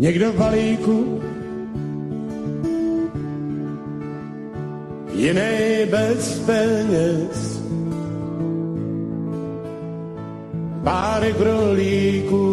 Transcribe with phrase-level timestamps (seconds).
[0.00, 1.20] někdo v balíku,
[5.12, 7.60] jiný bez peněz.
[10.84, 12.48] Párek brolíků,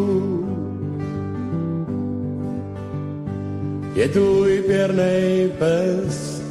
[3.96, 6.43] je tu i pěrnej pes.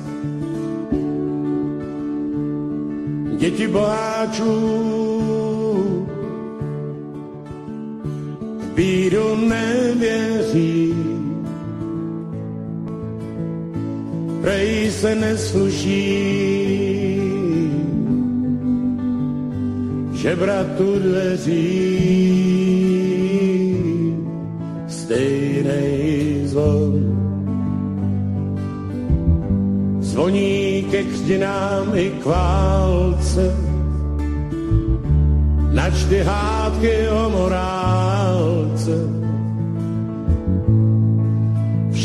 [3.38, 5.05] Děti boháčů
[8.76, 10.94] v bídu nevěří,
[14.40, 16.36] prej se nesluší,
[20.12, 21.56] že bratu dveří
[24.88, 26.92] stejnej zvon.
[30.00, 33.56] Zvoní ke křtinám i k válce,
[35.72, 37.75] načty hádky o morálce.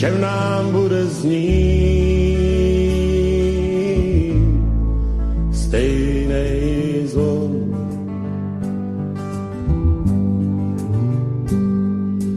[0.02, 2.02] Všem nám bude znít.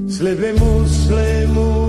[0.08, 1.84] Sliby muslimů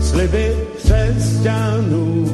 [0.00, 2.26] sliby křesťanů.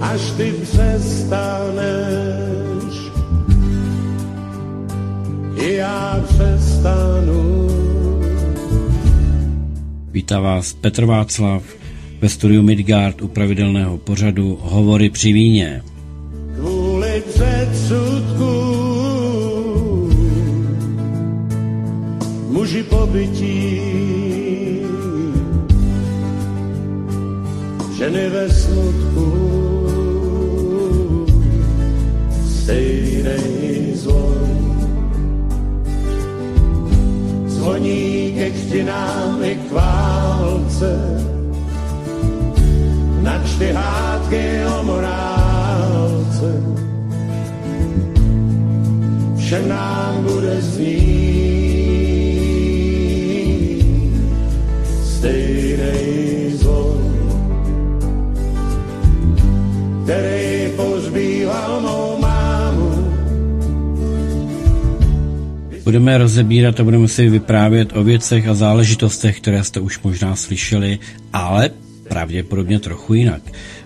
[0.00, 1.57] Až ty přestaneš,
[6.78, 7.68] přestanu.
[10.10, 11.62] Vítá vás Petr Václav
[12.20, 15.82] ve studiu Midgard u pravidelného pořadu Hovory při víně.
[66.48, 70.98] Rozebírat a budeme si vyprávět o věcech a záležitostech, které jste už možná slyšeli,
[71.32, 71.70] ale
[72.08, 73.42] pravděpodobně trochu jinak.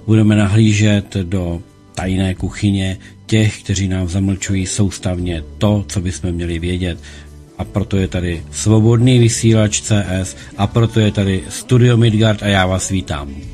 [0.07, 1.63] Budeme nahlížet do
[1.95, 6.99] tajné kuchyně těch, kteří nám zamlčují soustavně to, co bychom měli vědět.
[7.59, 12.67] A proto je tady svobodný vysílač CS a proto je tady Studio Midgard a já
[12.67, 13.52] vás vítám.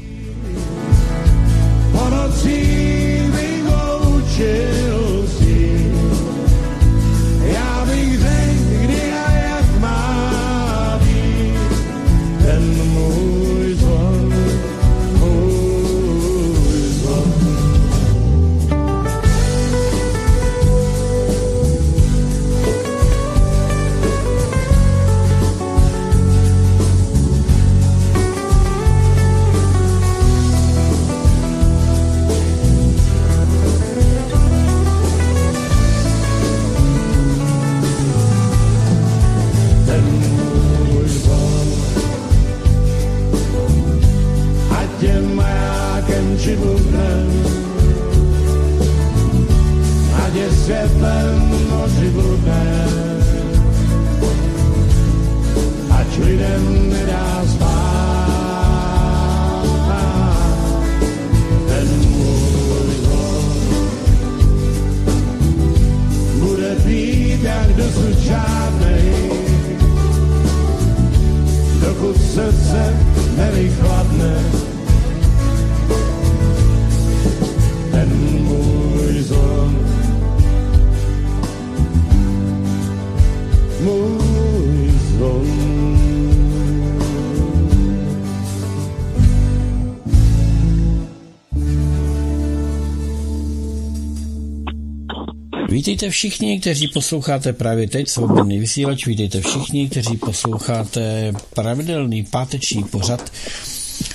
[95.98, 103.32] Vítejte všichni, kteří posloucháte právě teď Svobodný vysílač, vítejte všichni, kteří posloucháte pravidelný páteční pořad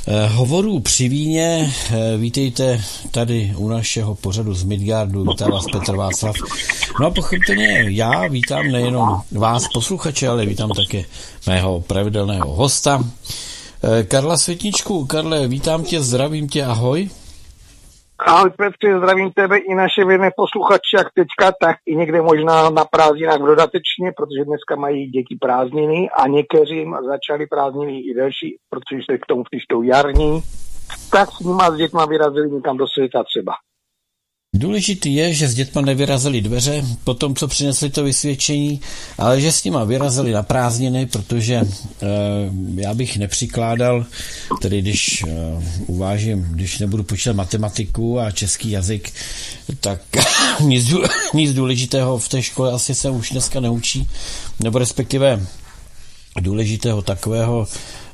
[0.08, 1.74] eh, hovorů při víně.
[1.92, 2.82] Eh, Vítejte
[3.12, 6.36] tady u našeho pořadu z Midgardu, vítá vás Petr Václav.
[7.00, 11.04] No a pochopitelně já vítám nejenom vás posluchače, ale vítám také
[11.48, 13.10] mého pravidelného hosta.
[13.84, 17.10] Eh, Karla Světničku, Karle, vítám tě, zdravím tě, ahoj.
[18.26, 22.86] Ahoj Petře, zdravím tebe i naše věrné posluchače, jak teďka, tak i někde možná na
[22.86, 29.18] prázdninách dodatečně, protože dneska mají děti prázdniny a někteří začali prázdniny i delší, protože se
[29.18, 30.42] k tomu přištou jarní,
[31.12, 33.54] tak s nima s dětma vyrazili někam do světa třeba.
[34.56, 38.82] Důležitý je, že s dětma nevyrazili dveře po tom, co přinesli to vysvědčení,
[39.18, 41.66] ale že s nima vyrazili na prázdniny, protože e,
[42.76, 44.06] já bych nepřikládal,
[44.62, 45.28] tedy když e,
[45.88, 49.14] uvážím, když nebudu počítat matematiku a český jazyk,
[49.80, 50.02] tak
[50.60, 50.94] nic,
[51.34, 54.08] nic důležitého v té škole asi se už dneska neučí,
[54.60, 55.46] nebo respektive
[56.42, 57.68] důležitého takového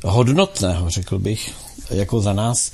[0.03, 1.51] hodnotného, řekl bych,
[1.91, 2.71] jako za nás.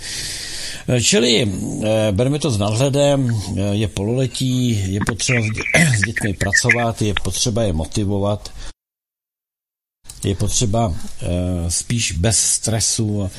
[1.01, 5.41] Čili eh, bereme to s nadhledem, eh, je pololetí, je potřeba
[5.97, 8.51] s dětmi pracovat, je potřeba je motivovat,
[10.23, 11.25] je potřeba eh,
[11.71, 13.29] spíš bez stresu,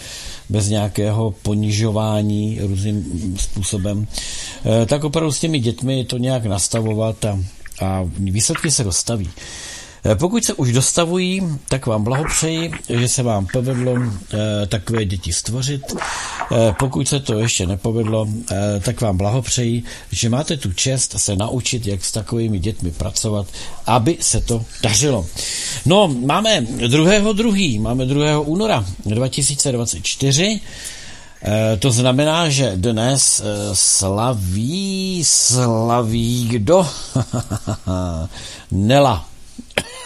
[0.49, 4.07] bez nějakého ponižování různým způsobem,
[4.87, 7.39] tak opravdu s těmi dětmi to nějak nastavovat a,
[7.83, 9.31] a výsledky se dostaví.
[10.09, 15.33] Eh, pokud se už dostavují, tak vám blahopřeji, že se vám povedlo eh, takové děti
[15.33, 15.83] stvořit.
[15.97, 18.29] Eh, pokud se to ještě nepovedlo,
[18.81, 23.47] tak vám blahopřeji, že máte tu čest se naučit, jak s takovými dětmi pracovat,
[23.87, 25.27] aby se to dařilo.
[25.87, 27.33] No, máme 2.
[27.33, 27.81] 2.
[27.81, 28.41] máme 2.
[28.41, 30.61] února 2024.
[31.79, 33.43] To znamená, že dnes
[33.73, 36.87] slaví, slaví kdo?
[38.71, 39.36] Nela.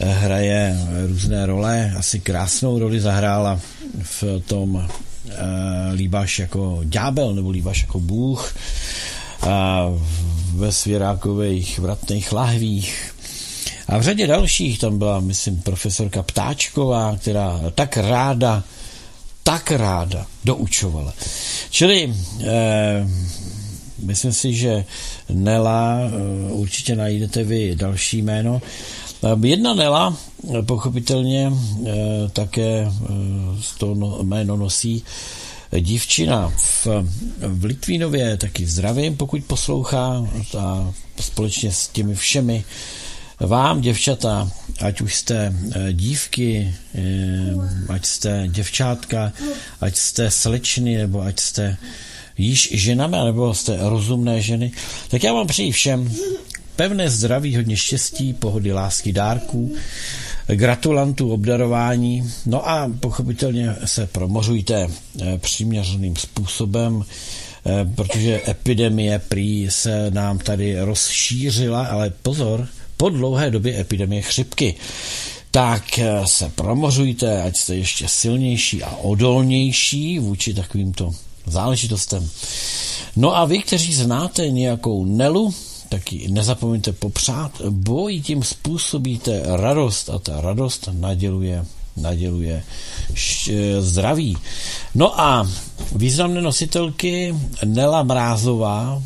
[0.00, 0.76] hraje
[1.06, 3.60] různé role, asi krásnou roli zahrála
[4.02, 5.36] v tom e,
[5.92, 8.56] líbáš jako ďábel nebo líbáš jako bůh
[9.40, 9.86] a
[10.54, 13.14] ve svěrákových vratných lahvích
[13.88, 18.64] a v řadě dalších tam byla, myslím, profesorka Ptáčková, která tak ráda,
[19.42, 21.14] tak ráda doučovala.
[21.70, 22.14] Čili
[22.44, 23.06] e,
[24.02, 24.84] myslím si, že
[25.28, 28.62] Nela e, určitě najdete vy další jméno.
[28.64, 28.99] Ehm,
[29.42, 30.16] jedna Nela
[30.66, 31.90] pochopitelně eh,
[32.32, 33.08] také eh,
[33.78, 35.04] to no, jméno nosí
[35.80, 36.86] dívčina v,
[37.46, 40.26] v Litvínově taky zdravím, pokud poslouchá
[40.58, 42.64] a společně s těmi všemi
[43.40, 44.50] vám, děvčata,
[44.80, 46.74] ať už jste eh, dívky,
[47.88, 49.32] ať jste děvčátka,
[49.80, 51.76] ať jste slečny, nebo ať jste
[52.38, 54.72] již ženami, nebo jste rozumné ženy,
[55.08, 56.12] tak já vám přeji všem
[56.80, 59.74] pevné zdraví, hodně štěstí, pohody, lásky, dárků,
[60.46, 62.32] gratulantů, obdarování.
[62.46, 64.88] No a pochopitelně se promořujte
[65.20, 67.04] eh, přiměřeným způsobem,
[67.66, 74.74] eh, protože epidemie prý se nám tady rozšířila, ale pozor, po dlouhé době epidemie chřipky.
[75.50, 81.14] Tak eh, se promořujte, ať jste ještě silnější a odolnější vůči takovýmto
[81.46, 82.28] záležitostem.
[83.16, 85.54] No a vy, kteří znáte nějakou Nelu,
[85.90, 91.64] taky nezapomeňte popřát, boj tím způsobíte radost a ta radost naděluje,
[91.96, 92.62] naděluje
[93.80, 94.36] zdraví.
[94.94, 95.50] No a
[95.96, 99.02] významné nositelky Nela Mrázová,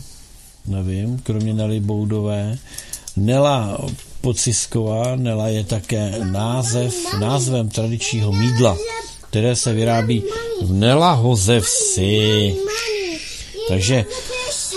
[0.66, 2.58] nevím, kromě Nely Boudové,
[3.16, 3.78] Nela
[4.20, 8.76] Pocisková, Nela je také název, názvem tradičního mídla,
[9.30, 10.22] které se vyrábí
[10.62, 12.56] v Nela Hozevsi.
[13.68, 14.04] Takže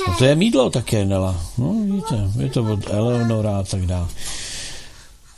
[0.08, 1.46] No to je mídlo také, Nela.
[1.58, 4.08] No, víte, je to od Eleonora a tak dále.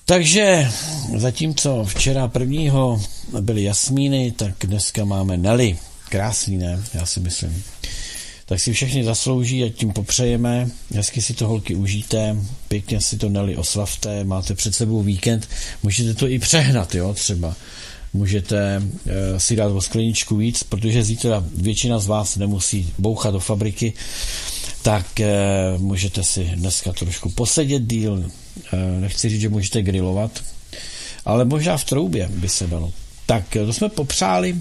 [0.06, 0.72] Takže
[1.18, 3.02] zatímco včera prvního
[3.42, 5.78] byly jasmíny, tak dneska máme Nelly.
[6.10, 6.84] Krásný, ne?
[6.94, 7.64] Já si myslím.
[8.46, 10.70] Tak si všechny zaslouží a tím popřejeme.
[10.96, 12.36] Hezky si to holky užijte,
[12.68, 15.50] pěkně si to Nelly oslavte, máte před sebou víkend,
[15.84, 17.56] můžete to i přehnat, jo, třeba
[18.14, 23.40] můžete e, si dát o skleničku víc, protože zítra většina z vás nemusí bouchat do
[23.40, 23.94] fabriky,
[24.84, 25.28] tak e,
[25.78, 28.24] můžete si dneska trošku posedět díl.
[28.74, 30.32] E, nechci říct, že můžete grilovat,
[31.26, 32.92] ale možná v troubě by se dalo.
[33.26, 34.56] Tak to jsme popřáli.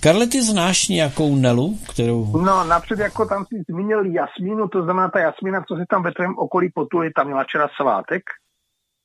[0.00, 2.36] Karle, ty znáš nějakou Nelu, kterou...
[2.36, 6.12] No, napřed jako tam si zmínil Jasmínu, to znamená ta Jasmína, co se tam ve
[6.12, 8.22] tvém okolí potuje, tam měla včera svátek.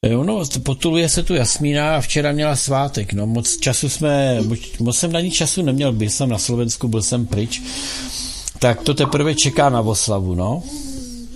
[0.06, 4.40] Jo, no, potuluje se tu Jasmína a včera měla svátek, no, moc času jsme,
[4.80, 7.62] moc jsem na ní času neměl, byl jsem na Slovensku, byl jsem pryč,
[8.62, 10.64] tak to teprve čeká na oslavu, no.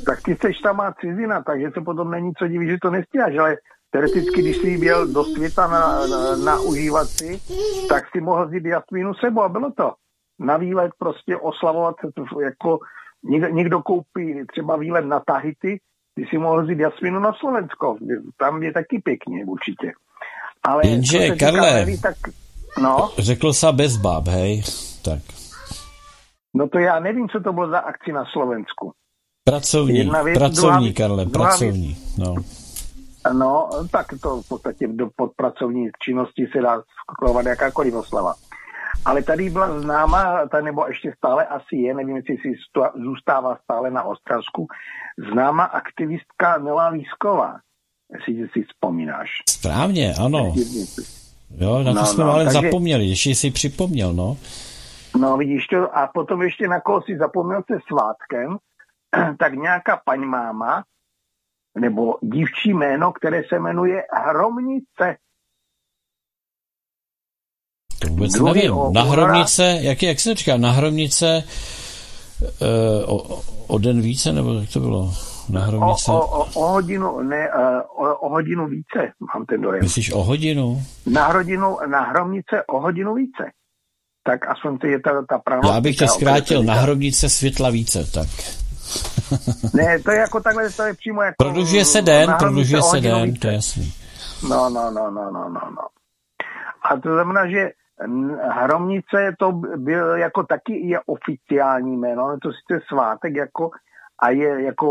[0.05, 3.37] tak ty seš tam má cizina, takže se potom není co divit, že to nestíháš,
[3.37, 3.57] ale
[3.91, 7.41] teoreticky, když jsi byl do světa na, na, na užívat si,
[7.89, 9.93] tak si mohl vzít jasmínu sebou a bylo to.
[10.39, 12.79] Na výlet prostě oslavovat se, to jako
[13.23, 15.79] někdo, někdo koupí třeba výlet na Tahiti,
[16.15, 17.97] ty si mohl vzít jasmínu na Slovensko,
[18.37, 19.91] tam je taky pěkně určitě.
[20.63, 22.15] Ale Jenže, Karle, neví, tak,
[22.81, 23.09] no.
[23.17, 24.63] řekl se bez báb, hej,
[25.05, 25.42] tak.
[26.55, 28.91] No to já nevím, co to bylo za akci na Slovensku.
[29.43, 32.35] Pracovní, Jedna věc, pracovní, druhá, Karle, druhá pracovní, věc, no.
[33.33, 38.33] No, tak to v podstatě do podpracovní činnosti se dá skakovat jakákoliv oslava.
[39.05, 42.53] Ale tady byla známa, ta, nebo ještě stále asi je, nevím, jestli si
[43.03, 44.67] zůstává stále na Ostravsku,
[45.31, 47.55] známa aktivistka Milá Výsková,
[48.13, 49.29] jestli si vzpomínáš.
[49.49, 50.53] Správně, ano.
[51.57, 54.37] Jo, na to no, jsme no, ale takže, zapomněli, ještě si připomněl, no.
[55.19, 58.57] No vidíš to, a potom ještě na koho si zapomněl se svátkem,
[59.39, 60.83] tak nějaká paní máma,
[61.79, 65.17] nebo dívčí jméno, které se jmenuje Hromnice.
[68.01, 68.93] To vůbec Druhý nevím.
[68.93, 71.43] Na Hromnice, jak, jak se říká, na Hromnice
[72.41, 75.13] uh, o, o den více, nebo jak to bylo?
[75.49, 76.11] Na Hromnice?
[76.11, 79.83] O, o, o, hodinu, ne, uh, o, o hodinu více, mám ten dojem.
[79.83, 80.81] Myslíš o hodinu?
[81.05, 83.51] Na, hodinu, na Hromnice o hodinu více.
[84.23, 85.69] Tak aspoň to je ta, ta pravda.
[85.73, 88.27] Já bych tě zkrátil, na Hromnice světla více, tak.
[89.73, 91.35] ne, to je jako takhle, to je přímo jako...
[91.37, 93.93] Prodlužuje se den, prodlužuje se den, to je jasný.
[94.49, 95.87] No, no, no, no, no, no, no.
[96.89, 97.69] A to znamená, že
[98.49, 103.69] Hromnice to byl jako taky je oficiální jméno, ale to sice svátek jako
[104.19, 104.89] a je jako,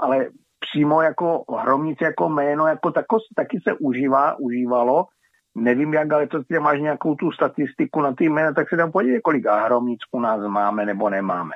[0.00, 0.26] ale
[0.60, 5.06] přímo jako Hromnice jako jméno jako tako, taky se užívá, užívalo.
[5.54, 8.92] Nevím jak, ale to ty máš nějakou tu statistiku na ty jména, tak se tam
[8.92, 11.54] podívej, kolik Hromnic u nás máme nebo nemáme.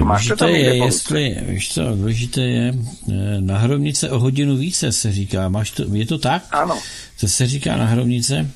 [0.00, 2.74] Důležité je, jestli, víš co, důležité je,
[3.12, 6.42] eh, na hromnice o hodinu více se říká, máš to, je to tak?
[6.50, 6.78] Ano.
[7.16, 8.50] Co se říká na hromnice?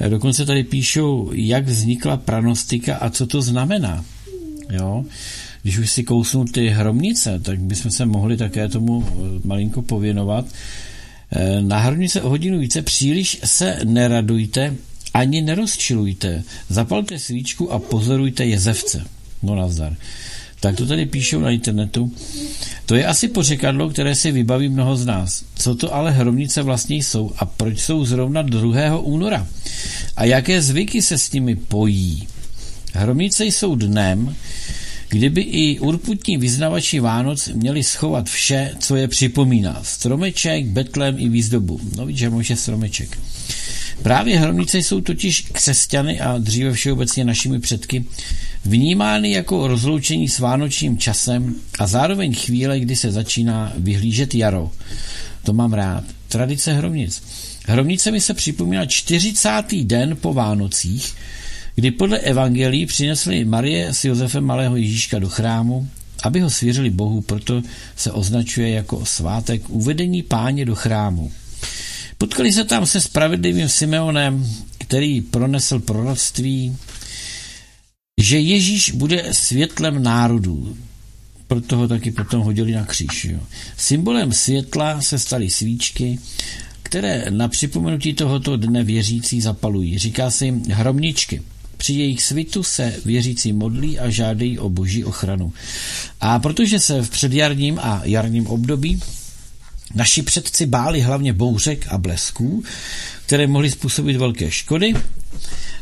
[0.00, 4.04] Eh, dokonce tady píšou, jak vznikla pranostika a co to znamená.
[4.70, 5.04] Jo?
[5.62, 10.44] Když už si kousnu ty hromnice, tak bychom se mohli také tomu eh, malinko pověnovat.
[11.60, 14.74] Na hromnice o hodinu více příliš se neradujte,
[15.14, 16.42] ani nerozčilujte.
[16.68, 19.04] Zapalte svíčku a pozorujte jezevce.
[19.42, 19.96] No nazdar
[20.60, 22.12] tak to tady píšou na internetu.
[22.86, 25.44] To je asi pořekadlo, které si vybaví mnoho z nás.
[25.54, 28.98] Co to ale hromnice vlastně jsou a proč jsou zrovna 2.
[28.98, 29.46] února?
[30.16, 32.28] A jaké zvyky se s nimi pojí?
[32.92, 34.36] Hromnice jsou dnem,
[35.10, 39.80] kdyby i urputní vyznavači Vánoc měli schovat vše, co je připomíná.
[39.82, 41.80] Stromeček, betlem i výzdobu.
[41.96, 43.18] No víš, že může stromeček.
[44.02, 48.04] Právě hromnice jsou totiž křesťany a dříve všeobecně našimi předky
[48.64, 54.70] vnímány jako rozloučení s vánočním časem a zároveň chvíle, kdy se začíná vyhlížet jaro.
[55.42, 56.04] To mám rád.
[56.28, 57.22] Tradice hromnic.
[57.66, 59.62] Hromnice mi se připomíná 40.
[59.82, 61.14] den po Vánocích,
[61.80, 65.88] kdy podle evangelií přinesli Marie s Josefem malého Ježíška do chrámu,
[66.22, 67.62] aby ho svěřili Bohu, proto
[67.96, 71.32] se označuje jako svátek uvedení páně do chrámu.
[72.18, 76.76] Potkali se tam se spravedlivým Simeonem, který pronesl proroctví,
[78.20, 80.76] že Ježíš bude světlem národů.
[81.46, 83.24] Proto ho taky potom hodili na kříž.
[83.24, 83.40] Jo.
[83.76, 86.18] Symbolem světla se staly svíčky,
[86.82, 89.98] které na připomenutí tohoto dne věřící zapalují.
[89.98, 91.42] Říká se jim hromničky.
[91.80, 95.52] Při jejich svitu se věřící modlí a žádají o boží ochranu.
[96.20, 99.00] A protože se v předjarním a jarním období
[99.94, 102.64] Naši předci báli hlavně bouřek a blesků,
[103.26, 104.94] které mohly způsobit velké škody.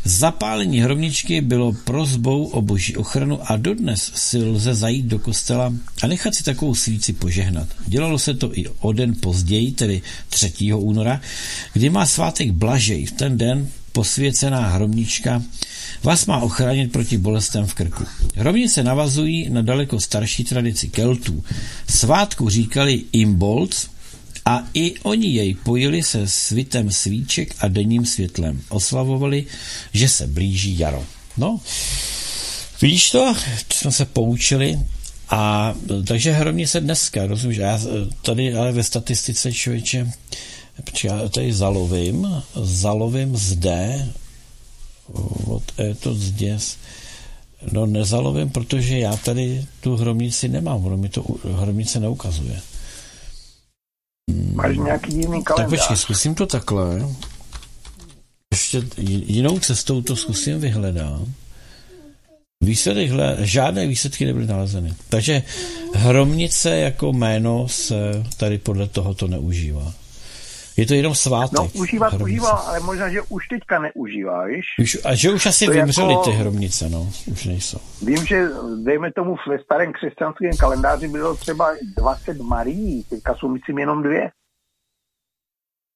[0.04, 6.06] Zapálení hromničky bylo prozbou o boží ochranu a dodnes si lze zajít do kostela a
[6.06, 7.68] nechat si takovou svíci požehnat.
[7.86, 10.72] Dělalo se to i o den později, tedy 3.
[10.72, 11.20] února,
[11.72, 13.06] kdy má svátek Blažej.
[13.06, 15.42] V ten den posvěcená hromnička
[16.02, 18.04] vás má ochránit proti bolestem v krku.
[18.36, 21.44] Hromnice navazují na daleko starší tradici Keltů.
[21.88, 23.88] Svátku říkali Imbolc,
[24.48, 28.60] a i oni jej pojili se svitem svíček a denním světlem.
[28.68, 29.46] Oslavovali,
[29.92, 31.04] že se blíží jaro.
[31.36, 31.60] No,
[32.82, 33.34] vidíš to?
[33.72, 34.78] Jsme se poučili
[35.30, 35.74] a
[36.06, 37.58] takže hromně se dneska, rozumíš?
[37.58, 37.80] Já
[38.22, 40.12] tady ale ve statistice člověče,
[41.04, 42.28] já tady zalovím,
[42.62, 44.08] zalovím zde,
[45.46, 46.76] od je to zděs,
[47.72, 52.60] no nezalovím, protože já tady tu hromnici nemám, ono mi to hromnice neukazuje.
[54.54, 55.56] Máš nějaký jiný kalendář?
[55.56, 57.08] Tak počkej, zkusím to takhle.
[58.52, 58.82] Ještě
[59.26, 61.20] jinou cestou to zkusím vyhledat.
[62.64, 64.94] Výsledek, žádné výsledky nebyly nalezeny.
[65.08, 65.42] Takže
[65.94, 69.94] hromnice jako jméno se tady podle tohoto neužívá.
[70.78, 71.58] Je to jenom svátek.
[71.58, 72.24] No, užívat hromnice.
[72.24, 74.66] užíval, ale možná, že už teďka neužívá, víš?
[74.78, 77.78] Už, a že už asi to vymřely jako, ty hromnice, no, už nejsou.
[78.02, 78.48] Vím, že
[78.84, 84.30] dejme tomu ve starém křesťanském kalendáři bylo třeba 20 Marí, teďka jsou myslím jenom dvě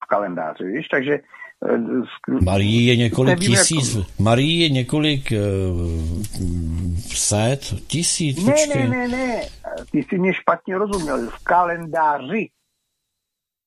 [0.05, 4.07] v kalendáři, víš, takže eh, Marí je několik Nevím, tisíc, jako...
[4.19, 8.89] Marí je několik uh, set, tisíc, ne, počkej.
[8.89, 9.43] Ne, ne, ne,
[9.91, 12.49] ty jsi mě špatně rozuměl, v kalendáři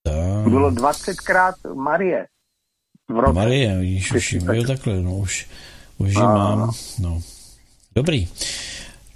[0.05, 0.47] tak.
[0.49, 2.25] Bylo 20krát Marie.
[3.09, 3.33] V roce.
[3.33, 5.49] Marie, vidíš, už, jo, takhle, no, už,
[5.97, 7.21] už ji mám, no.
[7.95, 8.27] Dobrý.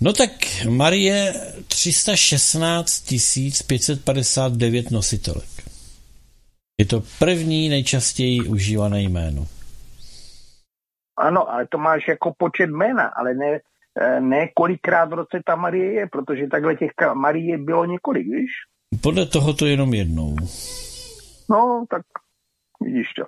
[0.02, 0.32] No tak
[0.70, 1.34] Marie
[1.68, 3.14] 316
[3.68, 5.50] 559 nositelek.
[6.80, 9.46] Je to první nejčastěji užívané jméno.
[11.18, 13.60] Ano, ale to máš jako počet jména, ale ne,
[14.02, 18.52] eh, ne kolikrát v roce ta Marie je, protože takhle těch Marie bylo několik, víš?
[19.02, 20.36] Podle toho to jenom jednou.
[21.50, 22.02] No, tak
[22.82, 23.24] vidíš to.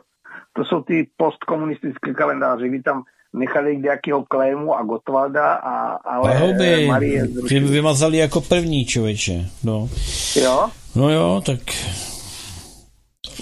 [0.54, 2.70] To jsou ty postkomunistické kalendáře.
[2.70, 3.04] Vy tam
[3.34, 9.50] nechali nějakého Klému a Gotwalda, a, ale Ahoby, Marie Ty vymazali jako první člověče.
[9.64, 9.90] No.
[10.36, 10.70] Jo?
[10.96, 11.60] No jo, tak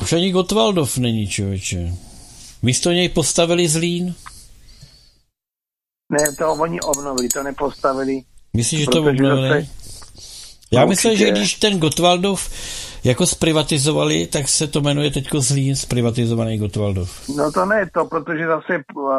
[0.01, 1.93] už ani Gotwaldov není člověče.
[2.61, 4.15] Místo něj postavili Zlín?
[6.11, 8.21] Ne, to oni obnovili, to nepostavili.
[8.53, 9.67] Myslíš, že to obnovili?
[10.71, 12.49] Já no, myslím, že když ten Gotwaldov
[13.03, 17.29] jako zprivatizovali, tak se to jmenuje teďko Zlín, zprivatizovaný Gotwaldov.
[17.37, 19.11] No to ne to, protože zase uh,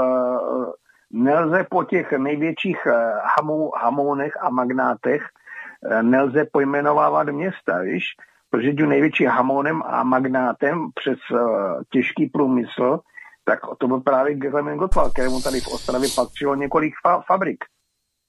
[1.12, 2.92] nelze po těch největších uh,
[3.38, 8.04] hamou, hamounech a magnátech uh, nelze pojmenovávat města, víš?
[8.50, 11.40] Protože tím největší hamounem a magnátem přes uh,
[11.92, 12.98] těžký průmysl,
[13.44, 17.64] tak to byl právě Klement Gottwald, kterému tady v Ostravě patřilo několik fa- fabrik.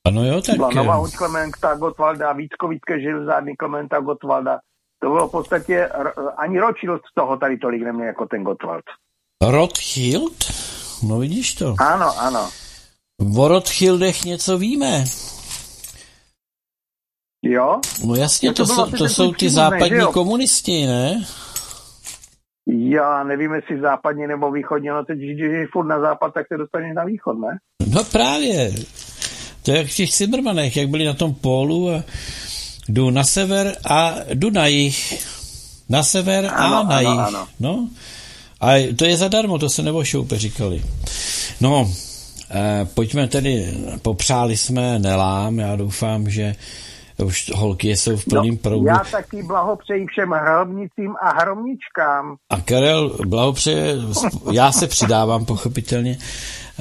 [0.08, 0.56] Ano jo, tak...
[0.56, 4.60] Byla Nová Huť Klementa Gottwalda, Vítkovické železárny Klementa Gottwalda,
[5.04, 5.90] to bylo v podstatě,
[6.38, 8.84] ani Rothschild z toho tady tolik neměl jako ten Gottwald.
[9.50, 10.52] Rothschild?
[11.04, 11.76] No vidíš to.
[11.80, 12.50] Ano, ano.
[13.38, 15.04] O Rothschildech něco víme.
[17.44, 17.80] Jo?
[18.06, 21.26] No jasně, to, to, jsou, to jsou ty západní ne, komunisti, ne?
[22.68, 26.58] Já nevím, jestli západní nebo východní, no teď, když je furt na západ, tak se
[26.58, 27.58] dostaneš na východ, ne?
[27.94, 28.72] No právě.
[29.64, 32.04] To je jak v těch Cimrmanech, jak byli na tom pólu a
[32.92, 35.28] Jdu na sever a jdu na jih.
[35.90, 37.20] Na sever ano, a na ano, jih.
[37.20, 37.48] Ano.
[37.60, 37.88] No.
[38.62, 40.84] A to je zadarmo, to se nebo šoupe říkali.
[41.62, 41.92] No,
[42.52, 46.56] eh, pojďme tedy, popřáli jsme Nelám, já doufám, že
[47.26, 48.88] už holky jsou v plném no, proudu.
[48.88, 52.36] Já taky blahopřeji všem hrobnicím a hromničkám.
[52.50, 53.96] A Karel blahopřeje,
[54.52, 56.18] já se přidávám pochopitelně.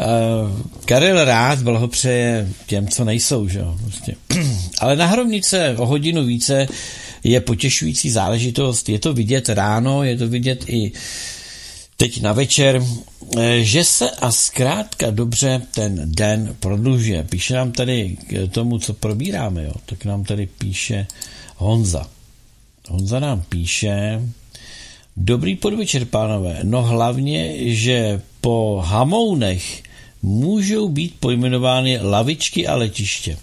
[0.01, 3.79] Uh, Karel rád blahopřeje těm, co nejsou, že jo.
[3.83, 4.15] Prostě.
[4.79, 6.67] Ale na hromnice o hodinu více
[7.25, 8.89] je potěšující záležitost.
[8.89, 10.93] Je to vidět ráno, je to vidět i
[11.97, 12.83] teď na večer,
[13.39, 17.25] eh, že se a zkrátka dobře ten den prodlužuje.
[17.25, 19.73] Píše nám tady k tomu, co probíráme, jo.
[19.87, 21.07] tak nám tady píše
[21.57, 22.09] Honza.
[22.89, 24.21] Honza nám píše,
[25.17, 26.59] Dobrý podvečer, pánové.
[26.63, 29.83] No hlavně, že po hamounech
[30.23, 33.37] můžou být pojmenovány lavičky a letiště.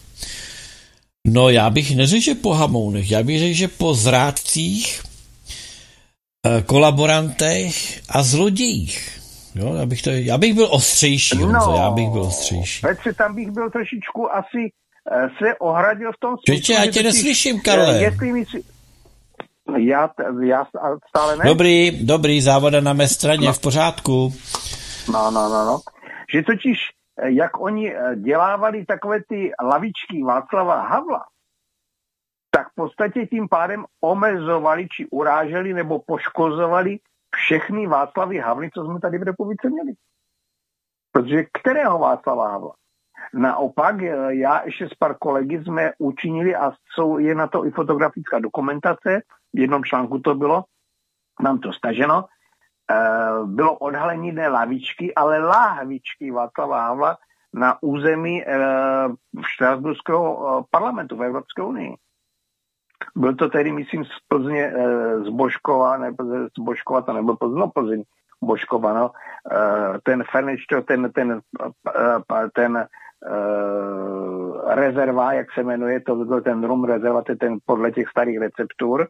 [1.28, 5.04] No já bych neřekl, že po hamounech, já bych řekl, že po zrádcích,
[6.46, 9.20] eh, kolaborantech a zlodějích.
[9.56, 12.82] Jo, já, bych to, já bych byl ostřejší, no, Honzo, já bych byl ostřejší.
[12.82, 14.72] Petře, tam bych byl trošičku asi
[15.12, 16.74] eh, se ohradil v tom smyslu.
[16.74, 18.04] já tě neslyším, Karle.
[18.04, 18.64] Jestli mi si,
[19.78, 20.10] já,
[20.44, 20.66] já
[21.10, 21.46] stále ne.
[21.46, 23.54] Dobrý, dobrý, závoda na mé straně, no.
[23.54, 24.34] v pořádku.
[25.14, 25.80] No, no, no, no.
[26.32, 26.80] Že totiž,
[27.18, 31.26] eh, jak oni eh, dělávali takové ty lavičky Václava Havla,
[32.52, 37.00] tak v podstatě tím pádem omezovali, či uráželi, nebo poškozovali
[37.36, 39.94] všechny Václavy Havly, co jsme tady v republice měli.
[41.12, 42.74] Protože kterého Václava Havla?
[43.34, 47.72] Naopak, eh, já ještě s pár kolegy jsme učinili a jsou, je na to i
[47.72, 49.22] fotografická dokumentace,
[49.54, 50.64] v jednom článku to bylo,
[51.42, 52.26] mám to staženo,
[53.46, 57.18] bylo odhalení ne lavičky, ale láhvičky Václava Havla
[57.54, 58.56] na území eh,
[59.46, 61.96] Štrasburského eh, parlamentu v Evropské unii.
[63.16, 64.74] Byl to tedy, myslím, z Plzně,
[65.26, 66.24] z Božkova, nebo
[66.58, 68.04] z Božkova, to nebyl Plzně, no Plzeň,
[68.44, 69.12] Božkova, no.
[70.04, 71.42] Ten ten, ten, ten,
[72.54, 72.88] ten
[74.68, 78.40] rezerva, jak se jmenuje, to byl ten rum rezerva, to je ten podle těch starých
[78.40, 79.08] receptur,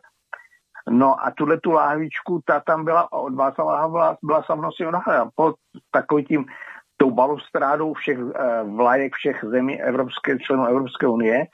[0.90, 5.56] No a tuhle tu láhvičku, ta tam byla od Václava Havla, byla slavnostně odhalena pod
[5.92, 6.46] takovým tím
[6.98, 11.46] tou balustrádou všech eh, vlajek všech zemí Evropské, členů Evropské unie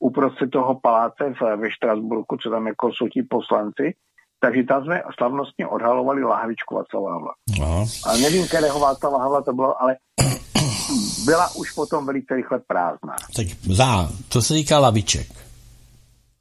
[0.00, 3.94] uprostřed toho paláce v, ve Štrasburku, co tam jako jsou ti poslanci.
[4.40, 7.32] Takže tam jsme slavnostně odhalovali lahvičku Václava Havla.
[7.58, 7.86] No.
[8.06, 9.96] A nevím, kterého Václava Havla to bylo, ale
[11.24, 13.16] byla už potom velice rychle prázdná.
[13.36, 15.28] Tak za, to se týká laviček.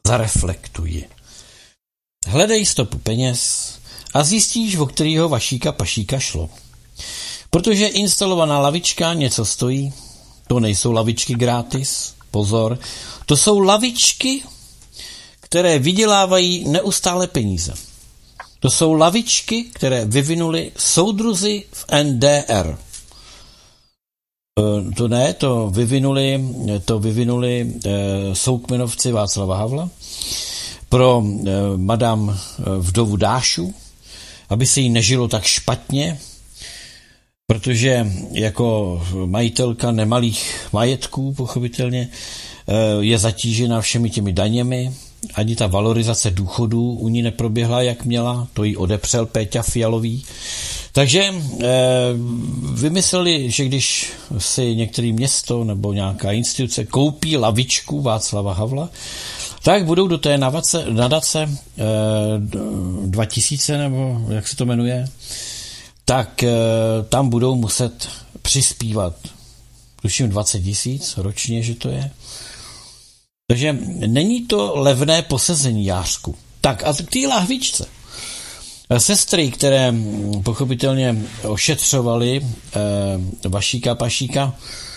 [0.08, 1.19] Zareflektuji.
[2.28, 3.74] Hledej stopu peněz
[4.14, 6.50] a zjistíš, o kterýho vašíka pašíka šlo.
[7.50, 9.94] Protože instalovaná lavička něco stojí,
[10.48, 12.80] to nejsou lavičky gratis, pozor,
[13.26, 14.44] to jsou lavičky,
[15.40, 17.74] které vydělávají neustále peníze.
[18.60, 22.78] To jsou lavičky, které vyvinuli soudruzi v NDR.
[24.60, 26.44] E, to ne, to vyvinuli,
[26.86, 29.90] to vyvinuli e, soukmenovci Václava Havla
[30.90, 32.40] pro e, madam
[32.80, 33.74] vdovu Dášu,
[34.50, 36.20] aby se jí nežilo tak špatně,
[37.48, 42.10] protože jako majitelka nemalých majetků, pochopitelně,
[43.00, 44.94] je zatížena všemi těmi daněmi,
[45.36, 50.26] ani ta valorizace důchodů u ní neproběhla, jak měla, to jí odepřel Péťa Fialový.
[50.92, 51.34] Takže e,
[52.74, 58.90] vymysleli, že když si některé město nebo nějaká instituce koupí lavičku Václava Havla,
[59.64, 61.50] tak budou do té nadace, nadace e,
[63.06, 65.08] 2000, nebo jak se to jmenuje,
[66.06, 66.50] tak e,
[67.10, 68.10] tam budou muset
[68.42, 69.16] přispívat,
[70.02, 72.12] tuším 20 tisíc ročně, že to je,
[73.48, 76.36] takže není to levné posezení jářku.
[76.62, 77.86] Tak a k té lahvičce.
[78.98, 79.94] Sestry, které
[80.44, 84.89] pochopitelně ošetřovaly eh, Vašíka Pašíka eh,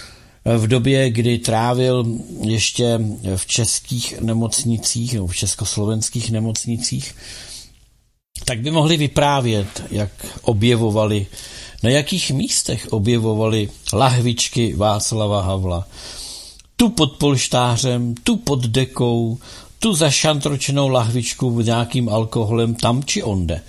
[0.44, 2.06] v době, kdy trávil
[2.40, 3.00] ještě
[3.36, 7.14] v českých nemocnicích nebo v československých nemocnicích,
[8.44, 10.10] tak by mohli vyprávět, jak
[10.42, 11.26] objevovali,
[11.82, 15.88] na jakých místech objevovali lahvičky Václava Havla,
[16.76, 19.38] tu pod polštářem, tu pod dekou,
[19.78, 23.60] tu zašantročenou lahvičku s nějakým alkoholem tam či onde.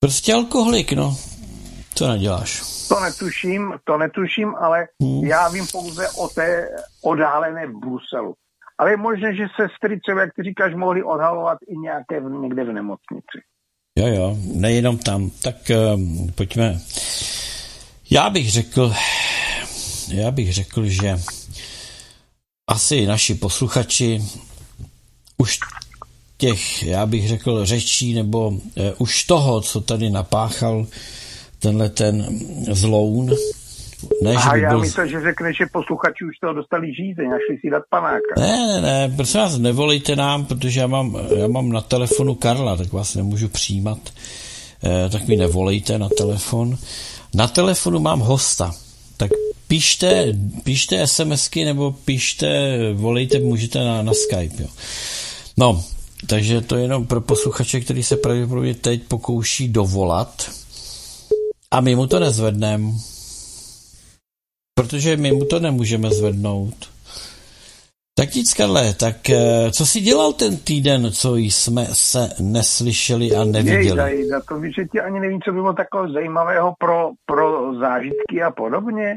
[0.00, 1.16] Prostě alkoholik, no.
[1.94, 2.71] Co neděláš?
[2.92, 5.24] To netuším, to netuším, ale hmm.
[5.24, 6.68] já vím pouze o té
[7.02, 8.34] oddálené Bruselu.
[8.78, 12.64] Ale je možné, že sestry třeba, jak ty říkáš, mohli odhalovat i nějaké v, někde
[12.64, 13.38] v nemocnici.
[13.98, 15.30] Jo, jo, nejenom tam.
[15.42, 16.00] Tak uh,
[16.34, 16.80] pojďme.
[18.10, 18.92] Já bych řekl,
[20.08, 21.16] já bych řekl, že
[22.66, 24.22] asi naši posluchači
[25.38, 25.58] už
[26.36, 28.60] těch, já bych řekl, řečí nebo uh,
[28.98, 30.86] už toho, co tady napáchal
[31.62, 32.40] tenhle ten
[32.72, 33.30] zloun,
[34.22, 34.80] ne, Aha, že by já byl...
[34.80, 38.34] myslím, že řekne, že posluchači už toho dostali žízeň a šli si dát panáka.
[38.38, 42.76] Ne, ne, ne, prosím vás, nevolejte nám, protože já mám, já mám na telefonu Karla,
[42.76, 43.98] tak vás nemůžu přijímat,
[44.84, 46.78] eh, tak mi nevolejte na telefon.
[47.34, 48.72] Na telefonu mám hosta,
[49.16, 49.30] tak
[49.68, 50.32] píšte,
[50.64, 54.62] píšte SMSky nebo píšte, volejte, můžete na, na Skype.
[54.62, 54.68] Jo.
[55.56, 55.84] No,
[56.26, 60.61] takže to je jenom pro posluchače, který se pravděpodobně teď pokouší dovolat
[61.72, 62.84] a my mu to nezvedneme,
[64.74, 66.92] protože my mu to nemůžeme zvednout.
[68.18, 73.44] Tak nic, Karle, tak eh, co jsi dělal ten týden, co jsme se neslyšeli a
[73.44, 74.12] neviděli?
[74.12, 77.74] Jej, za to víš, že ti ani nevím, co by bylo takového zajímavého pro, pro
[77.78, 79.16] zážitky a podobně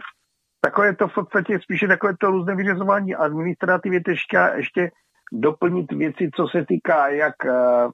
[0.66, 4.92] takové to v podstatě spíše takové to různé vyřazování administrativy, ještě, ještě
[5.34, 7.92] doplnit věci, co se týká jak uh,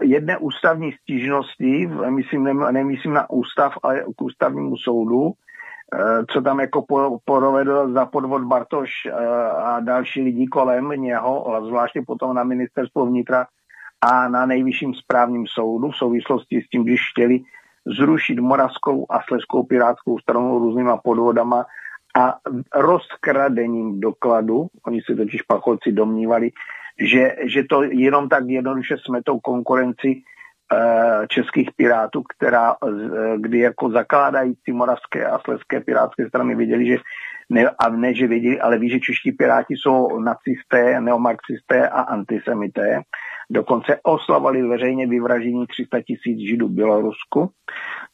[0.00, 5.32] jedné ústavní stížnosti, myslím, ne, nemyslím na ústav, ale k ústavnímu soudu, uh,
[6.30, 6.84] co tam jako
[7.24, 9.12] provedl za podvod Bartoš uh,
[9.66, 13.46] a další lidi kolem něho, zvláště potom na ministerstvo vnitra
[14.00, 17.40] a na nejvyšším správním soudu v souvislosti s tím, když chtěli
[17.86, 21.64] zrušit Moravskou a Sleskou pirátskou stranu různýma podvodama
[22.16, 22.36] a
[22.74, 24.66] rozkradením dokladu.
[24.86, 26.50] Oni si totiž pacholci domnívali,
[27.00, 30.22] že, že to jenom tak jednoduše smetou konkurenci e,
[31.28, 32.86] českých pirátů, která, e,
[33.38, 36.96] kdy jako zakládající Moravské a Sleské pirátské strany viděli, že
[37.50, 43.00] ne, a ne, že věděli, ale ví, že čeští piráti jsou nacisté, neomarxisté a antisemité.
[43.50, 47.50] Dokonce oslavali veřejně vyvražení 300 tisíc židů v Bělorusku.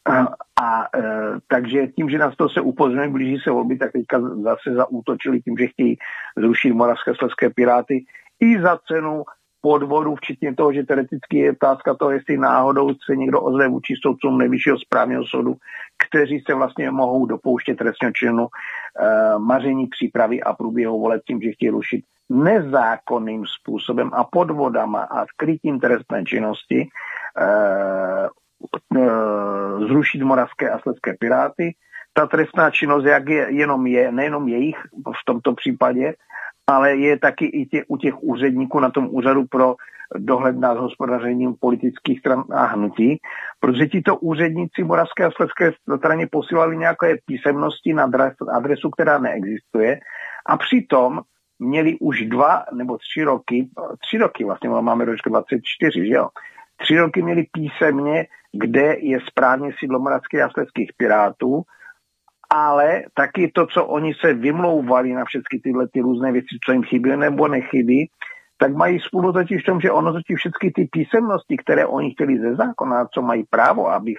[0.05, 0.19] A,
[0.61, 1.01] a e,
[1.47, 5.57] takže tím, že nás to se upozorňuje, blíží se volby, tak teďka zase zaútočili tím,
[5.59, 5.97] že chtějí
[6.37, 8.05] zrušit moravské sleské piráty
[8.39, 9.23] i za cenu
[9.61, 14.37] podvodu, včetně toho, že teoreticky je otázka toho, jestli náhodou se někdo ozve vůči soudcům
[14.37, 15.55] nejvyššího správního soudu,
[16.07, 21.51] kteří se vlastně mohou dopouštět trestního činu e, maření přípravy a průběhu voleb tím, že
[21.51, 26.87] chtějí rušit nezákonným způsobem a podvodama a skrytím trestné činnosti e,
[29.87, 31.75] zrušit moravské a sleské piráty.
[32.17, 34.77] Ta trestná činnost, jak je, jenom je, nejenom jejich
[35.21, 36.13] v tomto případě,
[36.67, 39.75] ale je taky i tě, u těch úředníků na tom úřadu pro
[40.17, 43.17] dohled nad hospodařením politických stran a hnutí,
[43.59, 48.09] protože tito úředníci Moravské a Sleské straně posílali nějaké písemnosti na
[48.53, 49.99] adresu, která neexistuje
[50.45, 51.21] a přitom
[51.59, 53.69] měli už dva nebo tři roky,
[54.01, 56.27] tři roky vlastně, máme ročku 24, že jo,
[56.77, 61.63] tři roky měli písemně, kde je správně sídlo Moravských a Sleských pirátů,
[62.49, 66.83] ale taky to, co oni se vymlouvali na všechny tyhle ty různé věci, co jim
[66.83, 68.09] chybí nebo nechybí,
[68.57, 72.39] tak mají spolu totiž v tom, že ono totiž všechny ty písemnosti, které oni chtěli
[72.39, 74.17] ze zákona, co mají právo, abych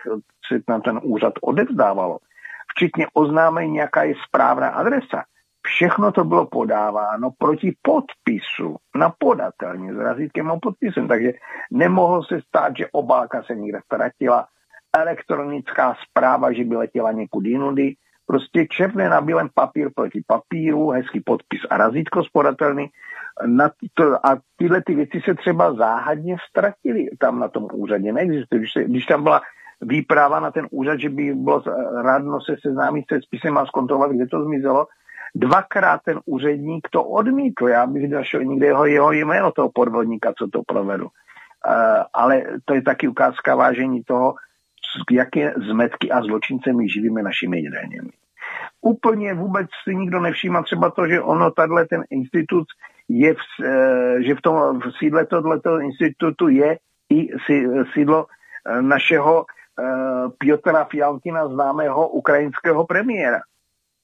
[0.49, 2.19] se na ten úřad odevzdávalo,
[2.75, 5.25] včetně oznámení, nějaká je správná adresa,
[5.63, 11.33] všechno to bylo podáváno proti podpisu na podatelně s razítkem a podpisem, takže
[11.73, 14.47] nemohlo se stát, že obálka se někde ztratila,
[14.97, 17.95] elektronická zpráva, že by letěla někud jinudy,
[18.29, 22.87] prostě černé na bílém papír proti papíru, hezký podpis a razítko spodatelný.
[23.47, 28.13] Na to, a tyhle ty věci se třeba záhadně ztratily tam na tom úřadě.
[28.13, 28.59] Neexistuje.
[28.59, 29.41] Když, se, když tam byla
[29.81, 31.63] výprava na ten úřad, že by bylo
[32.03, 34.87] rádno se seznámit se spisem a zkontrolovat, kde to zmizelo,
[35.35, 37.69] dvakrát ten úředník to odmítl.
[37.69, 41.05] Já bych našel někde jeho, jeho jméno toho podvodníka, co to provedu.
[41.05, 44.35] Uh, ale to je taky ukázka vážení toho,
[45.11, 48.11] jaké zmetky a zločince my živíme našimi daněmi.
[48.81, 52.67] Úplně vůbec si nikdo nevšímá třeba to, že ono, tahle ten institut
[53.09, 56.79] je, v, eh, že v tom v sídle tohoto institutu je
[57.11, 57.29] i
[57.95, 59.45] sídlo eh, našeho
[59.79, 63.41] uh, Piotra Fialkina, známého ukrajinského premiéra.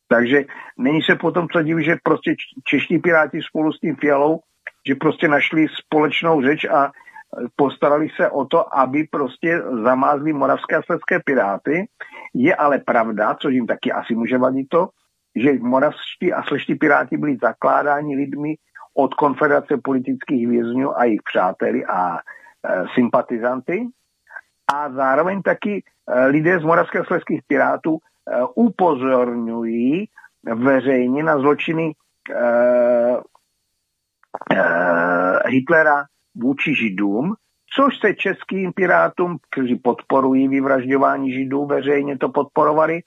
[0.08, 0.44] Takže
[0.78, 4.40] není se potom co divit, že prostě čeští piráti spolu s tím Fialou,
[4.86, 6.92] že prostě našli společnou řeč a
[7.56, 11.86] postarali se o to, aby prostě zamázli moravské a sledské piráty.
[12.34, 14.88] Je ale pravda, co jim taky asi může vadit to,
[15.36, 18.54] že moravští a sleští piráti byli zakládáni lidmi
[18.94, 22.20] od konfederace politických vězňů a jejich přáteli a e,
[22.94, 23.86] sympatizanty.
[24.74, 30.08] A zároveň taky e, lidé z moravských a sleských pirátů e, upozorňují
[30.54, 31.92] veřejně na zločiny
[32.30, 32.38] e,
[34.50, 37.34] e, Hitlera vůči židům,
[37.76, 43.00] což se českým pirátům, kteří podporují vyvražďování židů, veřejně to podporovali,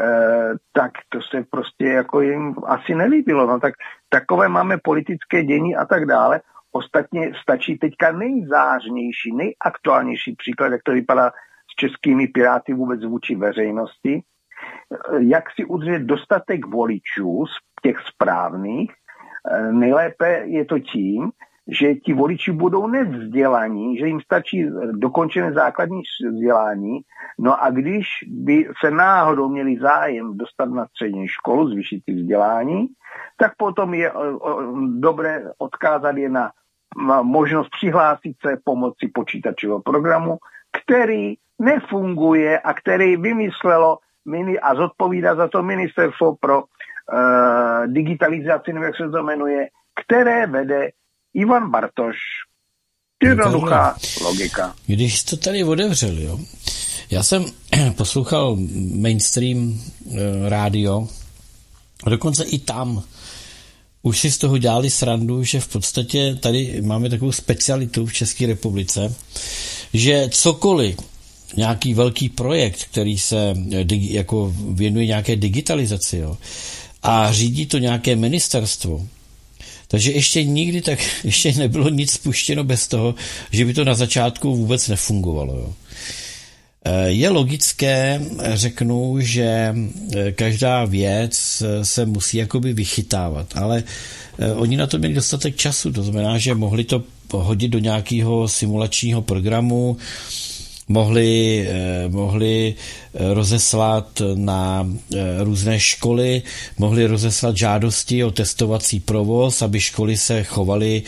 [0.00, 3.46] eh, tak to se prostě jako jim asi nelíbilo.
[3.46, 3.74] No tak
[4.08, 6.40] takové máme politické dění a tak dále.
[6.72, 11.30] Ostatně stačí teďka nejzářnější, nejaktuálnější příklad, jak to vypadá
[11.72, 18.92] s českými piráty vůbec vůči veřejnosti, eh, jak si udržet dostatek voličů z těch správných.
[19.50, 21.30] Eh, nejlépe je to tím,
[21.68, 27.00] že ti voliči budou nevzdělaní, že jim stačí dokončené základní vzdělání,
[27.38, 32.86] no a když by se náhodou měli zájem dostat na střední školu, zvýšit si vzdělání,
[33.36, 34.12] tak potom je
[34.98, 36.50] dobré odkázat je na
[37.22, 40.38] možnost přihlásit se pomocí počítačového programu,
[40.82, 43.98] který nefunguje a který vymyslelo
[44.62, 49.68] a zodpovídá za to ministerstvo pro uh, digitalizaci, nebo jak se to jmenuje,
[50.04, 50.90] které vede
[51.34, 52.16] Ivan Bartoš.
[53.22, 54.74] Jednoduchá logika.
[54.86, 56.40] Když to tady otevřel, jo.
[57.10, 57.44] Já jsem
[57.96, 58.56] poslouchal
[58.94, 61.08] mainstream e, rádio,
[62.04, 63.02] a dokonce i tam
[64.02, 68.46] už si z toho dělali srandu, že v podstatě tady máme takovou specialitu v České
[68.46, 69.14] republice,
[69.94, 70.96] že cokoliv,
[71.56, 76.38] nějaký velký projekt, který se digi, jako věnuje nějaké digitalizaci, jo,
[77.02, 79.06] a řídí to nějaké ministerstvo,
[79.92, 83.14] takže ještě nikdy tak ještě nebylo nic spuštěno bez toho,
[83.50, 85.54] že by to na začátku vůbec nefungovalo.
[85.54, 85.72] Jo.
[86.84, 88.20] Eh, je logické,
[88.54, 89.74] řeknu, že
[90.16, 93.84] eh, každá věc eh, se musí jakoby vychytávat, ale
[94.56, 97.02] oni na to měli dostatek času, to znamená, že mohli to
[97.32, 99.96] hodit do nějakého simulačního programu,
[100.92, 106.42] mohli, eh, mohli eh, rozeslat na eh, různé školy,
[106.78, 111.02] mohli rozeslat žádosti o testovací provoz, aby školy se chovaly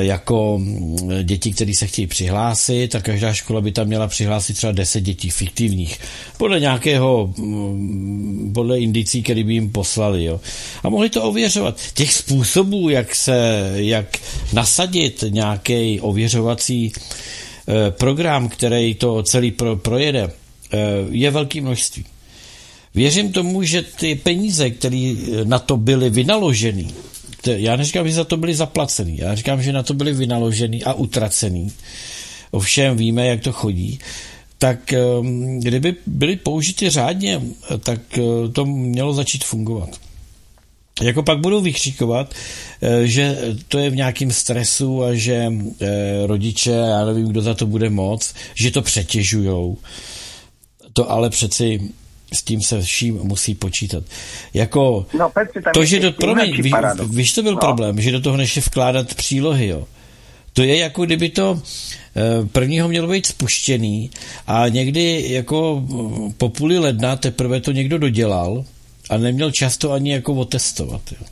[0.00, 4.72] jako mm, děti, které se chtějí přihlásit a každá škola by tam měla přihlásit třeba
[4.72, 5.98] 10 dětí fiktivních.
[6.38, 10.24] Podle nějakého, mm, podle indicí, který by jim poslali.
[10.24, 10.40] Jo.
[10.82, 11.80] A mohli to ověřovat.
[11.94, 14.18] Těch způsobů, jak se, jak
[14.52, 16.92] nasadit nějaký ověřovací
[17.90, 20.30] program, který to celý pro, projede,
[20.72, 20.78] eh,
[21.10, 22.04] je velké množství.
[22.94, 26.86] Věřím tomu, že ty peníze, které eh, na to byly vynaloženy,
[27.46, 30.92] já neříkám, že za to byly zaplacený, já říkám, že na to byly vynaložený a
[30.92, 31.72] utracený.
[32.50, 33.98] Ovšem víme, jak to chodí.
[34.58, 37.42] tak ehm, kdyby byly použity řádně,
[37.78, 39.88] tak eh, to mělo začít fungovat.
[41.02, 42.36] Jako pak budou vykřikovat, eh,
[43.04, 47.66] že to je v nějakém stresu a že eh, rodiče, já nevím, kdo za to
[47.66, 49.78] bude moc, že to přetěžujou.
[50.92, 51.80] To ale přeci
[52.32, 54.04] s tím se vším musí počítat.
[54.54, 56.72] Jako no, Petře, to, že do, promiň, ví,
[57.10, 57.58] víš, to byl no.
[57.58, 59.86] problém, že do toho neště vkládat přílohy, jo.
[60.52, 61.62] To je jako kdyby to
[62.16, 64.10] eh, prvního mělo být spuštěný
[64.46, 65.84] a někdy jako
[66.38, 68.64] po půli ledna teprve to někdo dodělal
[69.10, 71.02] a neměl často ani jako otestovat.
[71.12, 71.26] Jo.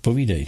[0.00, 0.46] Povídej.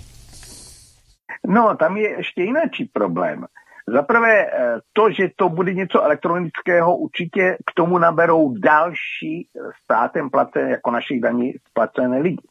[1.47, 2.61] No, tam je ještě jiný
[2.93, 3.47] problém.
[3.87, 9.49] Zaprvé eh, to, že to bude něco elektronického, určitě k tomu naberou další
[9.85, 12.43] státem placené, jako našich daní placené lidi.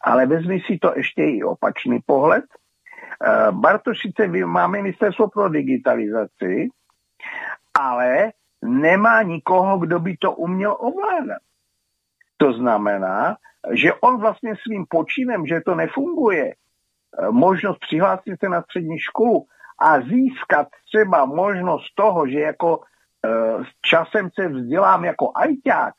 [0.00, 2.44] Ale vezmi si to ještě i opačný pohled.
[3.24, 6.68] Eh, Bartošice má ministerstvo pro digitalizaci,
[7.74, 8.32] ale
[8.62, 11.42] nemá nikoho, kdo by to uměl ovládat.
[12.36, 13.36] To znamená,
[13.72, 16.54] že on vlastně svým počinem, že to nefunguje, eh,
[17.30, 19.46] možnost přihlásit se na střední školu
[19.78, 23.28] a získat třeba možnost toho, že jako e,
[23.82, 25.94] časem se vzdělám jako ajťák,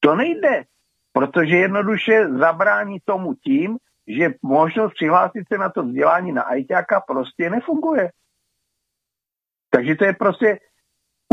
[0.00, 0.64] to nejde,
[1.12, 7.50] protože jednoduše zabrání tomu tím, že možnost přihlásit se na to vzdělání na ajťáka prostě
[7.50, 8.10] nefunguje.
[9.70, 10.58] Takže to je prostě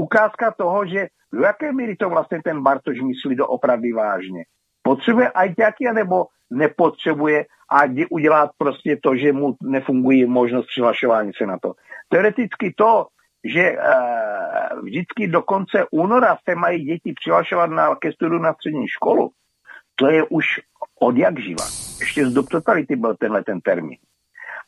[0.01, 4.43] ukázka toho, že do jaké míry to vlastně ten Bartoš myslí doopravdy vážně.
[4.81, 11.57] Potřebuje ajťáky, nebo nepotřebuje a udělat prostě to, že mu nefungují možnost přihlašování se na
[11.57, 11.73] to.
[12.09, 13.07] Teoreticky to,
[13.43, 13.77] že e,
[14.81, 19.31] vždycky do konce února se mají děti přihlašovat na, ke studiu na střední školu,
[19.95, 20.45] to je už
[20.99, 21.63] od jak živa.
[21.99, 23.97] Ještě z dob totality byl tenhle ten termín.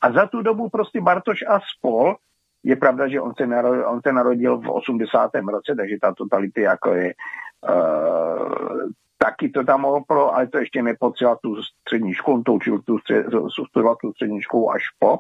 [0.02, 2.16] A za tu dobu prostě Bartoš a spol,
[2.64, 5.32] je pravda, že on se narodil, on se narodil v 80.
[5.52, 7.14] roce, takže ta totality jako je
[9.18, 12.98] taky to tam pro, ale to ještě nepotřeboval tu střední školu, to učil tu,
[13.70, 15.20] studovat tu střední školu až po.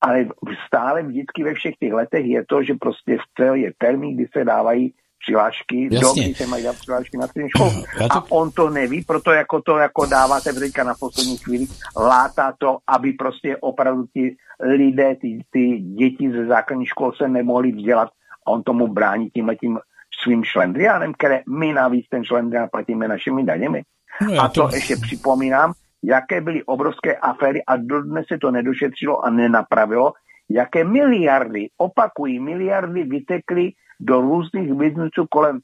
[0.00, 0.26] Ale
[0.66, 4.26] stále vždycky ve všech těch letech je to, že prostě v cel je termín, kdy
[4.32, 7.70] se dávají přihlášky, do kdy se mají dát přihlášky na střední školu.
[7.70, 8.12] To...
[8.12, 12.78] A on to neví, proto jako to jako dává teďka na poslední chvíli, látá to,
[12.86, 18.08] aby prostě opravdu ti lidé, ty, ty děti ze základní škol se nemohli vzdělat
[18.46, 19.78] a on tomu brání tím letím
[20.22, 23.82] svým šlendriánem, které my navíc ten šlendrián platíme našimi daněmi.
[24.20, 24.68] No, a to...
[24.68, 30.12] to ještě připomínám, jaké byly obrovské aféry a dodnes se to nedošetřilo a nenapravilo,
[30.48, 35.60] jaké miliardy, opakují, miliardy vytekly do různých biznesů kolem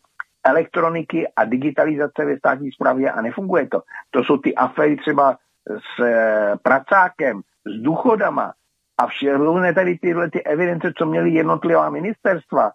[0.47, 3.83] elektroniky a digitalizace ve státní správě a nefunguje to.
[4.11, 5.37] To jsou ty aféry třeba
[5.69, 8.53] s eh, pracákem, s důchodama
[8.99, 12.71] a všechny tady tyhle ty evidence, co měly jednotlivá ministerstva,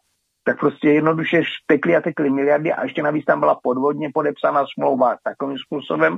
[0.52, 5.18] tak prostě jednoduše tekly a tekly miliardy a ještě navíc tam byla podvodně podepsaná smlouva
[5.24, 6.18] takovým způsobem,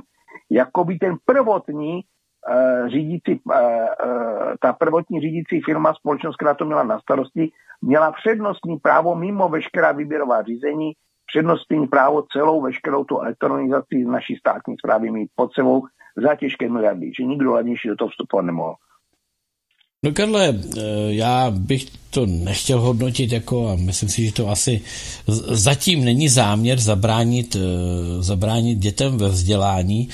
[0.50, 6.64] jako by ten prvotní uh, řídící, uh, uh, ta prvotní řídící firma, společnost, která to
[6.64, 7.50] měla na starosti,
[7.82, 10.92] měla přednostní právo mimo veškerá výběrová řízení,
[11.26, 15.82] přednostní právo celou veškerou tu elektronizaci z naší státní zprávy mít pod sebou
[16.16, 18.74] za těžké miliardy, že nikdo levnější do toho vstupovat nemohl.
[20.04, 24.80] No Karle, eh, já bych to nechtěl hodnotit jako a myslím si, že to asi
[25.50, 30.08] zatím není záměr zabránit, eh, zabránit dětem ve vzdělání.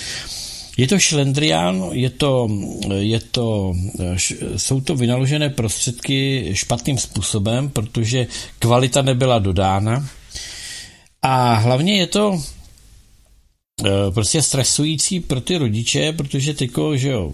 [0.77, 2.49] Je to šlendrián, je to,
[2.99, 4.17] je to, eh,
[4.57, 8.27] jsou to vynaložené prostředky špatným způsobem, protože
[8.59, 10.07] kvalita nebyla dodána.
[11.23, 12.43] A hlavně je to
[14.15, 17.33] prostě stresující pro ty rodiče, protože tyko, že jo,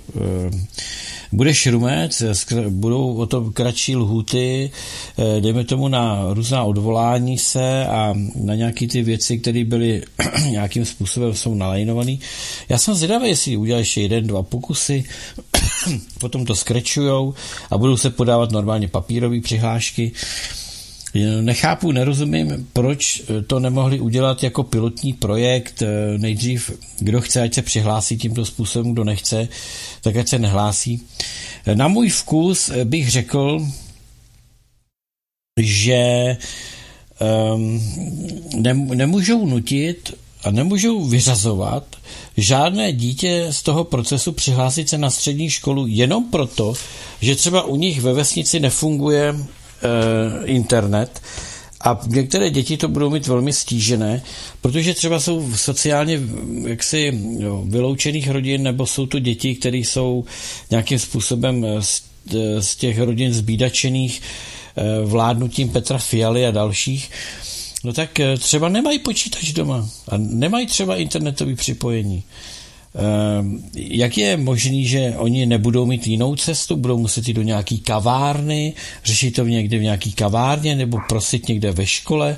[1.32, 2.22] bude šrumec,
[2.68, 4.70] budou o to kratší lhuty,
[5.18, 10.02] eh, dejme tomu na různá odvolání se a na nějaké ty věci, které byly
[10.50, 12.16] nějakým způsobem jsou nalajnované.
[12.68, 15.04] Já jsem zvědavý, jestli udělají ještě jeden, dva pokusy,
[16.18, 17.34] potom to skrečujou
[17.70, 20.12] a budou se podávat normálně papírové přihlášky.
[21.24, 25.82] Nechápu, nerozumím, proč to nemohli udělat jako pilotní projekt.
[26.16, 29.48] Nejdřív, kdo chce, ať se přihlásí tímto způsobem, kdo nechce,
[30.00, 31.02] tak ať se nehlásí.
[31.74, 33.66] Na můj vkus bych řekl,
[35.60, 36.36] že
[37.54, 37.80] um,
[38.94, 40.14] nemůžou nutit
[40.44, 41.96] a nemůžou vyřazovat
[42.36, 46.74] žádné dítě z toho procesu přihlásit se na střední školu jenom proto,
[47.20, 49.65] že třeba u nich ve vesnici nefunguje Eh,
[50.44, 51.22] internet
[51.80, 54.22] a některé děti to budou mít velmi stížené,
[54.60, 56.20] protože třeba jsou sociálně
[56.66, 60.24] jaksi jo, vyloučených rodin, nebo jsou to děti, které jsou
[60.70, 62.02] nějakým způsobem z,
[62.60, 64.22] z těch rodin zbídačených,
[65.04, 67.10] vládnutím Petra Fialy a dalších,
[67.84, 72.22] no tak eh, třeba nemají počítač doma a nemají třeba internetový připojení.
[73.74, 78.72] Jak je možný, že oni nebudou mít jinou cestu, budou muset jít do nějaký kavárny,
[79.04, 82.36] řešit to někde v nějaký kavárně nebo prosit někde ve škole?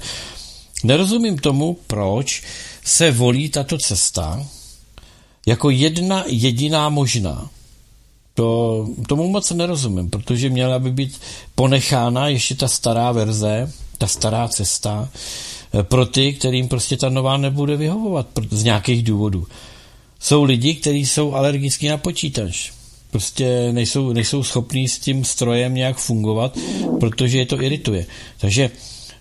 [0.85, 2.43] Nerozumím tomu, proč
[2.85, 4.47] se volí tato cesta
[5.47, 7.51] jako jedna jediná možná.
[8.35, 11.21] To, tomu moc nerozumím, protože měla by být
[11.55, 15.09] ponechána ještě ta stará verze, ta stará cesta
[15.75, 19.47] eh, pro ty, kterým prostě ta nová nebude vyhovovat z nějakých důvodů.
[20.21, 22.71] Jsou lidi, kteří jsou alergický na počítač.
[23.11, 26.59] Prostě nejsou, nejsou schopní s tím strojem nějak fungovat,
[27.01, 28.07] protože je to irituje.
[28.39, 28.71] Takže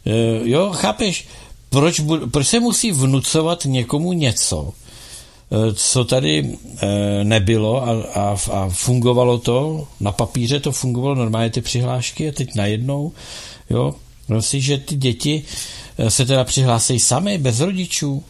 [0.05, 0.11] eh,
[0.43, 1.27] jo, chápeš,
[1.69, 4.73] proč, proč se musí vnucovat někomu něco,
[5.51, 11.49] eh, co tady eh, nebylo a, a, a fungovalo to, na papíře to fungovalo normálně
[11.49, 13.11] ty přihlášky a teď najednou,
[13.69, 13.95] jo,
[14.29, 15.43] myslím, že ty děti
[16.07, 18.23] se teda přihlásí sami, bez rodičů,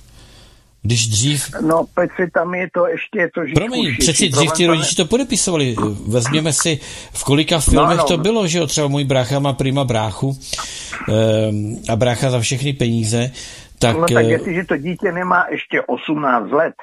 [0.88, 1.52] když dřív...
[1.62, 3.54] No, Petře, tam je to ještě to, že...
[3.54, 5.76] Promiň, přeci dřív ty rodiče to podepisovali.
[6.08, 6.80] Vezměme si,
[7.14, 8.08] v kolika filmech no, no.
[8.08, 12.74] to bylo, že jo, třeba můj brácha má prima bráchu um, a brácha za všechny
[12.74, 13.32] peníze,
[13.80, 13.98] tak...
[13.98, 16.74] No tak eh, jestliže to dítě nemá ještě 18 let,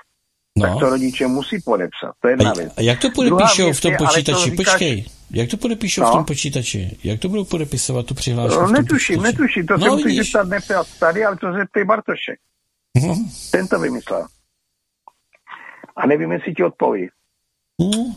[0.59, 0.67] no.
[0.67, 2.13] tak to rodiče musí podepsat.
[2.21, 2.73] To je jedna a, věc.
[2.77, 4.51] A jak to podepíšou v tom počítači?
[4.51, 5.05] To Počkej.
[5.31, 6.09] Jak to podepíšou no.
[6.09, 6.91] v tom počítači?
[7.05, 8.61] Jak to budou podepisovat tu přihlášku?
[8.61, 9.67] No, netuším, netuším.
[9.67, 12.39] To no, jsem si zeptat nepěl tady, ale to zeptej Bartošek.
[12.99, 13.29] Hmm.
[13.51, 14.27] Ten to vymyslel.
[15.97, 17.09] A nevím, jestli ti odpoví.
[17.83, 18.01] Hmm.
[18.01, 18.13] Uh,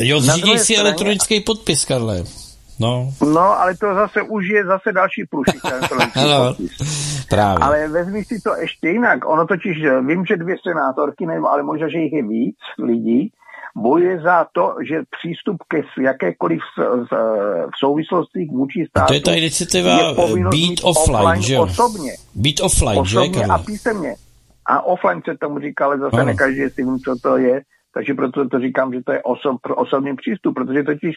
[0.00, 0.80] jo, zřídí si straně...
[0.80, 2.24] elektronický podpis, Karle.
[2.80, 3.12] No.
[3.20, 5.62] no, ale to zase už je zase další průšvih.
[6.16, 6.56] no,
[7.28, 7.64] právě.
[7.64, 9.28] Ale vezmi si to ještě jinak.
[9.28, 13.32] Ono totiž, vím, že dvě senátorky, nebo, ale možná, že jich je víc lidí,
[13.76, 17.12] bojuje za to, že přístup ke jakékoliv v,
[17.66, 20.14] v souvislosti vůči státu to je ta iniciativa
[20.50, 21.62] být offline, offline že jo?
[21.62, 22.12] Osobně.
[22.34, 24.14] Být offline, osobně že, a písemně.
[24.66, 26.24] A offline se tomu říká, ale zase ano.
[26.24, 27.62] ne každý si vím, co to je.
[27.94, 31.14] Takže proto to říkám, že to je osob, osobní přístup, protože totiž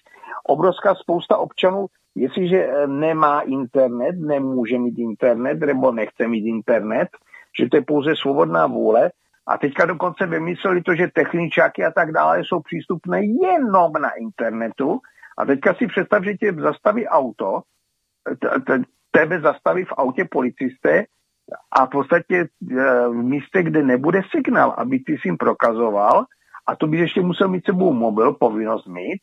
[0.48, 1.86] obrovská spousta občanů,
[2.16, 7.08] jestliže eh, nemá internet, nemůže mít internet, nebo nechce mít internet,
[7.60, 9.12] že to je pouze svobodná vůle,
[9.48, 15.00] a teďka dokonce vymysleli to, že techničáky a tak dále jsou přístupné jenom na internetu.
[15.38, 17.62] A teďka si představ, že tě zastaví auto,
[19.12, 21.06] tebe zastaví v autě policisté
[21.72, 22.48] a v podstatě e,
[23.08, 26.26] v místě, kde nebude signál, aby ty si jim prokazoval,
[26.68, 29.22] a to bys ještě musel mít sebou mobil, povinnost mít,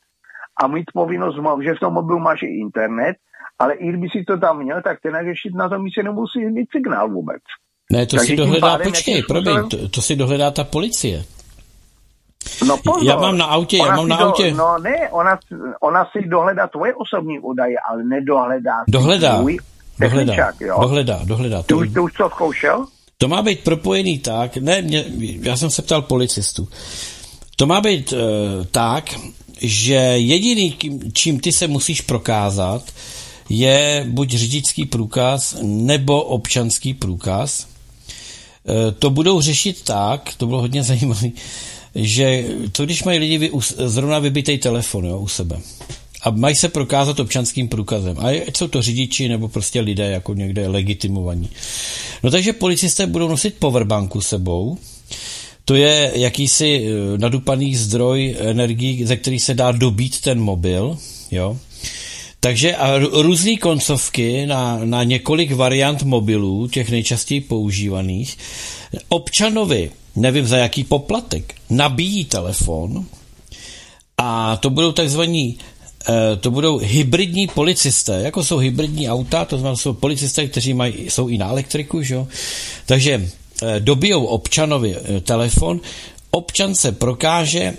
[0.63, 3.17] a mít povinnost, že v tom mobilu máš i internet,
[3.59, 6.69] ale i kdyby si to tam měl, tak ten řešit na tom místě nemusí mít
[6.71, 7.43] signál vůbec.
[7.93, 11.25] Ne, to Takže si dohledá, počkej, promiň, to, to si dohledá ta policie.
[12.67, 14.55] No pozor, já mám na autě, já mám na do, autě.
[14.55, 15.39] No ne, ona,
[15.81, 19.59] ona si dohledá tvoje osobní údaje, ale nedohledá dohledá, tvůj
[20.01, 20.77] dohledá, jo?
[20.81, 21.63] dohledá, dohledá.
[21.63, 22.87] Ty, už, ty už to zkoušel?
[23.19, 25.05] To má být propojený tak, ne, mě,
[25.41, 26.69] já jsem se ptal policistu.
[27.57, 28.19] To má být uh,
[28.71, 29.15] tak,
[29.61, 30.79] že jediný,
[31.13, 32.83] čím ty se musíš prokázat,
[33.49, 37.74] je buď řidičský průkaz nebo občanský průkaz.
[38.69, 41.31] Eh, to budou řešit tak, to bylo hodně zajímavé,
[41.95, 45.61] že to, když mají lidi vy, zrovna vybitý telefon jo, u sebe
[46.25, 48.17] a mají se prokázat občanským průkazem.
[48.19, 51.51] A ať jsou to řidiči nebo prostě lidé jako někde legitimovaní.
[52.23, 54.79] No takže policisté budou nosit powerbanku sebou,
[55.65, 60.99] to je jakýsi eh, nadupaný zdroj energii, ze který se dá dobít ten mobil,
[61.31, 61.59] jo.
[62.45, 68.39] Takže a různé koncovky na, na několik variant mobilů, těch nejčastěji používaných,
[69.09, 73.07] občanovi, nevím za jaký poplatek, nabíjí telefon
[74.19, 75.59] a to budou takzvaní
[76.09, 81.11] eh, to budou hybridní policisté, jako jsou hybridní auta, to znamená, jsou policisté, kteří mají,
[81.11, 82.17] jsou i na elektriku, že?
[82.87, 83.29] takže
[83.63, 85.81] eh, dobijou občanovi eh, telefon,
[86.31, 87.75] občan se prokáže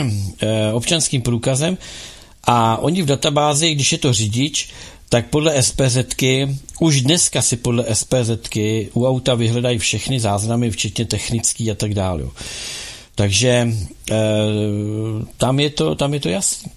[0.72, 1.78] občanským průkazem
[2.44, 4.68] a oni v databázi, když je to řidič,
[5.08, 11.70] tak podle SPZky, už dneska si podle SPZky u auta vyhledají všechny záznamy, včetně technický
[11.70, 12.22] a tak dále.
[13.14, 13.48] Takže
[14.10, 14.16] e,
[15.36, 16.70] tam, je to, tam je to jasný.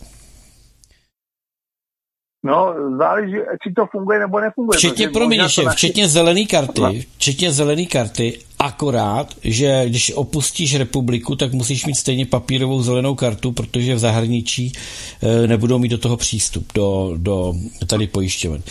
[2.46, 4.78] No, záleží, jestli to funguje nebo nefunguje.
[4.78, 5.62] Včetně, promiň, naši...
[5.72, 12.26] včetně zelené karty, včetně zelené karty, akorát, že když opustíš republiku, tak musíš mít stejně
[12.26, 14.74] papírovou zelenou kartu, protože v zahraničí
[15.22, 17.54] e, nebudou mít do toho přístup, do, do
[17.88, 18.62] tady pojišťoven.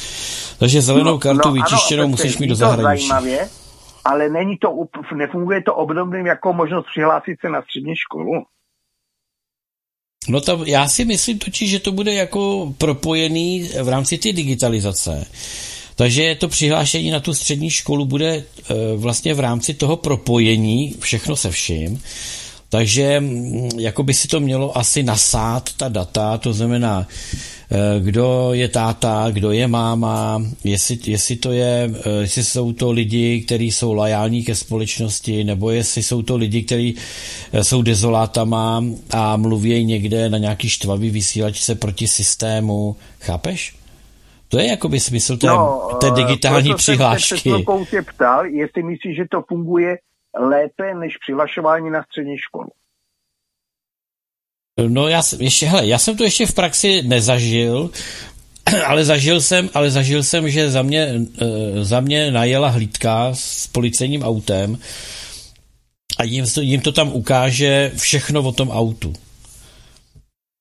[0.59, 3.09] Takže zelenou no, kartu no, vyčištěnou ano, musíš mít do zahraničí.
[3.09, 3.49] Zajímavě,
[4.05, 4.69] ale není to,
[5.17, 8.45] nefunguje to obdobným jako možnost přihlásit se na střední školu?
[10.29, 15.27] No to já si myslím totiž, že to bude jako propojený v rámci té digitalizace.
[15.97, 18.45] Takže to přihlášení na tu střední školu bude e,
[18.97, 22.03] vlastně v rámci toho propojení všechno se vším.
[22.73, 27.07] Takže mm, jako by si to mělo asi nasát ta data, to znamená,
[27.71, 32.93] e, kdo je táta, kdo je máma, jestli, jestli, to je, e, jestli jsou to
[32.93, 36.97] lidi, kteří jsou lojální ke společnosti, nebo jestli jsou to lidi, kteří
[37.63, 42.97] jsou dezolátama a mluví někde na nějaký štvavý vysílačce proti systému.
[43.21, 43.77] Chápeš?
[44.49, 47.51] To je jakoby smysl té, no, té digitální přihlášky.
[47.51, 49.97] Já jsem se ptal, jestli myslíš, že to funguje
[50.41, 52.69] lépe než přihlašování na střední školu.
[54.89, 57.91] No já jsem, ještě, hele, já jsem to ještě v praxi nezažil,
[58.87, 63.67] ale zažil jsem, ale zažil jsem, že za mě, eh, za mě najela hlídka s
[63.67, 64.79] policejním autem
[66.19, 69.13] a jim to, jim to tam ukáže všechno o tom autu.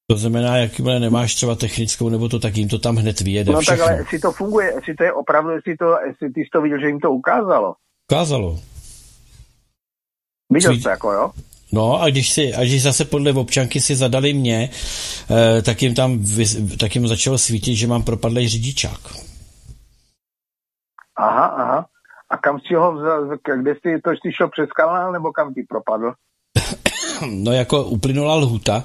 [0.10, 3.52] To znamená, jakmile nemáš třeba technickou nebo to, tak jim to tam hned vyjede.
[3.52, 3.78] No všechno.
[3.78, 6.62] tak ale jestli to funguje, jestli to je opravdu, jestli, to, jestli ty jsi to
[6.62, 7.76] viděl, že jim to ukázalo.
[8.12, 8.60] Ukázalo.
[10.52, 11.32] Viděl jsi to jako, jo?
[11.72, 14.70] No a když, si, a když zase podle občanky si zadali mě,
[15.30, 16.26] eh, tak, jim tam
[16.80, 19.00] tak jim začalo svítit, že mám propadlý řidičák.
[21.18, 21.86] Aha, aha.
[22.30, 23.30] A kam si ho vzal,
[23.62, 26.14] kde jsi to jsi šel přes kanál, nebo kam ti propadl?
[27.30, 28.84] no jako uplynula lhuta,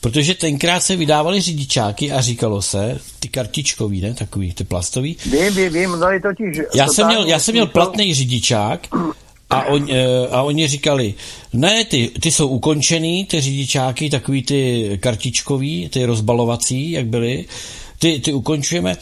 [0.00, 5.16] protože tenkrát se vydávaly řidičáky a říkalo se, ty kartičkový, ne, takový, ty plastový.
[5.30, 6.58] Vím, vím, vím, no je totiž...
[6.74, 8.80] Já jsem měl, já jsem měl platný řidičák
[9.50, 11.14] a, on, eh, a oni říkali,
[11.52, 17.44] ne, ty, ty jsou ukončený, ty řidičáky, takový ty kartičkový, ty rozbalovací, jak byly,
[17.98, 18.96] ty, ty ukončujeme.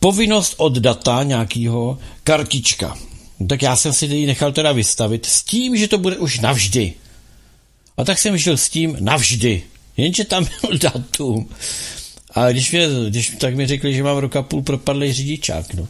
[0.00, 2.98] Povinnost od data nějakého kartička.
[3.48, 6.94] Tak já jsem si ji nechal teda vystavit s tím, že to bude už navždy.
[7.96, 9.62] A tak jsem žil s tím navždy.
[9.96, 11.48] Jenže tam byl datum.
[12.34, 15.88] A když, mě, když tak mi řekli, že mám roka půl propadlý řidičák, no.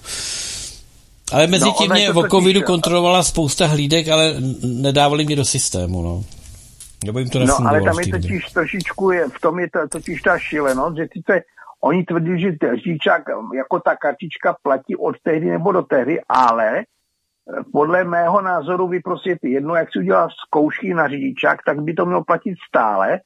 [1.33, 6.03] Ale mezi no, tím mě o covidu kontrolovala spousta hlídek, ale nedávali mě do systému,
[6.03, 6.25] no.
[7.07, 10.23] Nebo jim to No, ale tam je totiž trošičku, je, v tom je to, totiž
[10.23, 11.43] ta šílenost, že sice
[11.81, 12.53] oni tvrdí, že
[12.85, 13.23] řidičák
[13.57, 16.85] jako ta kartička platí od tehdy nebo do tehdy, ale
[17.73, 22.07] podle mého názoru vy prostě jedno, jak si uděláš zkoušky na řidičák, tak by to
[22.07, 23.21] mělo platit stále.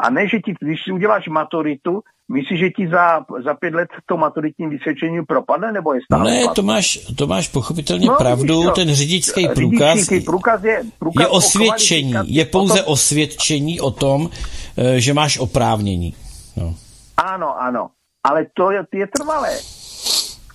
[0.00, 2.00] A ne, že ti, když si uděláš maturitu,
[2.32, 6.30] myslíš, že ti za, za pět let to maturitním vysvědčení propadne, nebo je stále?
[6.30, 8.62] Ne, to máš, to máš pochopitelně no, pravdu.
[8.62, 12.92] To, ten řidičský průkaz, průkaz je, průkaz je osvědčení, je pouze potom...
[12.92, 14.30] osvědčení o tom,
[14.76, 16.14] eh, že máš oprávnění.
[16.56, 16.74] No.
[17.16, 17.90] Ano, ano,
[18.24, 19.58] ale to je, je trvalé.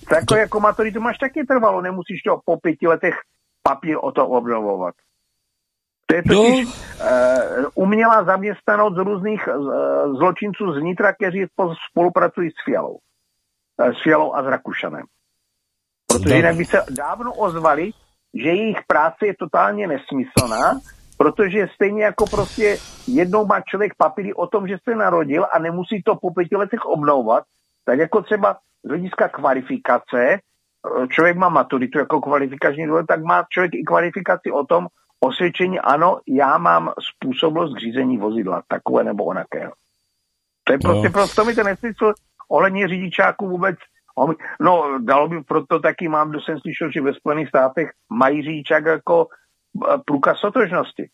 [0.08, 0.36] Tak to...
[0.36, 3.14] jako maturitu máš taky trvalo, nemusíš to po pěti letech
[3.62, 4.94] papír o to obnovovat.
[6.06, 6.74] To je totiž no.
[7.64, 11.46] uh, umělá zaměstnanost z různých uh, zločinců z Nitra, kteří
[11.90, 12.98] spolupracují s Fialou.
[13.76, 15.04] Uh, s Fialou a s Rakušanem.
[16.06, 16.36] Protože no.
[16.36, 17.90] jinak by se dávno ozvali,
[18.34, 20.80] že jejich práce je totálně nesmyslná,
[21.18, 22.76] protože stejně jako prostě
[23.06, 26.84] jednou má člověk papíry o tom, že se narodil a nemusí to po pěti letech
[26.84, 27.44] obnovovat,
[27.84, 30.38] tak jako třeba z hlediska kvalifikace,
[31.08, 34.86] člověk má maturitu jako kvalifikační důvod, tak má člověk i kvalifikaci o tom,
[35.26, 39.72] osvědčení, ano, já mám způsobilost k řízení vozidla, takové nebo onakého.
[40.64, 41.12] To je prostě, no.
[41.12, 42.12] prostě mi ten nesmysl
[42.48, 43.76] ohledně řidičáků vůbec
[44.60, 48.84] No, dalo by proto taky mám, kdo jsem slyšel, že ve Spojených státech mají řidičák
[48.84, 51.08] jako e, průkaz sotožnosti.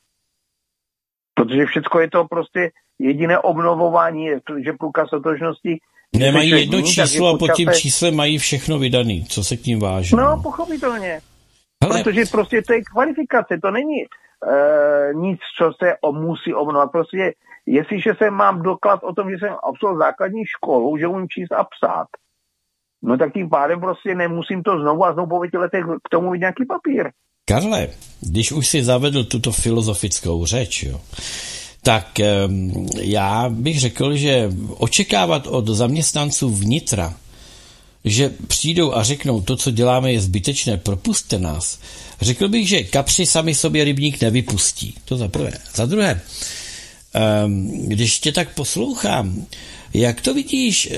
[1.35, 4.29] Protože všechno je to prostě jediné obnovování,
[4.65, 5.79] že průkaz sotožnosti
[6.17, 10.17] Nemají jedno číslo a pod tím číslem mají všechno vydaný, co se k ním váže.
[10.17, 10.43] No, no.
[10.43, 11.21] pochopitelně.
[11.83, 12.03] Ale...
[12.03, 16.91] Protože prostě to je kvalifikace, to není uh, nic, co se o, musí obnovovat.
[16.91, 17.33] Prostě
[17.67, 21.65] jestliže se mám doklad o tom, že jsem absolvoval základní školu, že umím číst a
[21.65, 22.07] psát,
[23.03, 26.39] no tak tím pádem prostě nemusím to znovu a znovu po letech k tomu mít
[26.39, 27.11] nějaký papír.
[27.49, 27.89] Karle,
[28.21, 31.01] když už si zavedl tuto filozofickou řeč, jo,
[31.85, 32.07] tak
[33.01, 37.13] já bych řekl, že očekávat od zaměstnanců vnitra,
[38.05, 41.79] že přijdou a řeknou, to, co děláme, je zbytečné, propuste nás.
[42.21, 44.95] Řekl bych, že kapři sami sobě rybník nevypustí.
[45.05, 45.53] To za prvé.
[45.75, 46.21] Za druhé,
[47.87, 49.47] když tě tak poslouchám,
[49.95, 50.93] jak to vidíš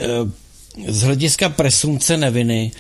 [0.89, 2.73] z hlediska presumce neviny,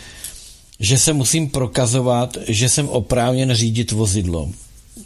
[0.81, 4.51] že se musím prokazovat, že jsem oprávněn řídit vozidlo.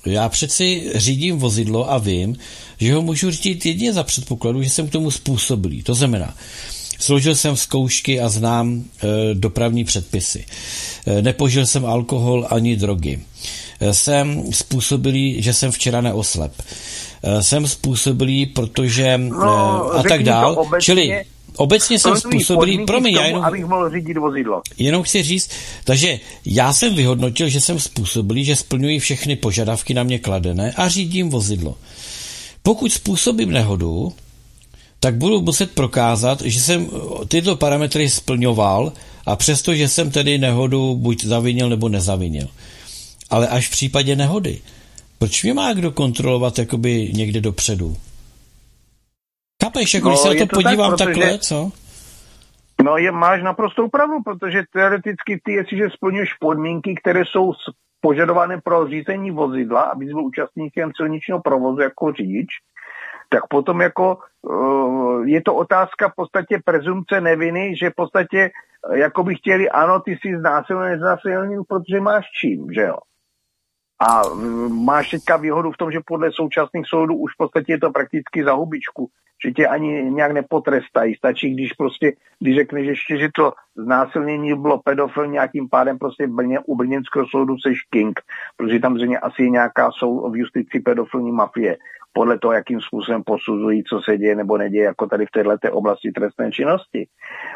[0.07, 2.37] Já přeci řídím vozidlo a vím,
[2.81, 5.83] že ho můžu řídit jedině za předpokladu, že jsem k tomu způsobilý.
[5.83, 6.37] To znamená,
[6.99, 10.45] složil jsem zkoušky a znám e, dopravní předpisy.
[11.07, 13.21] E, nepožil jsem alkohol ani drogy.
[13.93, 16.53] jsem způsobilý, že jsem včera neoslep.
[17.41, 20.67] Jsem způsobilý, protože no, a tak dál.
[20.81, 21.25] Čili
[21.59, 24.63] obecně jsem způsobilý, promiň, já jenom, abych mohl řídit vozidlo.
[24.79, 25.51] Jenom chci říct,
[25.85, 30.89] takže já jsem vyhodnotil, že jsem způsobilý, že splňuji všechny požadavky na mě kladené a
[30.89, 31.77] řídím vozidlo.
[32.63, 34.13] Pokud způsobím nehodu,
[35.01, 36.89] tak budu muset prokázat, že jsem
[37.29, 38.93] tyto parametry splňoval
[39.27, 42.47] a přesto, že jsem tedy nehodu buď zavinil nebo nezavinil.
[43.31, 44.61] Ale až v případě nehody.
[45.19, 47.97] Proč mě má kdo kontrolovat jakoby někde dopředu?
[49.65, 51.21] Chápeš, jako no, když se na to, to podívám tak, protože...
[51.21, 51.73] takhle, co?
[52.85, 57.53] No, je, máš naprostou pravdu, protože teoreticky ty, jestliže splňuješ podmínky, které jsou
[58.01, 62.47] požadované pro řízení vozidla, aby byl účastníkem silničního provozu jako řidič,
[63.29, 64.19] tak potom jako
[65.24, 68.51] je to otázka v podstatě prezumce neviny, že v podstatě
[68.89, 72.97] uh, jako by chtěli, ano, ty jsi znásilnil, neznásilnil, protože máš čím, že jo.
[74.01, 77.78] A uh, máš teďka výhodu v tom, že podle současných soudů už v podstatě je
[77.78, 79.11] to prakticky za hubičku,
[79.45, 81.14] že tě ani nějak nepotrestají.
[81.14, 86.59] Stačí, když prostě, když řekneš ještě, že to znásilnění bylo pedofil nějakým pádem prostě Brně,
[86.66, 88.20] u brněnského soudu seš king,
[88.57, 91.76] protože tam zřejmě asi je nějaká sou v justici pedofilní mafie
[92.19, 96.11] podle toho, jakým způsobem posuzují, co se děje nebo neděje, jako tady v této oblasti
[96.12, 97.07] trestné činnosti.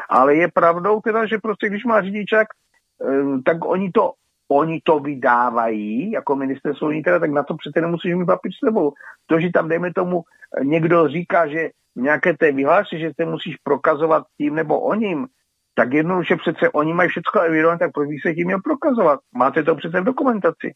[0.09, 4.11] Ale je pravdou teda, že prostě když má řidičák, eh, tak oni to
[4.47, 8.93] oni to vydávají jako ministerstvo vnitra, tak na to přece nemusíš mít papír s sebou.
[9.25, 10.23] To, že tam, dejme tomu,
[10.63, 15.27] někdo říká, že v nějaké té vyhlášce, že se musíš prokazovat tím nebo o ním,
[15.75, 19.19] tak jednoduše přece oni mají všechno evidovat, tak proč bych se tím měl prokazovat?
[19.35, 20.67] Máte to přece v dokumentaci.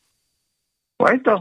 [0.97, 1.35] To je to.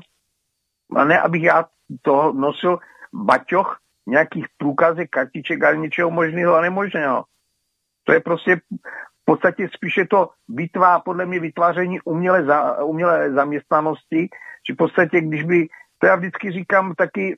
[0.97, 1.65] A ne, abych já
[2.03, 2.79] toho nosil
[3.15, 7.25] baťoch nějakých průkazek, kartiček a něčeho možného a nemožného.
[8.05, 14.29] To je prostě v podstatě spíše to vytvá, podle mě vytváření umělé, za, umělé zaměstnanosti,
[14.69, 15.67] že v podstatě, když by,
[15.99, 17.37] to já vždycky říkám taky,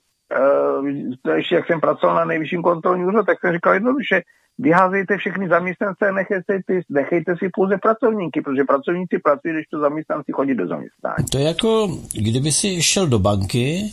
[0.79, 0.89] uh,
[1.37, 4.23] ještě jak jsem pracoval na nejvyšším kontrolním úřadu, tak jsem říkal jednoduše,
[4.59, 10.33] vyházejte všechny zaměstnance a nechejte, nechejte si pouze pracovníky, protože pracovníci pracují, když to zaměstnanci
[10.33, 11.25] chodí do zaměstnání.
[11.33, 13.93] To je jako, kdyby si šel do banky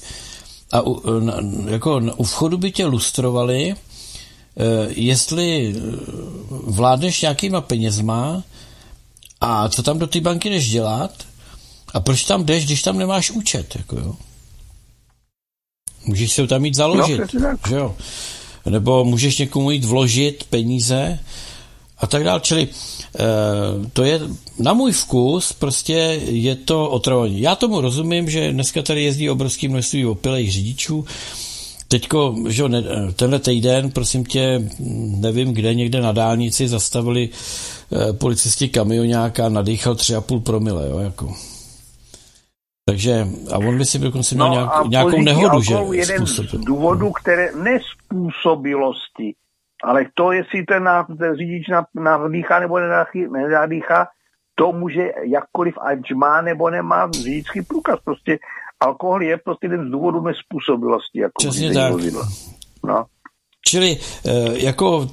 [0.71, 1.01] a u,
[1.67, 3.75] jako u vchodu by tě lustrovali, eh,
[4.87, 5.75] jestli
[6.49, 8.43] vládneš nějakýma penězma
[9.41, 11.11] a co tam do té banky jdeš dělat
[11.93, 14.15] a proč tam jdeš, když tam nemáš účet, jako jo.
[16.05, 17.95] Můžeš se tam mít založit, no, že jo
[18.69, 21.19] nebo můžeš někomu jít vložit peníze
[22.05, 22.39] a tak dále.
[22.39, 22.69] Čili e,
[23.93, 24.21] to je
[24.59, 25.93] na můj vkus, prostě
[26.29, 27.41] je to otravování.
[27.41, 31.05] Já tomu rozumím, že dneska tady jezdí obrovské množství opilých řidičů,
[31.87, 32.83] Teďko, že ne,
[33.15, 34.69] tenhle týden, prosím tě,
[35.21, 41.33] nevím kde, někde na dálnici zastavili e, policisti kamionáka, nadýchal 3,5 promile, jo, jako.
[42.89, 45.75] Takže, a on by si dokonce měl no nějak, nějakou nehodu, že?
[45.91, 49.33] jeden z důvodů, které nespůsobilosti,
[49.83, 52.79] ale to, jestli ten, na, ten řidič nadýchá nebo
[53.29, 54.07] nenadýchá,
[54.55, 57.99] to může jakkoliv, ať má nebo nemá řidičský průkaz.
[58.03, 58.39] Prostě
[58.79, 61.19] alkohol je prostě jeden z důvodů nespůsobilosti.
[61.19, 61.93] Jako Přesně tak.
[62.85, 63.05] No.
[63.67, 65.09] Čili eh, jako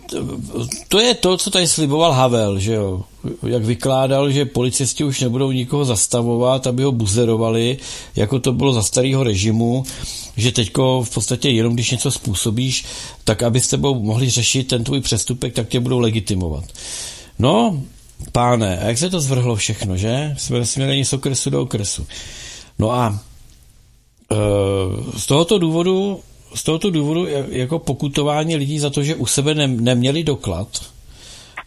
[0.89, 3.03] to je to, co tady sliboval Havel, že jo?
[3.47, 7.79] Jak vykládal, že policisti už nebudou nikoho zastavovat, aby ho buzerovali,
[8.17, 9.85] jako to bylo za starého režimu,
[10.37, 12.85] že teďko v podstatě jenom když něco způsobíš,
[13.25, 16.65] tak aby s tebou mohli řešit ten tvůj přestupek, tak tě budou legitimovat.
[17.39, 17.83] No,
[18.33, 20.35] páne, a jak se to zvrhlo všechno, že?
[20.39, 22.07] Jsme směrení z okresu do okresu.
[22.79, 23.19] No a
[24.33, 24.37] e,
[25.19, 26.21] z tohoto důvodu
[26.55, 30.69] z tohoto důvodu jako pokutování lidí za to, že u sebe ne, neměli doklad,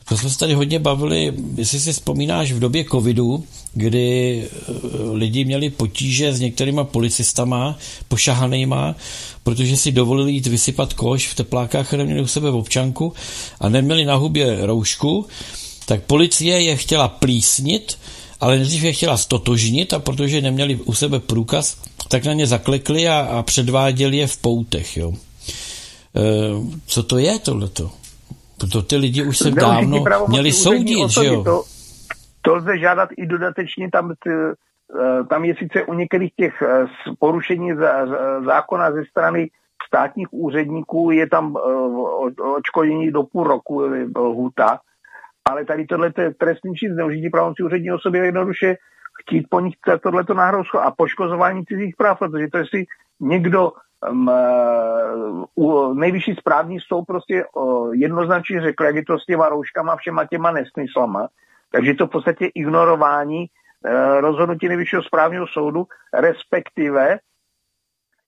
[0.09, 4.71] to jsme se tady hodně bavili, jestli si vzpomínáš v době covidu, kdy eh,
[5.11, 7.77] lidi měli potíže s některýma policistama
[8.07, 8.95] pošahanýma,
[9.43, 13.13] protože si dovolili jít vysypat koš v teplákách a neměli u sebe v občanku
[13.59, 15.25] a neměli na hubě roušku,
[15.85, 17.97] tak policie je chtěla plísnit,
[18.39, 21.77] ale nejdřív je chtěla stotožnit a protože neměli u sebe průkaz,
[22.07, 24.97] tak na ně zaklekli a, a předváděli je v poutech.
[24.97, 25.11] Jo.
[25.11, 26.21] E,
[26.85, 27.91] co to je tohleto?
[28.71, 31.43] To ty lidi už se dávno měli soudit, že jo?
[31.43, 31.63] To,
[32.41, 34.53] to lze žádat i dodatečně tam, e,
[35.29, 36.85] tam je sice u některých těch e,
[37.19, 37.71] porušení
[38.45, 39.49] zákona ze strany
[39.87, 41.61] státních úředníků, je tam e,
[42.57, 43.81] očkodění do půl roku
[44.17, 44.79] lhuta,
[45.49, 48.75] ale tady tohle je trestní čin zneužití pravomocí úřední osoby jednoduše
[49.27, 52.85] chtít po nich tohleto náhrozko a poškozování cizích práv, protože to jestli
[53.19, 53.71] někdo
[54.11, 54.31] um,
[55.55, 60.25] uh, nejvyšší správní soud prostě uh, jednoznačně řekl, jak je to s těma rouškama všema
[60.25, 61.27] těma nesmyslama,
[61.75, 63.45] takže to v podstatě ignorování
[63.85, 67.19] eh, rozhodnutí nejvyššího správního soudu, respektive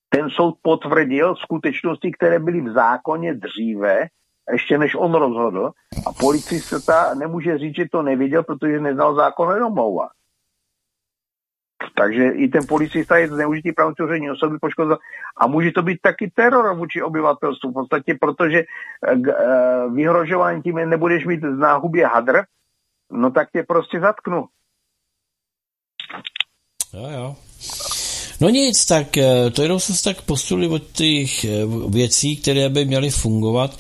[0.10, 4.08] ten soud potvrdil skutečnosti, které byly v zákoně dříve,
[4.52, 5.72] ještě než on rozhodl.
[6.08, 10.10] A policista nemůže říct, že to neviděl, protože neznal zákon o domlouva.
[11.96, 14.98] Takže i ten policista je zneužitý pravomocní osoby poškozen.
[15.38, 17.72] A může to být taky teror vůči obyvatelstvu.
[17.72, 18.66] V podstatě, protože eh,
[19.12, 22.42] eh, vyhrožování tím nebudeš mít na hubě hadr,
[23.12, 24.46] no tak tě prostě zatknu.
[26.94, 27.36] Jo, jo.
[28.42, 31.46] No nic, tak eh, to jenom se tak postuli od těch
[31.90, 33.78] věcí, které by měly fungovat.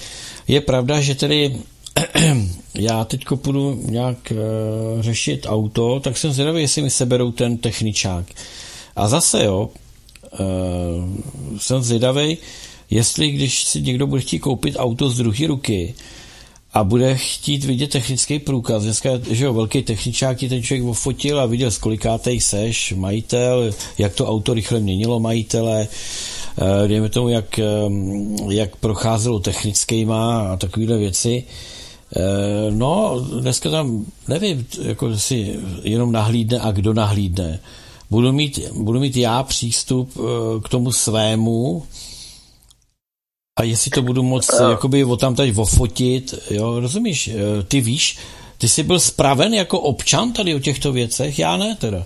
[0.48, 1.62] Je pravda, že tedy
[2.76, 8.26] já teď půjdu nějak uh, řešit auto, tak jsem zvědavý, jestli mi seberou ten techničák.
[8.96, 9.70] A zase jo,
[10.40, 12.38] uh, jsem zvědavý,
[12.90, 15.94] jestli když si někdo bude chtít koupit auto z druhé ruky
[16.74, 21.40] a bude chtít vidět technický průkaz, dneska, že jo, velký techničák ti ten člověk ofotil
[21.40, 25.88] a viděl, z kolikátej seš, majitel, jak to auto rychle měnilo majitele,
[26.62, 27.60] uh, dejme tomu, jak,
[28.50, 31.44] jak procházelo technickýma a takovéhle věci.
[32.16, 37.60] Eh, no, dneska tam, nevím, jako si jenom nahlídne a kdo nahlídne.
[38.10, 40.22] Budu mít, budu mít já přístup eh,
[40.64, 41.84] k tomu svému
[43.60, 44.70] a jestli to budu moc uh.
[44.70, 47.30] jakoby o tam tady ofotit, jo, rozumíš,
[47.68, 48.20] ty víš,
[48.58, 52.06] ty jsi byl spraven jako občan tady o těchto věcech, já ne teda.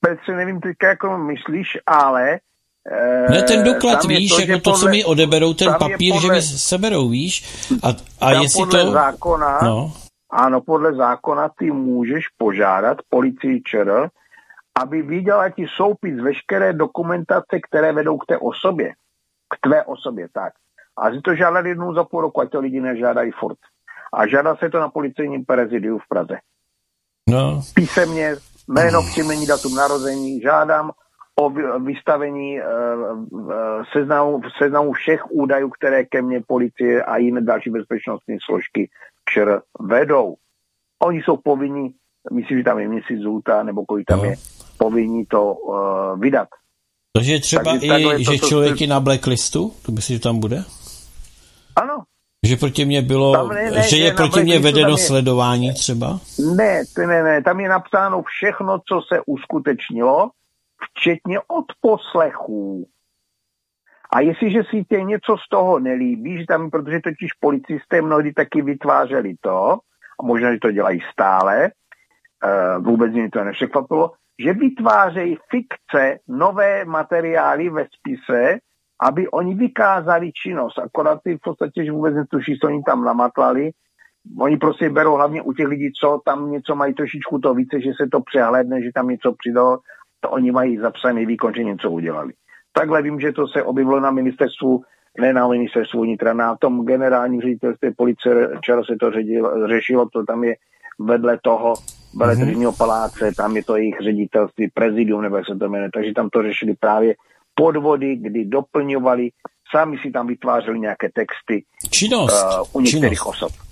[0.00, 2.38] Petře, nevím teďka, jako myslíš, ale
[3.30, 6.32] ne, ten doklad, víš, to, jako to, podle, co mi odeberou, ten papír, podle, že
[6.32, 7.44] mi seberou, víš?
[7.82, 7.88] A,
[8.20, 8.90] a jestli podle to...
[8.90, 9.92] zákona, no.
[10.30, 14.08] ano, podle zákona ty můžeš požádat policii ČR,
[14.82, 18.92] aby viděla ti soupis veškeré dokumentace, které vedou k té osobě.
[19.54, 20.52] K tvé osobě, tak.
[20.98, 23.58] A si to žádat jednou za půl roku, ať to lidi nežádají furt.
[24.14, 26.38] A žádá se to na policejním prezidiu v Praze.
[27.30, 27.62] No.
[27.74, 28.36] Písemně,
[28.68, 30.90] jméno, příjmení, datum narození, žádám
[31.40, 32.64] o vystavení eh,
[33.92, 38.90] seznamu, seznamu všech údajů, které ke mně policie a jiné další bezpečnostní složky
[39.30, 40.34] ČR vedou.
[41.02, 41.94] Oni jsou povinni,
[42.32, 44.24] myslím, že tam je měsíc zůta, nebo kolik tam no.
[44.24, 44.34] je,
[44.78, 46.48] povinni to uh, vydat.
[47.16, 49.72] Takže třeba Takže i, že to, člověk je na blacklistu?
[49.82, 50.64] To myslíš, že tam bude?
[51.76, 52.02] Ano.
[52.46, 56.20] Že proti mě bylo, tam ne, ne, že je proti mě vedeno je, sledování třeba?
[56.56, 60.30] Ne, ne, ne, tam je napsáno všechno, co se uskutečnilo,
[60.84, 62.86] včetně odposlechů.
[64.12, 68.62] A jestliže si tě něco z toho nelíbí, že tam, protože totiž policisté mnohdy taky
[68.62, 69.78] vytvářeli to,
[70.20, 71.70] a možná, že to dělají stále,
[72.44, 78.58] uh, vůbec mě to nepřekvapilo, že vytvářejí fikce, nové materiály ve spise,
[79.02, 80.78] aby oni vykázali činnost.
[80.78, 83.70] Akorát ty v podstatě, že vůbec netuší, co oni tam namatlali.
[84.40, 87.90] Oni prostě berou hlavně u těch lidí, co tam něco mají trošičku to více, že
[87.96, 89.78] se to přehledne, že tam něco přidalo
[90.22, 92.32] to oni mají zapsaný výkon, že něco udělali.
[92.72, 94.82] Takhle vím, že to se objevilo na ministerstvu,
[95.20, 100.24] ne na ministerstvu vnitra, na tom generálním ředitelství policie, včera se to ředilo, řešilo, to
[100.24, 100.54] tam je
[100.98, 101.74] vedle toho
[102.16, 106.28] veletržního paláce, tam je to jejich ředitelství, prezidium, nebo jak se to jmenuje, takže tam
[106.30, 107.14] to řešili právě
[107.54, 109.30] podvody, kdy doplňovali,
[109.70, 112.44] sami si tam vytvářeli nějaké texty Činnost.
[112.44, 113.42] Uh, u některých Činnost.
[113.42, 113.71] osob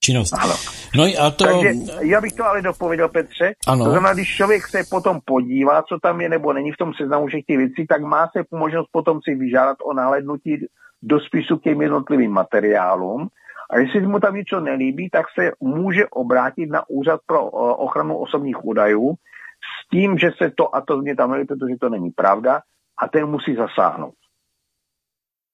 [0.00, 0.32] činnost.
[0.32, 0.54] Ano.
[0.96, 1.44] No a to...
[1.44, 3.52] Takže já bych to ale dopověděl, Petře.
[3.66, 3.84] Ano.
[3.84, 7.26] To znamená, když člověk se potom podívá, co tam je nebo není v tom seznamu
[7.26, 10.66] všech těch věcí, tak má se možnost potom si vyžádat o nahlédnutí
[11.02, 13.28] do spisu k těm jednotlivým materiálům.
[13.70, 17.46] A jestli mu tam něco nelíbí, tak se může obrátit na úřad pro
[17.76, 21.88] ochranu osobních údajů s tím, že se to a to mě tam nelíbí, protože to
[21.88, 22.60] není pravda
[23.02, 24.14] a ten musí zasáhnout.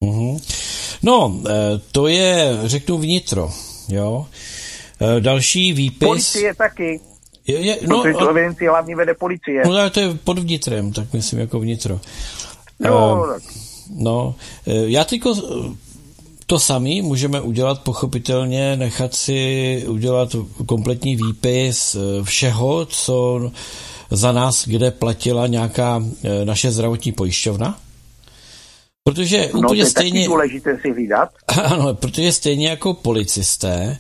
[0.04, 0.36] Mm-hmm.
[1.02, 3.48] No, eh, to je, řeknu, vnitro.
[3.88, 4.26] Jo.
[5.16, 6.08] E, další výpis...
[6.08, 7.00] Policie taky.
[7.46, 9.62] Je, je, no, Protože tu evidenci hlavně vede policie.
[9.66, 12.00] No to je pod vnitrem, tak myslím jako vnitro.
[12.80, 13.38] No, uh,
[13.96, 14.34] no
[14.66, 15.34] já teďko
[16.46, 23.50] to sami můžeme udělat pochopitelně, nechat si udělat kompletní výpis e, všeho, co
[24.10, 26.02] za nás, kde platila nějaká
[26.44, 27.78] naše zdravotní pojišťovna.
[29.06, 30.20] Protože no, úplně to je stejně...
[30.20, 31.28] taky důležité si vydat.
[31.64, 33.98] Ano, protože stejně jako policisté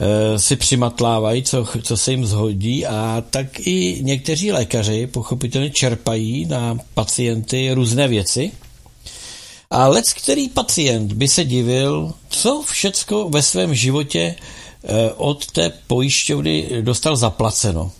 [0.00, 6.46] e, si přimatlávají, co, co se jim zhodí a tak i někteří lékaři pochopitelně čerpají
[6.46, 8.52] na pacienty různé věci.
[9.70, 15.72] A lec, který pacient by se divil, co všecko ve svém životě e, od té
[15.86, 17.92] pojišťovny dostal zaplaceno.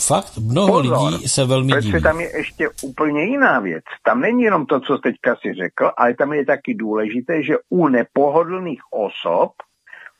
[0.00, 2.02] Fakt, mnoho Pozor, lidí se velmi diví.
[2.02, 3.84] tam je ještě úplně jiná věc.
[4.02, 7.88] Tam není jenom to, co teďka si řekl, ale tam je taky důležité, že u
[7.88, 9.52] nepohodlných osob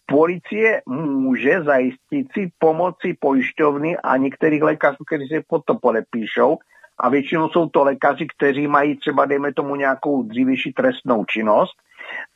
[0.06, 6.58] policie může zajistit si pomoci pojišťovny a některých lékařů, kteří se pod to podepíšou,
[6.98, 11.74] a většinou jsou to lékaři, kteří mají třeba, dejme tomu, nějakou dřívější trestnou činnost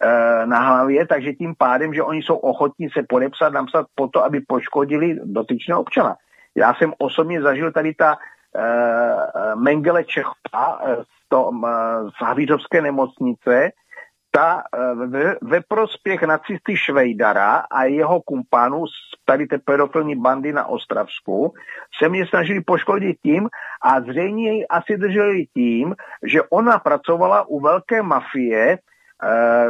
[0.03, 4.25] e, na hlavě, takže tím pádem, že oni jsou ochotní se podepsat, napsat po to,
[4.25, 6.17] aby poškodili dotyčného občana.
[6.59, 11.71] Já jsem osobně zažil tady ta e, Mengele Čechpa e, z, to, e,
[12.11, 13.71] z Havířovské nemocnice,
[14.31, 14.63] ta
[14.95, 18.93] ve, ve prospěch nacisty Švejdara a jeho kumpánů z
[19.25, 21.53] tady té pedofilní bandy na Ostravsku
[22.03, 23.49] se mě snažili poškodit tím
[23.83, 28.79] a zřejmě ji asi drželi tím, že ona pracovala u velké mafie,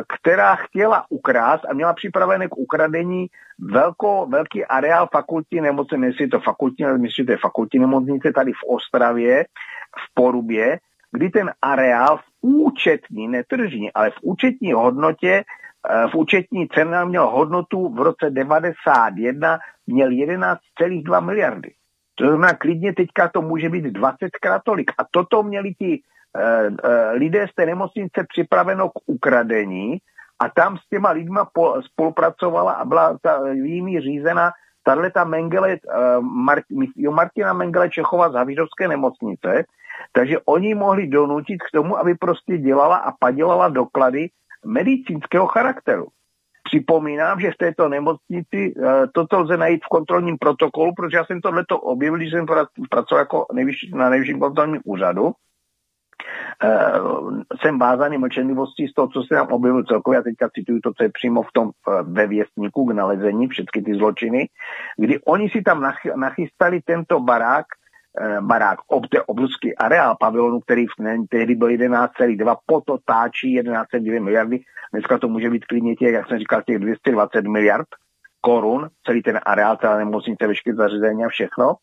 [0.09, 3.27] která chtěla ukrást a měla připravené k ukradení
[3.59, 8.33] velko, velký areál fakultní nemocnice, jestli to fakultní, ale myslím, že to je fakultní nemocnice
[8.33, 9.45] tady v Ostravě,
[9.99, 10.79] v Porubě,
[11.13, 15.45] kdy ten areál v účetní, netržní, ale v účetní hodnotě,
[16.13, 21.73] v účetní ceně měl hodnotu v roce 91 měl 11,2 miliardy.
[22.15, 24.91] To znamená, klidně teďka to může být 20 krát tolik.
[24.99, 26.03] A toto měli ti
[27.13, 29.99] lidé z té nemocnice připraveno k ukradení
[30.39, 34.51] a tam s těma lidma po, spolupracovala a byla ta, jimi řízena
[34.83, 36.65] tahle ta Mengele, uh, Mart,
[37.11, 39.65] Martina Mengele Čechova z Havířovské nemocnice,
[40.13, 44.29] takže oni mohli donutit k tomu, aby prostě dělala a padělala doklady
[44.65, 46.07] medicínského charakteru.
[46.65, 48.75] Připomínám, že v této nemocnici
[49.15, 52.47] toto lze najít v kontrolním protokolu, protože já jsem tohleto objevil, když jsem
[52.91, 55.33] pracoval jako nejvyšší, na nejvyšším kontrolním úřadu
[57.61, 61.03] jsem vázaný mlčenlivostí z toho, co se nám objevil celkově, já teďka cituju to, co
[61.03, 64.49] je přímo v tom uh, ve věstníku k nalezení, všechny ty zločiny,
[64.97, 67.67] kdy oni si tam nach, nachystali tento barák,
[68.21, 74.61] uh, barák, ob, obrovský areál pavilonu, který v, ne, tehdy byl 11,2, pototáčí 11,2 miliardy,
[74.93, 77.89] dneska to může být klidně těch, jak jsem říkal, těch 220 miliard
[78.41, 81.75] korun, celý ten areál, celá nemocnice, veškeré zařízení a všechno.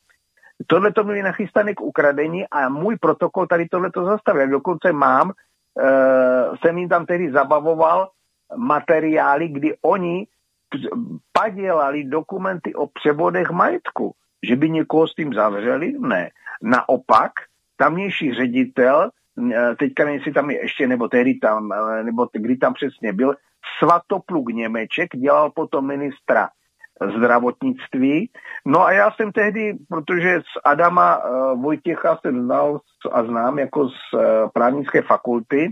[0.68, 4.48] Tohle to měli nachystané k ukradení a můj protokol tady tohle to zastavil.
[4.48, 8.10] Dokonce mám, uh, jsem jim tam tedy zabavoval
[8.56, 10.28] materiály, kdy oni
[11.34, 14.14] padělali dokumenty o převodech majetku.
[14.48, 15.94] Že by někoho s tím zavřeli?
[16.00, 16.30] Ne.
[16.62, 17.32] Naopak,
[17.78, 19.10] tamnější ředitel,
[19.54, 23.14] e, teďka nevím, jestli tam je ještě, nebo tehdy tam, e, nebo kdy tam přesně
[23.14, 23.36] byl,
[23.80, 26.50] Svatopluk Němeček dělal potom ministra
[27.18, 28.30] zdravotnictví.
[28.66, 32.80] No a já jsem tehdy, protože z Adama uh, Vojtěcha jsem znal
[33.12, 34.22] a znám jako z uh,
[34.54, 35.72] právnické fakulty,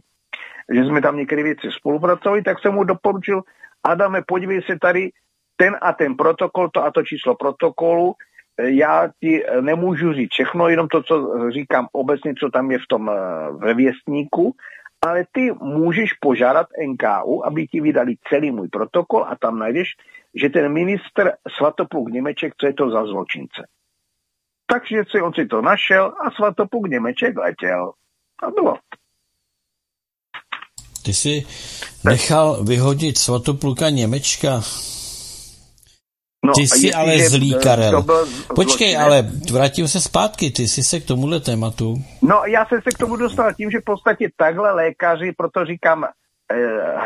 [0.74, 3.42] že jsme tam některé věci spolupracovali, tak jsem mu doporučil,
[3.84, 5.10] Adame, podívej se tady,
[5.56, 8.14] ten a ten protokol, to a to číslo protokolu,
[8.60, 13.12] já ti nemůžu říct všechno, jenom to, co říkám obecně, co tam je v tom
[13.58, 14.56] ve věstníku,
[15.08, 19.88] ale ty můžeš požádat NKU, aby ti vydali celý můj protokol a tam najdeš,
[20.36, 23.62] že ten ministr Svatopluk Němeček, co je to za zločince.
[24.66, 27.92] Takže si on si to našel a Svatopluk Němeček letěl.
[28.44, 28.78] A bylo.
[31.06, 31.46] Ty jsi
[32.06, 34.62] nechal vyhodit Svatopluka Němečka
[36.44, 38.06] No, ty jsi ale zlý, Karel.
[38.56, 39.22] Počkej, ale
[39.54, 41.96] vrátím se zpátky, ty jsi se k tomuhle tématu.
[42.22, 46.04] No, já jsem se k tomu dostal tím, že v podstatě takhle lékaři, proto říkám,
[46.04, 46.08] eh,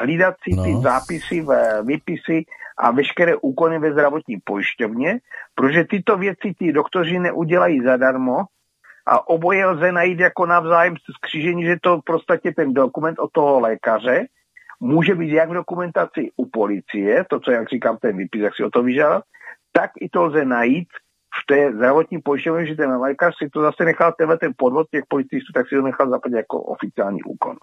[0.02, 0.64] hlídací no.
[0.64, 1.46] ty zápisy,
[1.84, 2.46] vypisy
[2.78, 5.20] a veškeré úkony ve zdravotní pojišťovně,
[5.56, 8.38] protože tyto věci ti doktoři neudělají zadarmo
[9.06, 13.60] a oboje lze najít jako navzájem skřížení, že to v podstatě ten dokument od toho
[13.60, 14.26] lékaře
[14.80, 18.64] může být jak v dokumentaci u policie, to, co jak říkám, ten výpis, jak si
[18.64, 19.22] o to vyžádal,
[19.72, 20.88] tak i to lze najít
[21.44, 25.04] v té zdravotní pojišťovně, že ten lékař si to zase nechal tenhle ten podvod těch
[25.08, 27.58] policistů, tak si to nechal zaplatit jako oficiální úkon.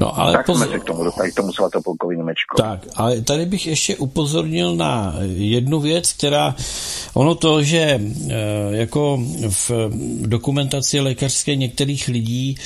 [0.00, 0.66] No, ale tak pozor...
[0.66, 2.56] jsme se k tomu dostali, k tomu svatopolkovi Němečko.
[2.56, 6.54] Tak, ale tady bych ještě upozornil na jednu věc, která,
[7.14, 8.00] ono to, že e,
[8.70, 9.70] jako v
[10.26, 12.56] dokumentaci lékařské některých lidí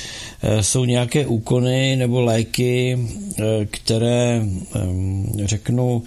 [0.41, 2.99] e, jsou nějaké úkony nebo léky,
[3.39, 4.45] e, které,
[5.43, 6.03] řeknu,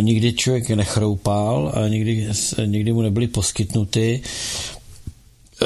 [0.00, 2.28] nikdy člověk nechroupal a nikdy,
[2.66, 4.22] nikdy mu nebyly poskytnuty,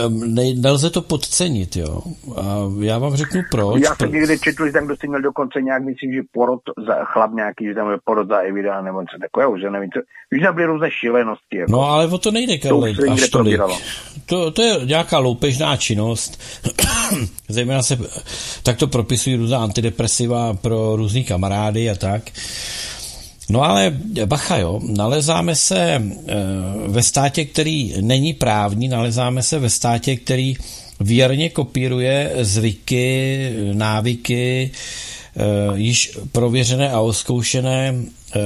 [0.09, 2.03] ne, nelze to podcenit, jo.
[2.37, 2.43] A
[2.81, 3.83] já vám řeknu proč.
[3.83, 7.33] Já jsem někdy četl, že tam kdo měl dokonce nějak, myslím, že porod za chlap
[7.35, 10.01] nějaký, že tam je porod za Evida nebo něco takového, že nevím, co.
[10.31, 11.57] Víš, tam byly různé šílenosti.
[11.57, 11.73] Jako.
[11.73, 13.61] No ale o to nejde, Karle, to až tolik.
[14.27, 16.41] To, to, je nějaká loupežná činnost,
[17.49, 17.99] zejména se,
[18.63, 22.23] tak to propisují různá antidepresiva pro různý kamarády a tak.
[23.49, 23.97] No ale
[24.27, 26.35] bacha jo, nalezáme se eh,
[26.87, 30.57] ve státě, který není právní, nalezáme se ve státě, který
[31.01, 34.71] věrně kopíruje zvyky, návyky,
[35.75, 38.41] již prověřené a oskoušené e,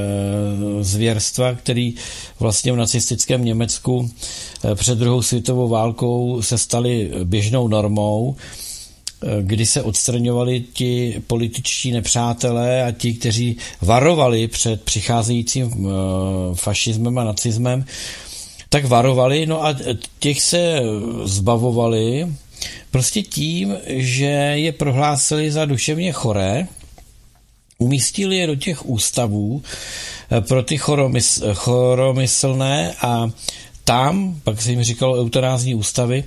[0.81, 1.95] zvěrstva, který
[2.41, 4.11] vlastně v nacistickém Německu
[4.75, 8.37] před druhou světovou válkou se staly běžnou normou,
[9.41, 15.91] kdy se odstraňovali ti političtí nepřátelé a ti, kteří varovali před přicházejícím e,
[16.55, 17.85] fašismem a nacismem,
[18.69, 19.77] tak varovali, no a
[20.19, 20.81] těch se
[21.25, 22.27] zbavovali
[22.91, 26.67] prostě tím, že je prohlásili za duševně choré,
[27.79, 29.63] umístili je do těch ústavů
[30.31, 33.31] eh, pro ty choromysl, choromyslné a
[33.85, 36.25] tam, pak se jim říkalo eutanázní ústavy,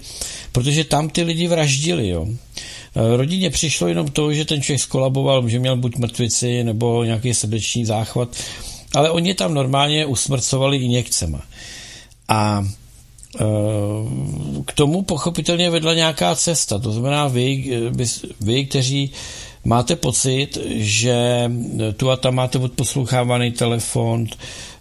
[0.51, 2.27] protože tam ty lidi vraždili, jo.
[2.95, 7.33] Eh, rodině přišlo jenom to, že ten člověk skolaboval, že měl buď mrtvici nebo nějaký
[7.33, 8.29] srdeční záchvat,
[8.95, 11.41] ale oni tam normálně usmrcovali injekcema.
[12.27, 12.63] A
[13.39, 13.43] eh,
[14.65, 16.79] k tomu pochopitelně vedla nějaká cesta.
[16.79, 17.71] To znamená, vy,
[18.41, 19.11] vy kteří
[19.65, 21.51] máte pocit, že
[21.97, 24.27] tu a tam máte odposlouchávaný telefon,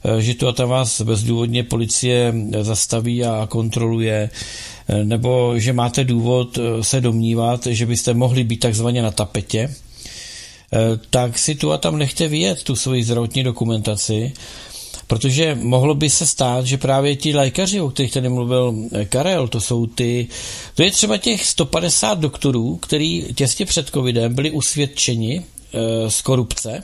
[0.04, 4.73] eh, že tu a tam vás bezdůvodně policie zastaví a kontroluje, eh,
[5.04, 9.74] nebo že máte důvod se domnívat, že byste mohli být takzvaně na tapetě,
[11.10, 14.32] tak si tu a tam nechte vyjet tu svoji zdravotní dokumentaci
[15.06, 19.48] Protože mohlo by se stát, že právě ti lékaři, o kterých tady mluvil eh, Karel,
[19.48, 20.28] to jsou ty,
[20.74, 25.44] to je třeba těch 150 doktorů, který těsně před covidem byli usvědčeni
[26.08, 26.82] z korupce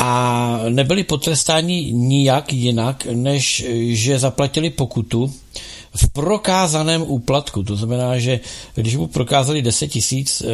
[0.00, 5.34] a nebyli potrestáni nijak jinak, než že zaplatili pokutu
[5.96, 7.62] v prokázaném úplatku.
[7.62, 8.40] To znamená, že
[8.74, 10.46] když mu prokázali 10 tisíc, eh,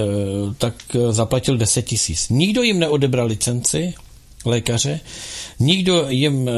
[0.58, 0.74] tak
[1.10, 2.28] zaplatil 10 tisíc.
[2.28, 3.94] Nikdo jim neodebral licenci,
[4.44, 5.00] lékaře,
[5.60, 6.52] nikdo jim eh,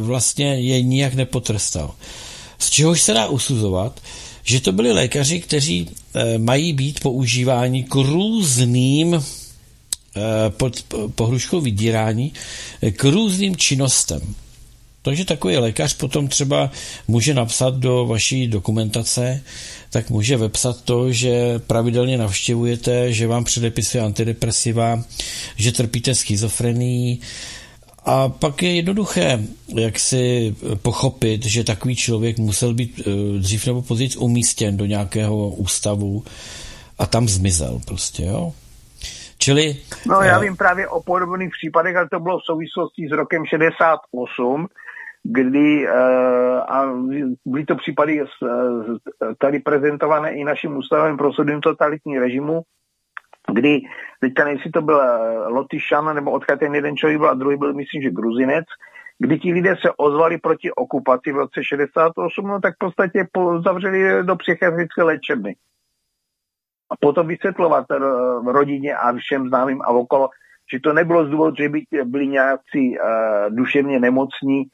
[0.00, 1.94] vlastně je nijak nepotrestal.
[2.58, 4.00] Z čehož se dá usuzovat,
[4.44, 9.20] že to byli lékaři, kteří eh, mají být používáni k různým eh,
[10.48, 10.84] pod
[11.14, 12.32] pohruškou vydírání,
[12.90, 14.34] k různým činnostem.
[15.02, 16.70] Takže takový lékař potom třeba
[17.08, 19.42] může napsat do vaší dokumentace,
[19.90, 25.02] tak může vepsat to, že pravidelně navštěvujete, že vám předepisuje antidepresiva,
[25.56, 27.20] že trpíte schizofrenií,
[28.04, 29.38] a pak je jednoduché,
[29.74, 35.48] jak si pochopit, že takový člověk musel být eh, dřív nebo později umístěn do nějakého
[35.48, 36.24] ústavu
[36.98, 38.52] a tam zmizel prostě, jo.
[39.38, 39.76] Čili...
[40.06, 43.46] No já eh, vím právě o podobných případech, ale to bylo v souvislosti s rokem
[43.46, 44.68] 68,
[45.24, 45.94] kdy uh,
[46.68, 46.92] a
[47.46, 48.28] byly to případy uh,
[49.38, 51.30] tady prezentované i naším ústavem pro
[51.62, 52.62] totalitní režimu,
[53.52, 53.80] kdy,
[54.20, 57.74] teďka jestli to byl eh, Lotyšan, nebo odkud ten jeden člověk byl a druhý byl,
[57.74, 58.64] myslím, že Gruzinec,
[59.18, 63.26] kdy ti lidé se ozvali proti okupaci v roce 68, no tak v podstatě
[63.64, 65.56] zavřeli do psychiatrické léčebny.
[66.90, 67.98] A potom vysvětlovat eh,
[68.52, 70.28] rodině a všem známým a okolo,
[70.72, 74.64] že to nebylo z důvodu, že by byli nějací uh, duševně nemocní,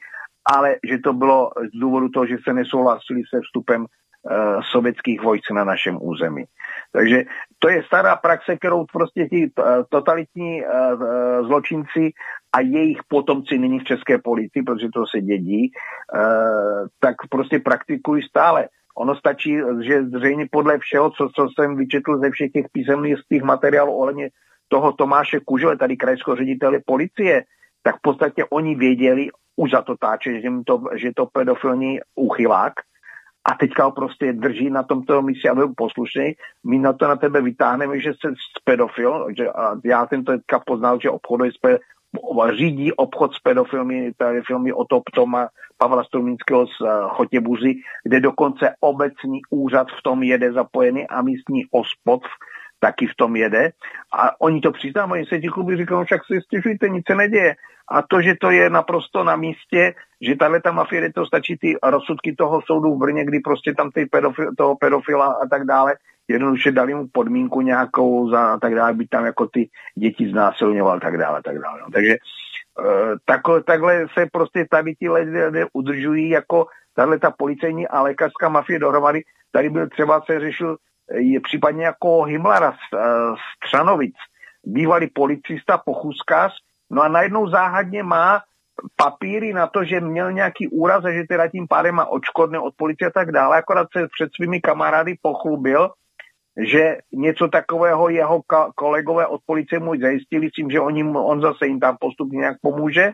[0.55, 5.51] ale že to bylo z důvodu toho, že se nesouhlasili se vstupem uh, sovětských vojsk
[5.51, 6.45] na našem území.
[6.91, 7.23] Takže
[7.59, 12.11] to je stará praxe, kterou prostě ti eh, totalitní eh, eh, zločinci
[12.53, 15.71] a jejich potomci nyní v české policii, protože to se dědí,
[16.99, 18.67] tak prostě praktikují stále.
[18.97, 23.93] Ono stačí, že zřejmě podle všeho, co, co jsem vyčetl ze všech těch písemných materiálů
[23.93, 24.29] ohledně
[24.67, 27.43] toho Tomáše Kužele, tady krajského ředitele policie,
[27.83, 29.29] tak v podstatě oni věděli
[29.59, 32.73] už za to táče, že, to, že to pedofilní úchylák,
[33.39, 36.33] a teďka ho prostě drží na tomto místě a byl poslušný.
[36.63, 38.27] My na to na tebe vytáhneme, že jsi
[38.63, 39.47] pedofil, že
[39.83, 41.85] já jsem to teďka poznal, že obchoduje s pedofil,
[42.55, 45.47] řídí obchod s pedofilmi, tady filmy o to Toma
[45.77, 51.65] Pavla Strumínského z uh, Chotěbuzy, kde dokonce obecní úřad v tom jede zapojený a místní
[51.71, 52.21] ospod
[52.79, 53.71] taky v tom jede.
[54.13, 57.55] A oni to přiznávají, se ti kluby říkají, no však si stěžujte, nic se neděje
[57.91, 61.75] a to, že to je naprosto na místě, že tahle ta mafie, to stačí ty
[61.83, 65.93] rozsudky toho soudu v Brně, kdy prostě tam ty pedofil, toho pedofila a tak dále,
[66.27, 70.97] jednoduše dali mu podmínku nějakou za a tak dále, by tam jako ty děti znásilňoval
[70.97, 71.79] a tak dále, tak dále.
[71.81, 71.87] No.
[71.93, 72.15] Takže
[72.79, 76.65] uh, takhle, takhle se prostě tady ti lidé udržují jako
[76.95, 79.21] tahle ta policejní a lékařská mafie dohromady.
[79.51, 80.77] Tady byl třeba se řešil
[81.13, 84.15] je případně jako Himlara z, uh, z Třanovic,
[84.63, 86.53] bývalý policista, pochůzkář,
[86.91, 88.41] No a najednou záhadně má
[88.95, 92.73] papíry na to, že měl nějaký úraz a že teda tím pádem má očkodné od
[92.77, 95.89] policie a tak dále, akorát se před svými kamarády pochlubil,
[96.57, 98.41] že něco takového jeho
[98.75, 102.57] kolegové od policie mu zajistili s tím, že on, on zase jim tam postupně nějak
[102.61, 103.11] pomůže.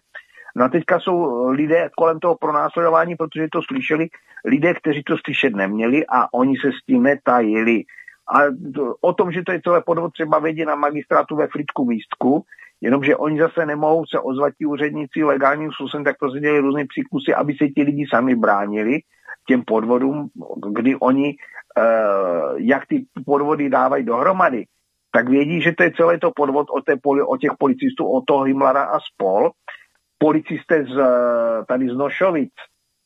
[0.55, 4.07] No a teďka jsou lidé kolem toho pronásledování, protože to slyšeli,
[4.45, 7.83] lidé, kteří to slyšet neměli a oni se s tím netajili.
[8.27, 8.39] A
[9.01, 12.43] o tom, že to je celé podvod, třeba vědí na magistrátu ve Frýdku místku,
[12.81, 16.85] jenomže oni zase nemohou se ozvat ti úředníci legálním způsobem, tak to se dělají různé
[16.85, 18.99] příkusy, aby se ti lidi sami bránili
[19.47, 20.29] těm podvodům,
[20.71, 21.35] kdy oni,
[21.77, 24.65] uh, jak ty podvody dávají dohromady,
[25.11, 26.93] tak vědí, že to je celé to podvod o, té,
[27.27, 29.49] o těch policistů, o toho Himlara a spol.
[30.26, 32.53] Policisté z, eh, tady z Nošovic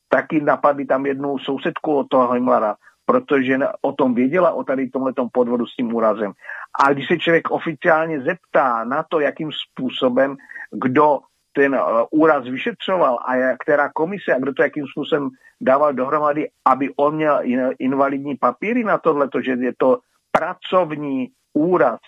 [0.09, 5.27] taky napadli tam jednu sousedku od toho Himlara, protože o tom věděla, o tady tomhletom
[5.31, 6.31] podvodu s tím úrazem.
[6.79, 10.37] A když se člověk oficiálně zeptá na to, jakým způsobem,
[10.71, 11.19] kdo
[11.53, 15.29] ten uh, úraz vyšetřoval a jak, která komise a kdo to jakým způsobem
[15.61, 17.41] dával dohromady, aby on měl
[17.79, 19.99] invalidní papíry na tohle, že je to
[20.31, 21.99] pracovní úraz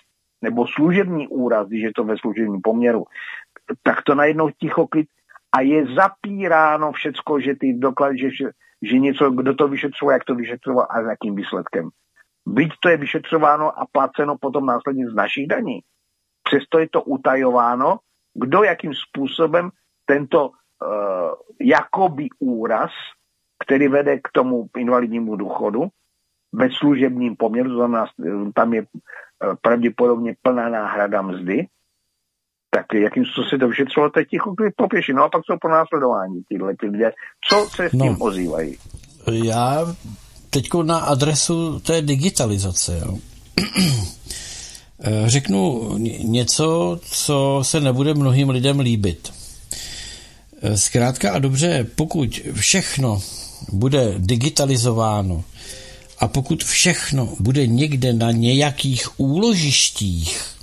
[0.42, 3.04] nebo služební úraz, když je to ve služebním poměru,
[3.82, 5.06] tak to najednou ticho klid
[5.56, 8.28] a je zapíráno všecko, že ty doklady, že,
[8.82, 11.88] že něco, kdo to vyšetřoval, jak to vyšetřoval a s jakým výsledkem.
[12.46, 15.80] Byť to je vyšetřováno a placeno potom následně z našich daní.
[16.42, 17.98] Přesto je to utajováno,
[18.34, 19.70] kdo jakým způsobem
[20.04, 20.54] tento uh,
[21.60, 22.90] jakoby úraz,
[23.64, 25.86] který vede k tomu invalidnímu důchodu,
[26.52, 28.06] ve služebním poměru, znamená,
[28.54, 28.88] tam je uh,
[29.60, 31.66] pravděpodobně plná náhrada mzdy,
[32.76, 35.12] tak jakým způsobem se to vyšetřilo, teď ticho popěši.
[35.12, 37.10] No a pak jsou po následování tyhle ty lidé.
[37.48, 38.76] Co se s tím no, ozývají?
[39.32, 39.94] Já
[40.50, 43.02] teď na adresu té digitalizace.
[43.04, 43.18] Jo.
[45.26, 45.90] Řeknu
[46.22, 49.32] něco, co se nebude mnohým lidem líbit.
[50.74, 53.22] Zkrátka a dobře, pokud všechno
[53.72, 55.44] bude digitalizováno
[56.18, 60.61] a pokud všechno bude někde na nějakých úložištích,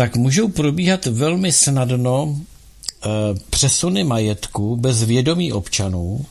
[0.00, 3.08] tak můžou probíhat velmi snadno e,
[3.50, 6.26] přesuny majetku bez vědomí občanů,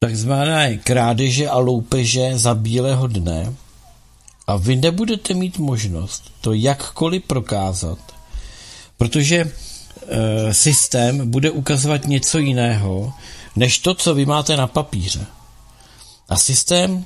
[0.00, 3.54] takzvané krádeže a loupeže za bílého dne
[4.46, 7.98] a vy nebudete mít možnost to jakkoliv prokázat,
[8.98, 13.12] protože e, systém bude ukazovat něco jiného,
[13.56, 15.26] než to, co vy máte na papíře.
[16.28, 17.04] A systém,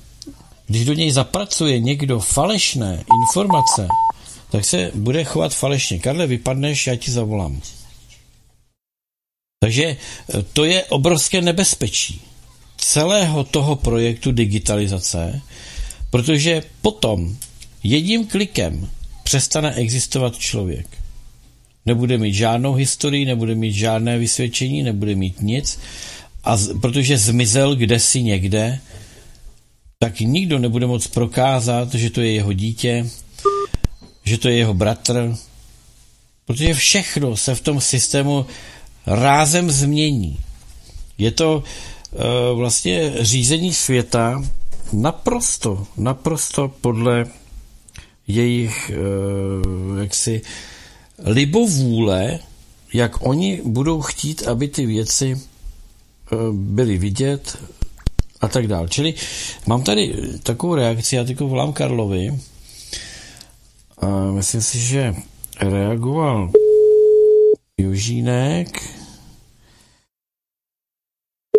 [0.67, 3.89] když do něj zapracuje někdo falešné informace,
[4.51, 5.99] tak se bude chovat falešně.
[5.99, 7.61] Karle, vypadneš, já ti zavolám.
[9.61, 9.97] Takže e,
[10.53, 12.21] to je obrovské nebezpečí
[12.77, 15.43] celého toho projektu digitalizace,
[16.11, 17.37] protože potom
[17.83, 18.89] jedním klikem
[19.23, 20.87] přestane existovat člověk.
[21.87, 25.79] Nebude mít žádnou historii, nebude mít žádné vysvědčení, nebude mít nic,
[26.45, 28.81] a z, protože zmizel kdesi někde,
[29.99, 33.07] tak nikdo nebude moct prokázat, že to je jeho dítě,
[34.31, 35.35] že to je jeho bratr,
[36.47, 38.47] protože všechno se v tom systému
[39.07, 40.39] rázem změní.
[41.18, 44.43] Je to e, vlastně řízení světa
[44.93, 47.26] naprosto, naprosto podle
[48.26, 48.95] jejich e,
[50.03, 50.43] jaksi
[51.18, 52.39] libovůle,
[52.95, 55.39] jak oni budou chtít, aby ty věci e,
[56.53, 57.59] byly vidět
[58.41, 58.89] a tak dále.
[58.89, 59.14] Čili
[59.66, 62.39] mám tady takovou reakci, já teď volám Karlovi,
[64.01, 65.15] a myslím si, že
[65.61, 66.51] reagoval
[67.79, 68.83] Južínek.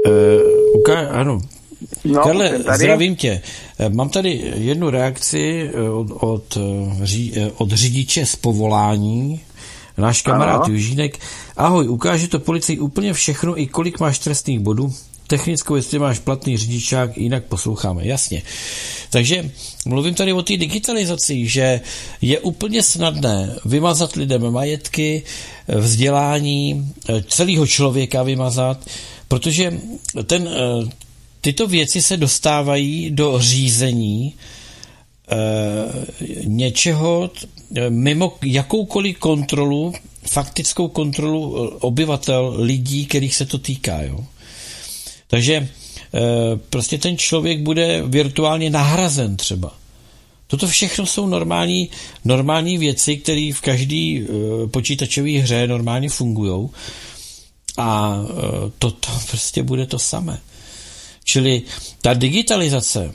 [0.07, 1.41] Uh, uka- ano.
[2.03, 3.41] No, Karle, zdravím tě.
[3.79, 6.57] E, mám tady jednu reakci e, od, od,
[7.57, 9.41] od řidiče z povolání,
[9.97, 10.73] náš kamarád ano.
[10.73, 11.19] Južínek.
[11.57, 14.93] Ahoj, ukáže to policii úplně všechno, i kolik máš trestných bodů?
[15.31, 18.43] Technickou, jestli máš platný řidičák, jinak posloucháme, jasně.
[19.09, 19.51] Takže
[19.85, 21.81] mluvím tady o té digitalizaci, že
[22.21, 25.23] je úplně snadné vymazat lidem majetky,
[25.67, 26.93] vzdělání,
[27.27, 28.85] celého člověka vymazat,
[29.27, 29.79] protože
[30.25, 30.49] ten,
[31.41, 34.33] tyto věci se dostávají do řízení
[35.31, 35.35] eh,
[36.43, 37.31] něčeho
[37.89, 39.93] mimo jakoukoliv kontrolu,
[40.27, 44.01] faktickou kontrolu obyvatel, lidí, kterých se to týká.
[44.01, 44.25] Jo.
[45.31, 46.19] Takže eh,
[46.69, 49.73] prostě ten člověk bude virtuálně nahrazen třeba.
[50.47, 51.89] Toto všechno jsou normální,
[52.25, 56.69] normální věci, které v každé uh, počítačové hře normálně fungují.
[57.77, 58.27] A uh,
[58.79, 60.39] toto prostě bude to samé.
[61.23, 61.61] Čili
[62.01, 63.13] ta digitalizace,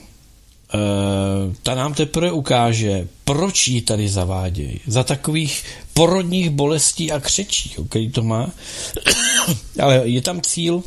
[1.63, 4.81] ta nám teprve ukáže, proč ji tady zavádějí.
[4.87, 5.65] Za takových
[5.95, 8.51] porodních bolestí a křečí, který to má.
[9.83, 10.83] Ale je tam cíl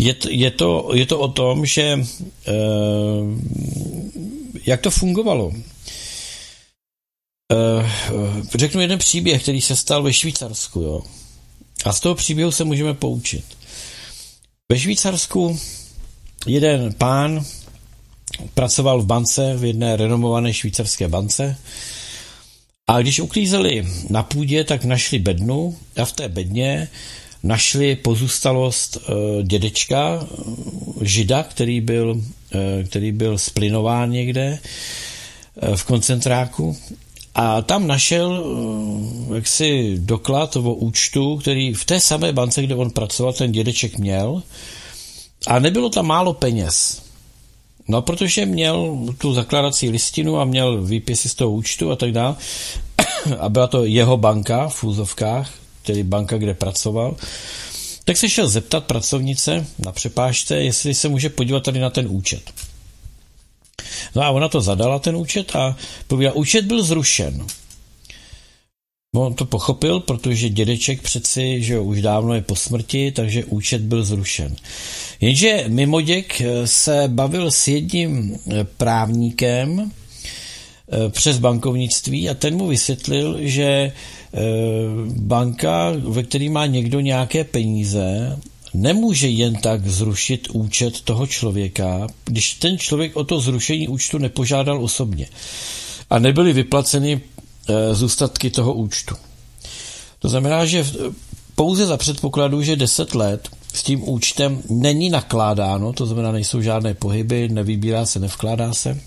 [0.00, 2.00] je, je, to, je to o tom, že
[2.46, 2.52] eh,
[4.66, 5.52] jak to fungovalo.
[7.52, 7.90] Eh,
[8.54, 10.80] řeknu jeden příběh, který se stal ve Švýcarsku.
[10.80, 11.02] Jo?
[11.84, 13.44] A z toho příběhu se můžeme poučit.
[14.72, 15.58] Ve Švýcarsku
[16.46, 17.44] jeden pán
[18.54, 21.56] pracoval v bance, v jedné renomované švýcarské bance.
[22.88, 26.88] A když uklízeli na půdě, tak našli bednu a v té bedně
[27.42, 30.26] našli pozůstalost e, dědečka,
[31.00, 32.22] žida, který byl,
[32.54, 34.58] e, který byl splinován někde
[35.76, 36.76] v koncentráku
[37.34, 38.44] a tam našel
[39.34, 44.42] jaksi doklad o účtu, který v té samé bance, kde on pracoval, ten dědeček měl
[45.46, 47.02] a nebylo tam málo peněz.
[47.88, 52.36] No, protože měl tu zakládací listinu a měl výpisy z toho účtu a tak dále.
[53.38, 55.50] A byla to jeho banka v úzovkách,
[55.82, 57.16] tedy banka, kde pracoval.
[58.04, 62.42] Tak se šel zeptat pracovnice na přepážce, jestli se může podívat tady na ten účet.
[64.14, 65.76] No a ona to zadala, ten účet, a
[66.06, 67.46] pověděla, účet byl zrušen.
[69.14, 73.44] No, on to pochopil, protože dědeček přeci, že jo, už dávno je po smrti, takže
[73.44, 74.56] účet byl zrušen.
[75.20, 82.66] Jenže Mimoděk eh, se bavil s jedním eh, právníkem eh, přes bankovnictví a ten mu
[82.66, 83.92] vysvětlil, že
[85.06, 88.38] banka, ve který má někdo nějaké peníze,
[88.74, 94.84] nemůže jen tak zrušit účet toho člověka, když ten člověk o to zrušení účtu nepožádal
[94.84, 95.28] osobně
[96.10, 97.20] a nebyly vyplaceny
[97.92, 99.14] zůstatky toho účtu.
[100.18, 100.86] To znamená, že
[101.54, 106.94] pouze za předpokladu, že 10 let s tím účtem není nakládáno, to znamená, nejsou žádné
[106.94, 109.00] pohyby, nevybírá se, nevkládá se,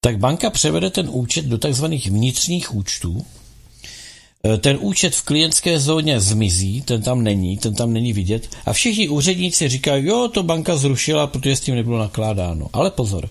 [0.00, 3.24] tak banka převede ten účet do takzvaných vnitřních účtů.
[4.44, 8.72] E, ten účet v klientské zóně zmizí, ten tam není, ten tam není vidět a
[8.72, 12.68] všichni úředníci říkají, jo, to banka zrušila, protože s tím nebylo nakládáno.
[12.72, 13.28] Ale pozor,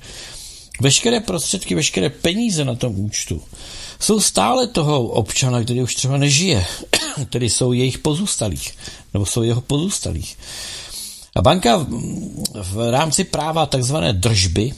[0.81, 3.41] veškeré prostředky, veškeré peníze na tom účtu
[3.99, 6.65] jsou stále toho občana, který už třeba nežije,
[7.29, 8.71] tedy jsou jejich pozůstalých,
[9.13, 10.37] nebo jsou jeho pozůstalých.
[11.35, 11.87] A banka
[12.53, 14.73] v rámci práva takzvané držby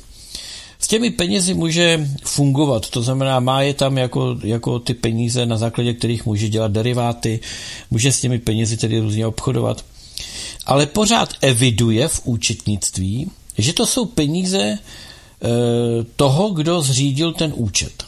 [0.86, 5.58] s těmi penězi může fungovat, to znamená, má je tam jako, jako ty peníze, na
[5.58, 7.40] základě kterých může dělat deriváty,
[7.92, 9.86] může s těmi penězi tedy různě obchodovat,
[10.66, 14.78] ale pořád eviduje v účetnictví, že to jsou peníze e,
[16.16, 18.04] toho, kdo zřídil ten účet.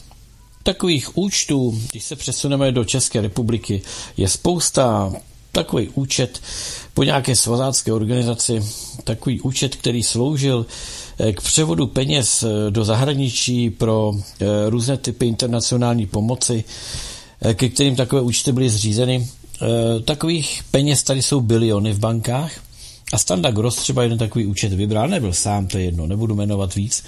[0.62, 3.82] Takových účtů, když se přesuneme do České republiky,
[4.16, 5.12] je spousta.
[5.52, 6.40] Takový účet
[6.94, 8.62] po nějaké svazácké organizaci,
[9.04, 10.66] takový účet, který sloužil
[11.32, 16.64] k převodu peněz eh, do zahraničí pro eh, různé typy internacionální pomoci,
[17.54, 19.28] ke kterým takové účty byly zřízeny.
[20.04, 22.52] Takových peněz tady jsou biliony v bankách
[23.12, 26.74] a Standa Gross třeba jeden takový účet vybral, nebyl sám, to je jedno, nebudu jmenovat
[26.74, 27.04] víc.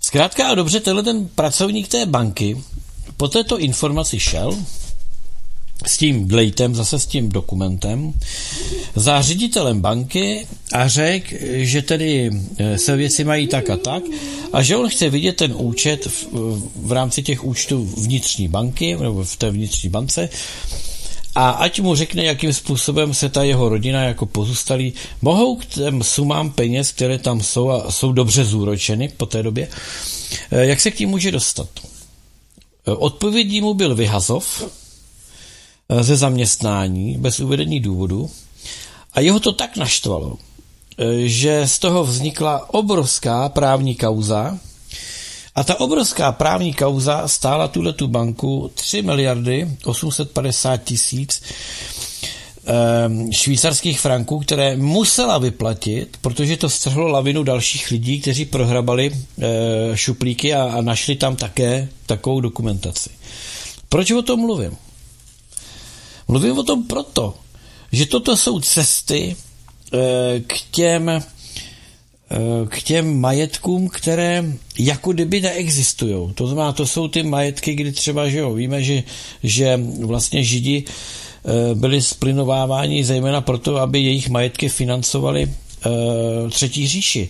[0.00, 2.62] Zkrátka a dobře, tenhle ten pracovník té banky
[3.16, 4.58] po této informaci šel
[5.86, 8.12] s tím glejtem, zase s tím dokumentem,
[8.94, 14.02] za ředitelem banky a řekl, že tedy eh, se věci mají tak a tak
[14.52, 16.26] a že on chce vidět ten účet v,
[16.76, 20.28] v rámci těch účtů vnitřní banky, nebo v té vnitřní bance,
[21.34, 26.02] a ať mu řekne, jakým způsobem se ta jeho rodina jako pozůstalí mohou k těm
[26.02, 29.68] sumám peněz, které tam jsou a jsou dobře zúročeny po té době,
[30.50, 31.68] eh, jak se k tím může dostat.
[32.86, 34.64] Eh, odpovědí mu byl vyhazov
[36.00, 38.30] ze zaměstnání bez uvedení důvodu
[39.12, 40.36] a jeho to tak naštvalo,
[41.24, 44.58] že z toho vznikla obrovská právní kauza,
[45.58, 51.42] a ta obrovská právní kauza stála tuhle tu banku 3 miliardy 850 tisíc
[52.66, 59.46] ehm, švýcarských franků, které musela vyplatit, protože to strhlo lavinu dalších lidí, kteří prohrabali eh,
[59.94, 63.10] šuplíky a našli tam také takovou dokumentaci.
[63.88, 64.76] Proč o tom mluvím?
[66.28, 67.34] Mluvím o tom proto,
[67.92, 69.36] že toto jsou cesty
[69.92, 71.22] eh, k těm
[72.68, 74.44] k těm majetkům, které
[74.78, 76.32] jako kdyby neexistují.
[76.34, 79.02] To znamená, to jsou ty majetky, kdy třeba, že jo, víme, že,
[79.42, 85.46] že vlastně Židi eh, byli splinováváni zejména proto, aby jejich majetky financovali
[85.86, 87.28] uh, třetí říši.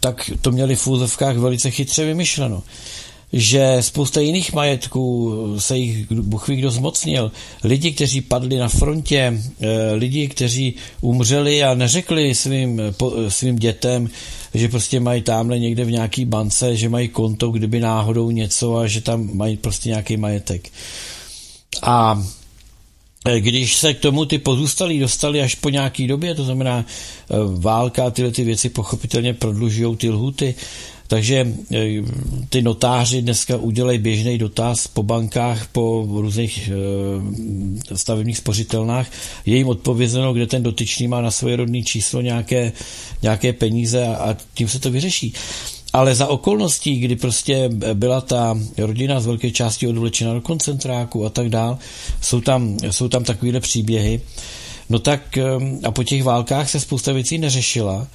[0.00, 2.62] Tak to měli v úzovkách velice chytře vymyšleno
[3.32, 7.32] že spousta jiných majetků se jich Bůh ví kdo zmocnil.
[7.64, 12.80] Lidi, kteří padli na frontě, eh, lidi, kteří umřeli a neřekli svým,
[13.28, 14.10] svým dětem,
[14.54, 18.86] že prostě mají tamhle někde v nějaký bance, že mají konto, kdyby náhodou něco a
[18.86, 20.68] že tam mají prostě nějaký majetek.
[21.82, 22.24] A
[23.26, 27.34] eh, když se k tomu ty pozůstalí dostali až po nějaký době, to znamená eh,
[27.58, 30.54] válka a tyhle ty věci pochopitelně prodlužují ty lhuty,
[31.10, 32.02] takže eh,
[32.48, 36.70] ty notáři dneska udělají běžný dotaz po bankách, po různých
[37.90, 39.10] eh, stavebních spořitelnách.
[39.46, 42.72] Je jim odpovězeno, kde ten dotyčný má na svoje rodné číslo nějaké,
[43.22, 45.34] nějaké peníze a, tím se to vyřeší.
[45.92, 51.30] Ale za okolností, kdy prostě byla ta rodina z velké části odvlečena do koncentráku a
[51.30, 51.78] tak dál,
[52.20, 54.20] jsou tam, jsou tam takovéhle příběhy,
[54.88, 55.44] no tak eh,
[55.84, 58.06] a po těch válkách se spousta věcí neřešila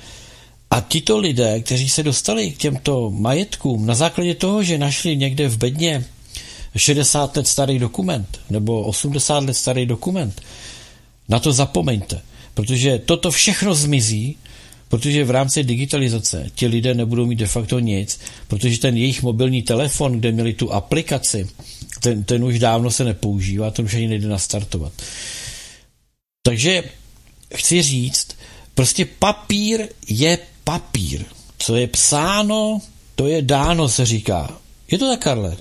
[0.76, 5.48] a tito lidé, kteří se dostali k těmto majetkům na základě toho, že našli někde
[5.48, 6.06] v bedně
[6.76, 10.42] 60 let starý dokument nebo 80 let starý dokument,
[11.30, 12.22] na to zapomeňte,
[12.54, 14.38] protože toto všechno zmizí,
[14.90, 19.62] protože v rámci digitalizace ti lidé nebudou mít de facto nic, protože ten jejich mobilní
[19.62, 21.48] telefon, kde měli tu aplikaci,
[22.00, 24.94] ten, ten už dávno se nepoužívá, ten už ani nejde nastartovat.
[26.46, 26.84] Takže
[27.56, 28.28] chci říct,
[28.74, 31.26] prostě papír je papír.
[31.58, 32.80] Co je psáno,
[33.16, 34.48] to je dáno, se říká.
[34.92, 35.56] Je to tak, Karle?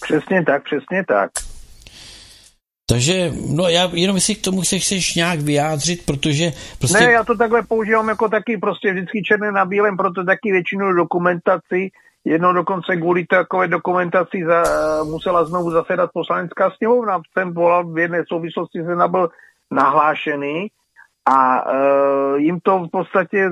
[0.00, 1.30] Přesně tak, přesně tak.
[2.90, 6.98] Takže, no já jenom jestli k tomu se chceš nějak vyjádřit, protože prostě...
[6.98, 10.92] Ne, já to takhle používám jako taky prostě vždycky černé na bílém, proto taky většinu
[10.92, 11.90] dokumentaci,
[12.24, 14.62] jednou dokonce kvůli takové dokumentaci za,
[15.04, 17.20] musela znovu zasedat poslanecká sněmovna.
[17.32, 19.28] Jsem volal v jedné souvislosti, jsem byl
[19.70, 20.68] nahlášený
[21.30, 23.50] a uh, jim to v podstatě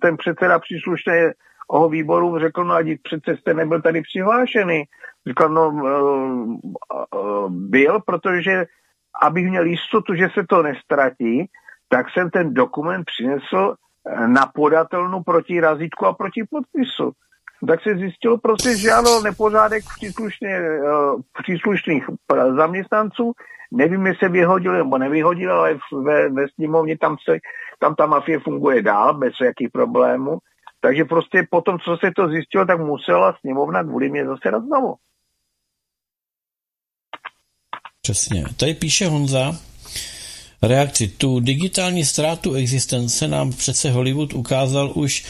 [0.00, 4.84] ten předseda příslušného výboru řekl, no ať přece jste nebyl tady přihlášený.
[5.26, 8.66] Říkal, no uh, uh, byl, protože
[9.22, 11.46] abych měl jistotu, že se to nestratí,
[11.88, 13.74] tak jsem ten dokument přinesl
[14.26, 17.12] na podatelnu proti razítku a proti podpisu.
[17.66, 20.60] Tak se zjistilo prostě, že ano, nepořádek příslušně,
[21.42, 22.04] příslušných
[22.56, 23.32] zaměstnanců,
[23.74, 27.38] Nevím, jestli vyhodil nebo nevyhodil, ale ve, ve sněmovně tam, se,
[27.78, 30.38] tam ta mafie funguje dál, bez jakých problémů.
[30.80, 34.94] Takže prostě potom, co se to zjistilo, tak musela sněmovna kvůli mě zase znovu.
[38.02, 38.44] Přesně.
[38.60, 39.52] Tady píše Honza,
[40.62, 41.08] reakci.
[41.08, 45.24] Tu digitální ztrátu existence nám přece Hollywood ukázal už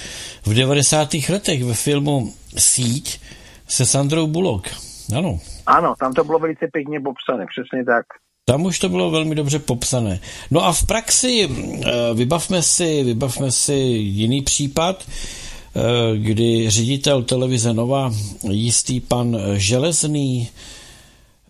[0.47, 1.15] v 90.
[1.29, 3.21] letech ve filmu Síť
[3.69, 4.69] se Sandrou Bullock.
[5.17, 5.39] Ano.
[5.67, 8.07] Ano, tam to bylo velice pěkně popsané, přesně tak.
[8.45, 10.21] Tam už to bylo velmi dobře popsané.
[10.51, 15.81] No a v praxi eh, vybavme si, vybavme si jiný případ, eh,
[16.17, 18.13] kdy ředitel televize Nova,
[18.51, 20.49] jistý pan Železný,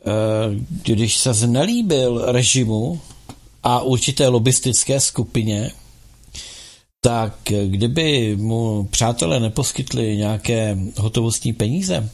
[0.01, 0.05] eh,
[0.85, 3.01] když se znelíbil režimu
[3.63, 5.71] a určité lobistické skupině,
[7.01, 12.09] tak kdyby mu přátelé neposkytli nějaké hotovostní peníze,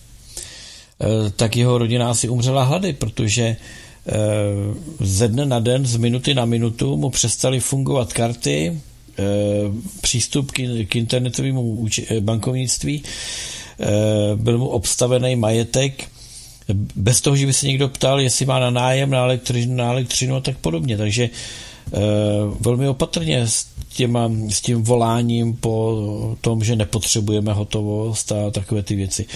[1.37, 3.57] tak jeho rodina asi umřela hlady, protože
[4.09, 8.81] Eh, ze dne na den, z minuty na minutu mu přestaly fungovat karty,
[9.19, 9.23] eh,
[10.01, 10.51] přístup
[10.89, 13.03] k internetovému eh, bankovnictví,
[14.35, 16.09] byl mu obstavený majetek,
[16.95, 20.37] bez toho, že by se někdo ptal, jestli má na nájem, na elektřinu, na elektřinu
[20.37, 20.97] a tak podobně.
[20.97, 21.31] Takže
[22.61, 28.97] velmi opatrně s, těma, s tím voláním po tom, že nepotřebujeme hotovost a takové ty
[28.97, 29.27] věci.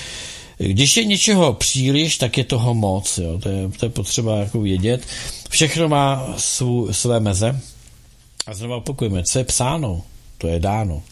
[0.58, 3.18] Když je něčeho příliš, tak je toho moc.
[3.18, 3.38] Jo.
[3.38, 5.06] To, je, to je potřeba jako vědět.
[5.48, 7.60] Všechno má svů, své meze.
[8.46, 10.02] A znovu opakujeme, co je psáno,
[10.38, 11.02] to je dáno.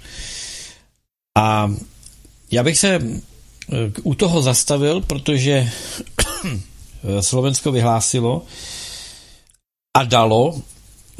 [1.38, 1.72] A
[2.50, 3.00] já bych se
[4.02, 5.70] u toho zastavil, protože
[7.20, 8.42] Slovensko vyhlásilo
[9.96, 10.62] a dalo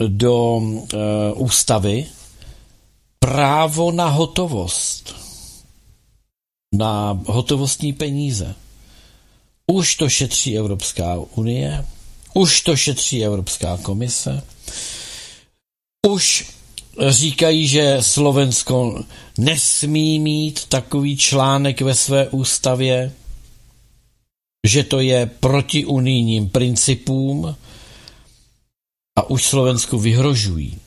[0.09, 0.89] do uh,
[1.35, 2.06] ústavy
[3.18, 5.14] právo na hotovost
[6.74, 8.55] na hotovostní peníze.
[9.66, 11.85] Už to šetří Evropská unie,
[12.35, 14.43] už to šetří Evropská komise,
[16.09, 16.51] už
[16.98, 19.04] říkají, že Slovensko
[19.38, 23.12] nesmí mít takový článek ve své ústavě,
[24.66, 27.56] že to je proti unijním principům
[29.18, 30.80] a už Slovensku vyhrožují.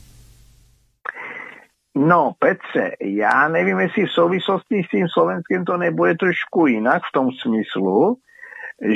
[1.95, 7.13] No, Petře, já nevím, jestli v souvislosti s tím Slovenskem to nebude trošku jinak v
[7.13, 8.17] tom smyslu,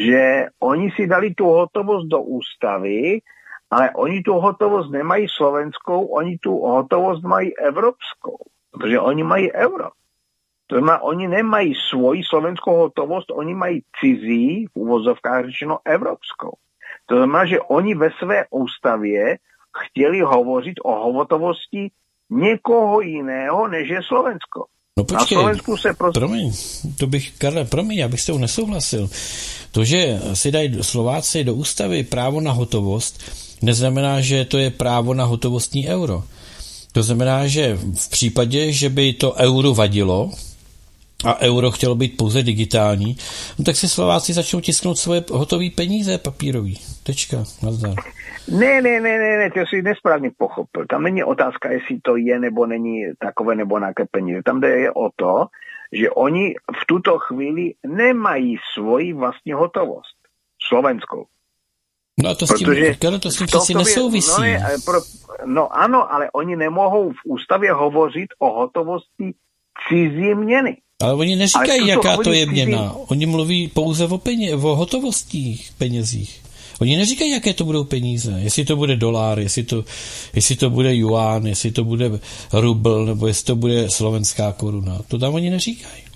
[0.07, 3.19] že oni si dali tu hotovost do ústavy,
[3.71, 8.37] ale oni tu hotovost nemají slovenskou, oni tu hotovost mají evropskou,
[8.71, 9.89] protože oni mají euro.
[10.67, 16.51] To znamená, oni nemají svoji slovenskou hotovost, oni mají cizí, v úvozovkách řečeno evropskou.
[17.05, 19.37] To znamená, že oni ve své ústavě
[19.85, 21.91] chtěli hovořit o hotovosti
[22.29, 24.65] někoho jiného, než je Slovensko.
[24.97, 26.19] No počkej, Na Slovensku se prostě...
[26.19, 26.51] promiň,
[26.99, 29.09] to bych, Karle, promiň, já bych s tou nesouhlasil.
[29.71, 35.13] To, že si dají Slováci do ústavy právo na hotovost, neznamená, že to je právo
[35.13, 36.23] na hotovostní euro.
[36.91, 40.31] To znamená, že v případě, že by to euro vadilo,
[41.25, 43.17] a euro chtělo být pouze digitální,
[43.59, 46.79] no tak si Slováci začnou tisknout svoje hotové peníze papírový.
[47.03, 47.37] Tečka.
[47.63, 47.93] Nazdar.
[48.47, 50.85] Ne, ne, ne, ne, ne, to jsi nesprávně pochopil.
[50.89, 54.43] Tam není otázka, jestli to je nebo není takové nebo nějaké peníze.
[54.43, 55.45] Tam jde o to,
[55.91, 60.17] že oni v tuto chvíli nemají svoji vlastní hotovost.
[60.67, 61.25] Slovenskou.
[62.23, 64.41] No a to s tím, Protože to s tím přeci nesouvisí.
[64.41, 65.01] No, ne, pro,
[65.45, 69.33] no ano, ale oni nemohou v ústavě hovořit o hotovosti
[69.89, 70.77] cizí měny.
[71.01, 72.89] Ale oni neříkají, ale jaká to je měna.
[72.89, 73.05] Cizí...
[73.07, 76.41] Oni mluví pouze o, peně, o hotovostích penězích.
[76.81, 78.31] Oni neříkají, jaké to budou peníze.
[78.39, 79.85] Jestli to bude dolar, jestli to,
[80.33, 82.19] jestli to bude yuan, jestli to bude
[82.53, 84.99] rubl, nebo jestli to bude slovenská koruna.
[85.07, 86.06] To tam oni neříkají.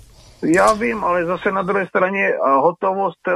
[0.43, 3.31] Já vím, ale zase na druhé straně eh, hotovost eh,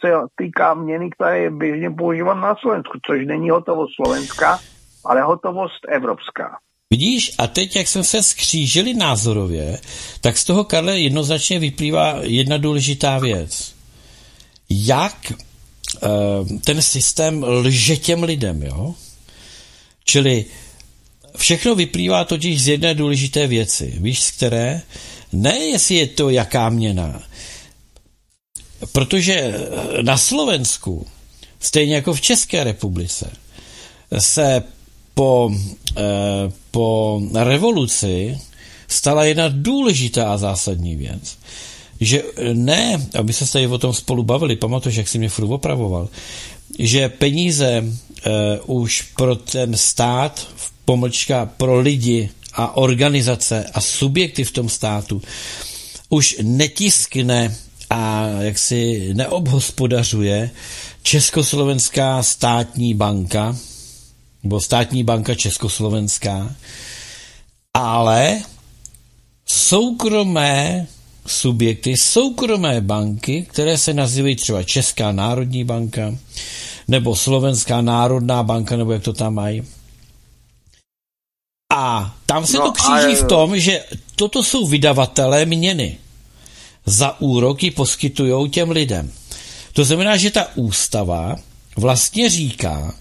[0.00, 4.58] se týká měny, která je běžně používána na Slovensku, což není hotovost slovenská,
[5.04, 6.58] ale hotovost evropská.
[6.92, 9.78] Vidíš, a teď, jak jsme se skřížili názorově,
[10.20, 13.74] tak z toho, Karle, jednoznačně vyplývá jedna důležitá věc.
[14.70, 18.94] Jak uh, ten systém lže těm lidem, jo?
[20.04, 20.44] Čili
[21.36, 23.94] všechno vyplývá totiž z jedné důležité věci.
[24.00, 24.82] Víš, z které?
[25.32, 27.22] Ne, jestli je to jaká měna.
[28.92, 29.54] Protože
[30.02, 31.06] na Slovensku,
[31.60, 33.30] stejně jako v České republice,
[34.18, 34.62] se
[35.14, 35.50] po,
[35.96, 36.02] eh,
[36.70, 38.38] po revoluci
[38.88, 41.38] stala jedna důležitá a zásadní věc.
[42.00, 46.08] Že ne, aby se tady o tom spolu bavili, pamatuješ, jak jsi mě furt opravoval,
[46.78, 47.82] že peníze
[48.66, 50.46] uh, už pro ten stát,
[50.84, 55.22] pomlčka pro lidi a organizace a subjekty v tom státu
[56.08, 57.56] už netiskne
[57.90, 60.50] a jak si neobhospodařuje
[61.02, 63.56] Československá státní banka,
[64.42, 66.54] nebo státní banka Československá,
[67.74, 68.40] ale
[69.46, 70.86] soukromé
[71.26, 76.14] subjekty, soukromé banky, které se nazývají třeba Česká národní banka,
[76.88, 79.62] nebo Slovenská národná banka, nebo jak to tam mají,
[81.70, 83.84] a tam se no, to kříží v tom, že
[84.16, 85.98] toto jsou vydavatelé měny.
[86.86, 89.12] Za úroky poskytují těm lidem.
[89.72, 91.36] To znamená, že ta ústava
[91.76, 92.94] vlastně říká,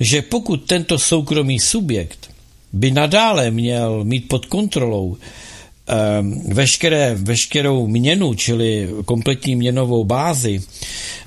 [0.00, 2.30] že pokud tento soukromý subjekt
[2.72, 10.62] by nadále měl mít pod kontrolou um, veškeré, veškerou měnu, čili kompletní měnovou bázi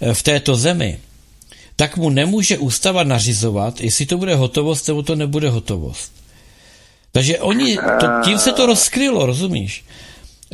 [0.02, 1.00] eh, v této zemi,
[1.76, 6.19] tak mu nemůže ústava nařizovat, jestli to bude hotovost nebo to nebude hotovost.
[7.12, 9.86] Takže oni, to, tím se to rozkrylo, rozumíš?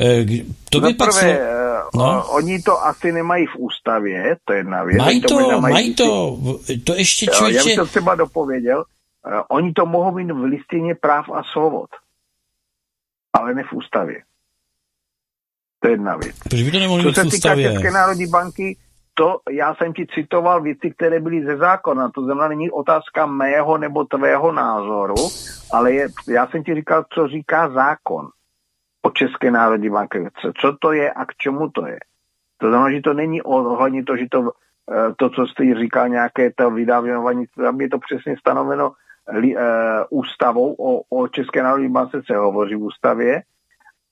[0.00, 0.26] Eh,
[0.70, 1.98] to by pak prvé, so...
[1.98, 2.24] no?
[2.28, 4.98] oni to asi nemají v ústavě, to je jedna věc.
[4.98, 6.38] Mají to, to mají to,
[6.84, 7.58] to ještě člověče...
[7.58, 8.84] Já bych to třeba dopověděl,
[9.26, 11.90] eh, oni to mohou mít v listině práv a svobod,
[13.32, 14.22] ale ne v ústavě.
[15.80, 16.36] To je jedna věc.
[16.48, 18.76] Proč by to nemohli Co se týká České národní banky,
[19.18, 22.10] to já jsem ti citoval věci, které byly ze zákona.
[22.14, 25.14] To znamená, není otázka mého nebo tvého názoru,
[25.72, 28.28] ale je, já jsem ti říkal, co říká zákon
[29.02, 30.28] o České národní banky.
[30.60, 31.98] Co to je a k čemu to je.
[32.58, 34.50] To znamená, že to není ohledně to, že to,
[34.92, 38.92] eh, to co jste říkal, nějaké to vydávání, tam je to přesně stanoveno
[39.32, 39.62] li, uh,
[40.10, 43.42] ústavou o, o České národní bance se hovoří v ústavě,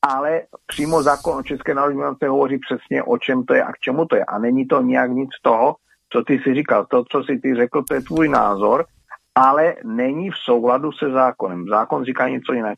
[0.09, 3.79] ale přímo zákon o České národní bance hovoří přesně o čem to je a k
[3.79, 4.25] čemu to je.
[4.25, 5.77] A není to nějak nic toho,
[6.13, 6.87] co ty si říkal.
[6.87, 8.85] To, co si ty řekl, to je tvůj názor,
[9.35, 11.65] ale není v souladu se zákonem.
[11.69, 12.75] Zákon říká něco jiného.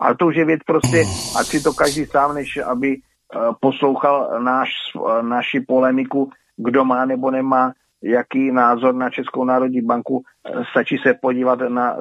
[0.00, 1.04] Ale to už je věc prostě,
[1.40, 7.04] ať si to každý sám, než aby eh, poslouchal náš, eh, naši polemiku, kdo má
[7.04, 10.22] nebo nemá jaký názor na Českou národní banku.
[10.46, 11.96] Eh, stačí se podívat na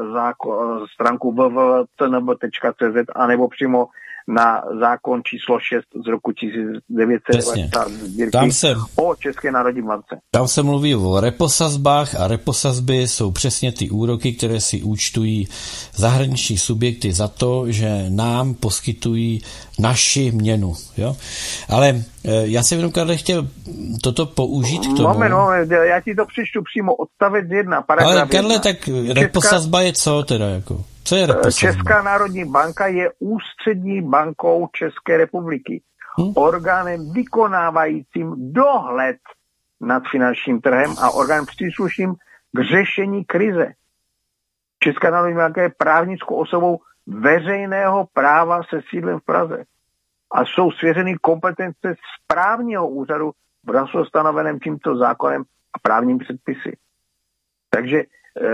[0.94, 3.88] stránku www.tnb.cz anebo přímo
[4.28, 10.20] na zákon číslo 6 z roku 1990 tam se, o České národní bance.
[10.32, 15.48] Tam se mluví o reposazbách a reposazby jsou přesně ty úroky, které si účtují
[15.96, 19.42] zahraniční subjekty za to, že nám poskytují
[19.80, 20.74] naši měnu.
[20.98, 21.16] Jo?
[21.70, 23.48] Ale eh, já jsem jenom Karle chtěl
[24.04, 25.08] toto použít k tomu.
[25.08, 28.60] Moment, moment, já ti to přečtu přímo odstavec jedna, paragraf Ale Karle, jedna.
[28.60, 30.84] tak reposazba je co teda jako?
[31.12, 31.72] Co je reposazba?
[31.72, 35.82] Česká národní banka je ústřední bankou České republiky.
[36.18, 36.34] Hmm?
[36.36, 39.18] Orgánem vykonávajícím dohled
[39.82, 42.16] nad finančním trhem a orgánem příslušným
[42.52, 43.74] k řešení krize.
[44.80, 49.64] Česká národní banka je právnickou osobou veřejného práva se sídlem v Praze
[50.32, 53.32] a jsou svěřeny kompetence správního úřadu
[53.64, 55.44] v stanoveném tímto zákonem
[55.74, 56.78] a právním předpisy.
[57.70, 58.04] Takže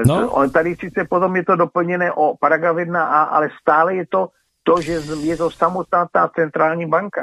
[0.06, 0.32] No.
[0.32, 4.28] On tady sice potom je to doplněné o paragraf 1a, ale stále je to
[4.64, 7.22] to, že je to samotná ta centrální banka.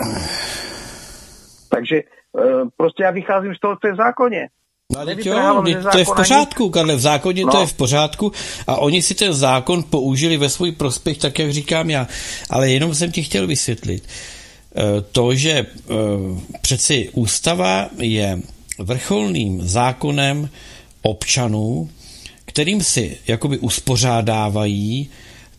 [1.71, 2.03] Takže
[2.33, 4.49] uh, prostě já vycházím z toho, co je v zákoně.
[4.93, 5.63] No, ale jo,
[5.93, 7.53] to je v pořádku, Karle, v zákoně no.
[7.53, 8.33] to je v pořádku
[8.67, 12.07] a oni si ten zákon použili ve svůj prospěch, tak jak říkám já,
[12.51, 14.09] ale jenom jsem ti chtěl vysvětlit
[14.77, 15.67] eh, to, že eh,
[16.63, 18.39] přeci ústava je
[18.79, 20.49] vrcholným zákonem
[21.03, 21.89] občanů,
[22.55, 25.11] kterým si jakoby uspořádávají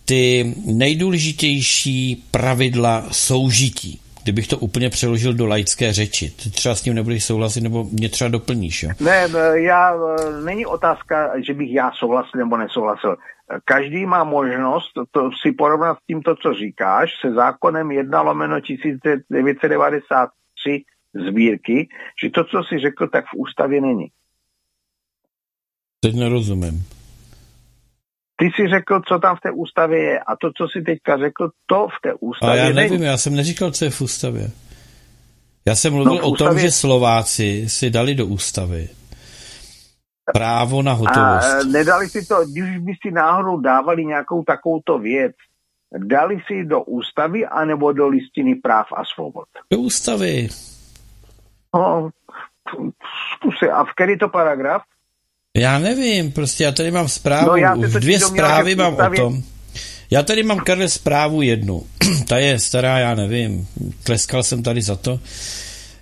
[0.06, 6.30] ty nejdůležitější pravidla soužití kdybych to úplně přeložil do laické řeči.
[6.30, 8.90] Ty třeba s tím nebudeš souhlasit, nebo mě třeba doplníš, jo?
[9.00, 9.96] Ne, já,
[10.44, 13.16] není otázka, že bych já souhlasil nebo nesouhlasil.
[13.66, 18.62] Každý má možnost to si porovnat s tím, to, co říkáš, se zákonem 1 lomeno
[18.62, 20.84] 1993
[21.30, 21.88] sbírky,
[22.24, 24.08] že to, co jsi řekl, tak v ústavě není.
[26.06, 26.86] Teď nerozumím.
[28.38, 31.49] Ty jsi řekl, co tam v té ústavě je a to, co jsi teďka řekl,
[31.65, 33.06] to v té ústavě A já nevím, není.
[33.06, 34.52] já jsem neříkal, co je v ústavě.
[35.65, 36.49] Já jsem mluvil no, ústavě...
[36.49, 38.90] o tom, že Slováci si dali do ústavy
[40.34, 41.53] právo na hotovost.
[41.53, 45.36] A nedali si to, když by si náhodou dávali nějakou takovouto věc,
[45.98, 49.48] dali si do ústavy anebo do listiny práv a svobod?
[49.72, 50.49] Do ústavy.
[51.76, 52.10] No,
[53.36, 53.69] zkusy.
[53.69, 54.82] A v který to paragraf?
[55.56, 59.44] Já nevím, prostě já tady mám zprávu, no, já dvě zprávy mám o tom.
[60.11, 61.84] Já tady mám, Karle, zprávu jednu.
[62.27, 63.68] Ta je stará, já nevím,
[64.03, 65.19] tleskal jsem tady za to,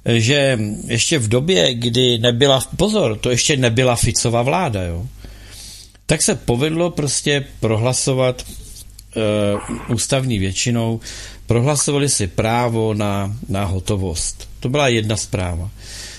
[0.06, 5.06] že ještě v době, kdy nebyla, pozor, to ještě nebyla Ficová vláda, jo,
[6.06, 8.46] tak se povedlo prostě prohlasovat
[9.16, 11.00] uh, ústavní většinou,
[11.48, 14.50] prohlasovali si právo na, na hotovost.
[14.60, 15.70] To byla jedna zpráva.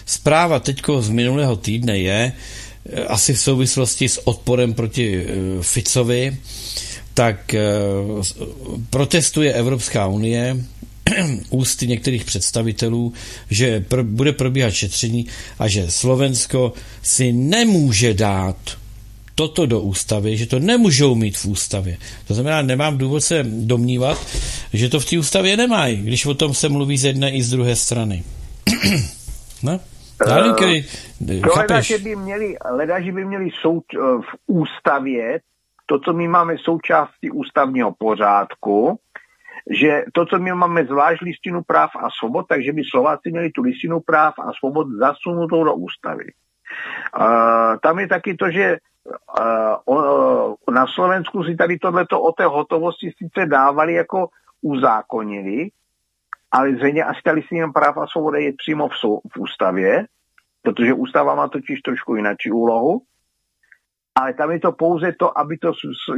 [0.07, 2.64] Zpráva teďko z minulého týdne je, Eh,
[3.09, 5.29] asi v souvislosti s odporem proti eh,
[5.63, 6.37] Ficovi,
[7.15, 7.63] tak eh,
[8.91, 10.57] protestuje Evropská unie
[11.51, 13.13] ústy některých představitelů,
[13.51, 15.27] že pr- bude probíhat šetření
[15.59, 18.57] a že Slovensko si nemůže dát
[19.35, 21.97] toto do ústavy, že to nemůžou mít v ústavě.
[22.27, 24.27] To znamená, nemám důvod se domnívat,
[24.73, 27.51] že to v té ústavě nemají, když o tom se mluví z jedné i z
[27.51, 28.25] druhé strany.
[29.63, 29.81] no?
[30.29, 30.85] Já nevím, který,
[31.57, 35.41] leda, že by měli, leda, že by měli souč, eh, v ústavě
[35.87, 38.99] to, co my máme součástí ústavního pořádku,
[39.71, 43.63] že to, co my máme zvlášť listinu práv a svobod, takže by Slováci měli tu
[43.63, 46.25] listinu práv a svobod zasunutou do ústavy.
[47.19, 48.77] Uh, tam je taky to, že
[49.87, 54.29] uh, uh, na Slovensku si tady tohleto o té hotovosti sice dávali jako
[54.63, 55.69] uzákonili,
[56.55, 60.07] ale zřejmě asi ta listina práv a svobody je přímo v, sou, v ústavě,
[60.63, 63.03] protože ústava má totiž trošku jináčí úlohu,
[64.15, 65.73] ale tam je to pouze to, aby to,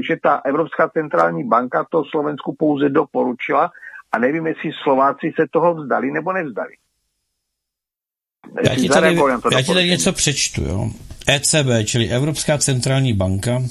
[0.09, 3.71] že ta Evropská centrální banka to Slovensku pouze doporučila
[4.13, 6.73] a nevím, jestli Slováci se toho vzdali nebo nevzdali.
[8.63, 9.17] Já ti, tady,
[9.53, 10.63] já ti tady něco přečtu.
[10.63, 10.91] Jo.
[11.29, 13.63] ECB, čili Evropská centrální banka,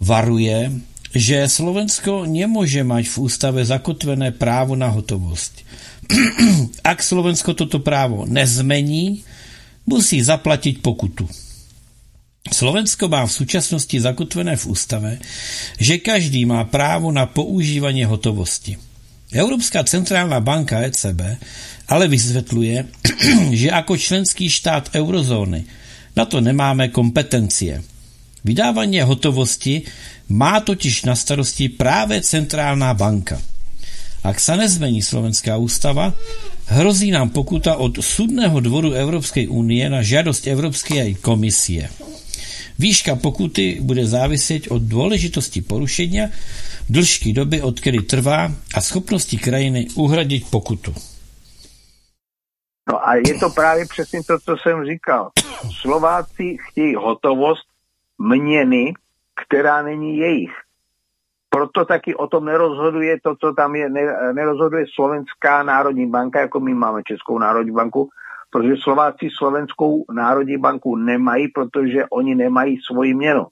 [0.00, 0.70] varuje,
[1.14, 5.64] že Slovensko nemůže mať v ústave zakotvené právo na hotovost.
[6.84, 9.24] Ak Slovensko toto právo nezmení,
[9.86, 11.28] musí zaplatit pokutu.
[12.52, 15.10] Slovensko má v současnosti zakotvené v ústave,
[15.78, 18.76] že každý má právo na používání hotovosti.
[19.32, 21.40] Evropská centrálna banka ECB
[21.88, 22.84] ale vysvětluje,
[23.50, 25.64] že jako členský štát eurozóny
[26.16, 27.82] na to nemáme kompetencie.
[28.44, 29.82] Vydávání hotovosti
[30.28, 33.40] má totiž na starosti právě centrálna banka.
[34.22, 36.14] Ak sa nezmení slovenská ústava,
[36.70, 41.90] hrozí nám pokuta od Súdneho dvoru Európskej únie na žiadosť Európskej komisie.
[42.78, 46.30] Výška pokuty bude závisieť od dôležitosti porušenia,
[46.86, 50.94] dĺžky doby, odkedy trvá a schopnosti krajiny uhradiť pokutu.
[52.88, 55.30] No a je to právě přesně to, co jsem říkal.
[55.82, 57.66] Slováci chtějí hotovost
[58.18, 58.94] měny,
[59.34, 60.52] která není jejich.
[61.50, 63.90] Proto taky o tom nerozhoduje to, co tam je,
[64.32, 68.08] nerozhoduje Slovenská národní banka, jako my máme Českou národní banku,
[68.50, 73.46] protože Slováci Slovenskou národní banku nemají, protože oni nemají svoji měnu.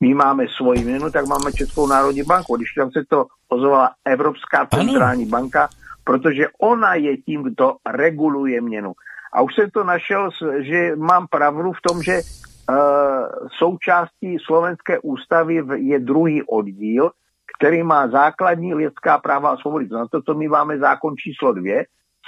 [0.00, 2.56] My máme svoji měnu, tak máme Českou národní banku.
[2.56, 5.30] Když tam se to ozvala Evropská centrální ano.
[5.30, 5.68] banka,
[6.04, 8.92] protože ona je tím, kdo reguluje měnu.
[9.32, 12.20] A už jsem to našel, že mám pravdu v tom, že
[13.58, 17.10] součástí slovenské ústavy je druhý oddíl,
[17.58, 19.88] který má základní lidská práva a svobody.
[19.90, 21.84] Na to, co my máme zákon číslo dvě,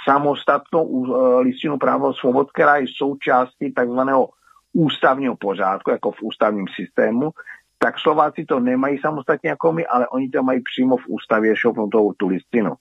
[0.09, 4.29] samostatnou eh, listinu práva a svobod, která je součástí takzvaného
[4.73, 7.31] ústavního pořádku, jako v ústavním systému,
[7.79, 12.13] tak Slováci to nemají samostatně jako my, ale oni to mají přímo v ústavě šoupnutou
[12.17, 12.73] tu listinu.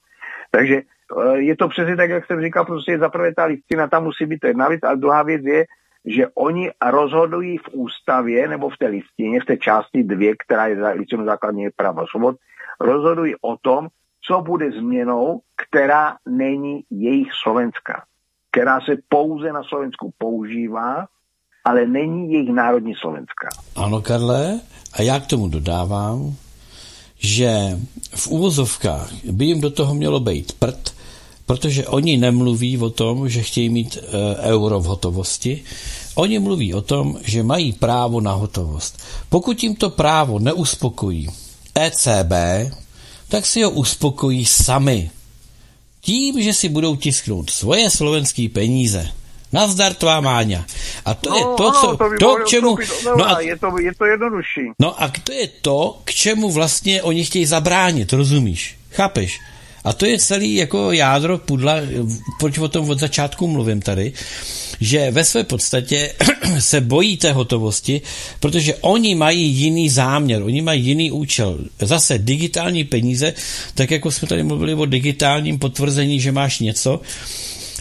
[0.50, 4.26] Takže eh, je to přesně tak, jak jsem říkal, prostě zaprvé ta listina tam musí
[4.26, 5.64] být jedna věc, a druhá věc je,
[6.05, 10.93] že oni rozhodují v ústavě nebo v té listině, v té části dvě, která je
[10.93, 12.36] listinu základní práva svobod,
[12.81, 13.89] rozhodují o tom,
[14.26, 18.05] co bude změnou, která není jejich slovenská,
[18.51, 21.06] která se pouze na Slovensku používá,
[21.64, 23.48] ale není jejich národní slovenská.
[23.76, 24.60] Ano, Karle,
[24.93, 26.35] a já k tomu dodávám,
[27.18, 27.51] že
[28.14, 30.94] v úvozovkách by jim do toho mělo být prd,
[31.46, 35.62] protože oni nemluví o tom, že chtějí mít e, euro v hotovosti.
[36.14, 39.02] Oni mluví o tom, že mají právo na hotovost.
[39.28, 41.28] Pokud jim to právo neuspokojí
[41.74, 42.32] ECB,
[43.28, 45.10] tak si ho uspokojí sami.
[46.00, 49.08] Tím, že si budou tisknout svoje slovenské peníze.
[49.52, 50.66] Nazdar tvá Máňa.
[51.06, 52.76] A to no, je to, co, to, to k čemu...
[53.16, 54.64] No a, je, to, je to jednodušší.
[54.78, 58.78] No a to je to, k čemu vlastně oni chtějí zabránit, rozumíš?
[58.90, 59.40] Chápeš?
[59.85, 61.77] A to je celý jako jádro pudla,
[62.39, 64.12] proč o tom od začátku mluvím tady,
[64.81, 66.12] že ve své podstatě
[66.59, 68.01] se bojí té hotovosti,
[68.40, 71.59] protože oni mají jiný záměr, oni mají jiný účel.
[71.81, 73.35] Zase digitální peníze,
[73.74, 77.01] tak jako jsme tady mluvili o digitálním potvrzení, že máš něco,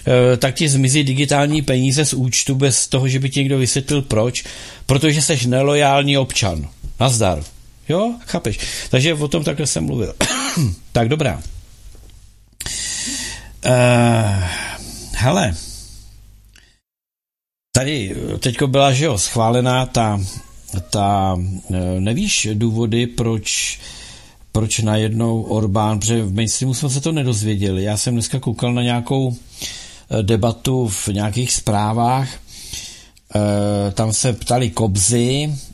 [0.07, 4.01] eh, tak ti zmizí digitální peníze z účtu bez toho, že by ti někdo vysvětlil
[4.01, 4.43] proč,
[4.85, 6.69] protože seš nelojální občan.
[6.99, 7.43] Nazdar.
[7.89, 8.59] Jo, chápeš?
[8.89, 10.13] Takže o tom takhle jsem mluvil.
[10.91, 11.41] tak dobrá.
[13.65, 14.43] Uh,
[15.11, 15.55] hele,
[17.75, 20.19] tady teďko byla, že jo, schválená ta,
[20.89, 21.37] ta,
[21.73, 23.79] eh, nevíš důvody, proč
[24.51, 27.83] proč najednou Orbán, protože v mainstreamu jsme se to nedozvěděli.
[27.83, 32.29] Já jsem dneska koukal na nějakou eh, debatu v nějakých zprávách,
[33.93, 35.72] tam se ptali Kobzy, Eh,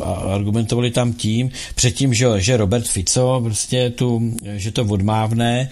[0.00, 5.68] a argumentovali tam tím, předtím, že, že Robert Fico prostě tu, že to odmávne,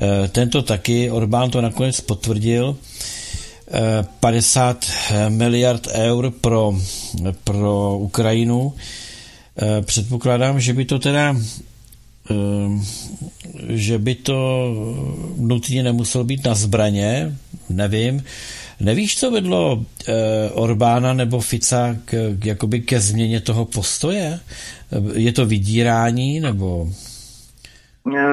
[0.00, 2.76] eh, tento taky, Orbán to nakonec potvrdil,
[4.20, 6.74] 50 eh, miliard eur pro,
[7.44, 8.72] pro Ukrajinu.
[9.80, 11.36] Předpokládám, že by to teda
[13.68, 14.68] že by to
[15.36, 17.36] nutně nemuselo být na zbraně,
[17.68, 18.22] nevím,
[18.80, 19.78] Nevíš, co vedlo
[20.08, 22.10] e, Orbána nebo Fica k,
[22.40, 24.40] k, jakoby ke změně toho postoje?
[25.14, 26.86] Je to vydírání nebo...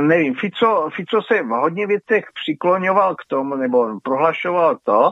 [0.02, 5.12] Nevím, Fico, Fico se v hodně věcech přikloňoval k tomu, nebo prohlašoval to,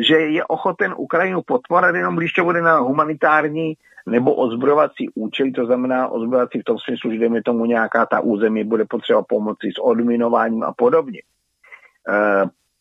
[0.00, 3.76] že je ochoten Ukrajinu podporovat jenom když to bude na humanitární
[4.06, 8.64] nebo ozbrojovací účely, to znamená ozbrojovací v tom smyslu, že jdeme tomu nějaká ta území
[8.64, 11.20] bude potřeba pomoci s odminováním a podobně.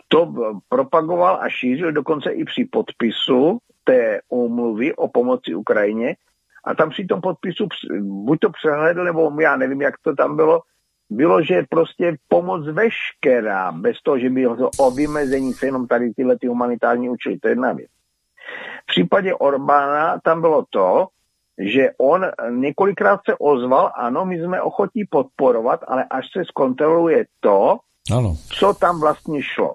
[0.08, 0.34] To
[0.70, 6.16] propagoval a šířil dokonce i při podpisu té úmluvy o pomoci Ukrajině
[6.64, 7.68] a tam při tom podpisu
[8.02, 10.62] buď to přehledl, nebo já nevím, jak to tam bylo,
[11.10, 16.14] bylo, že prostě pomoc veškerá, bez toho, že by to o vymezení se jenom tady
[16.14, 17.90] tyhle ty humanitární účely, to je jedna věc.
[18.84, 21.08] V případě Orbána tam bylo to,
[21.58, 27.78] že on několikrát se ozval, ano, my jsme ochotí podporovat, ale až se zkontroluje to,
[28.12, 28.36] ano.
[28.60, 29.74] co tam vlastně šlo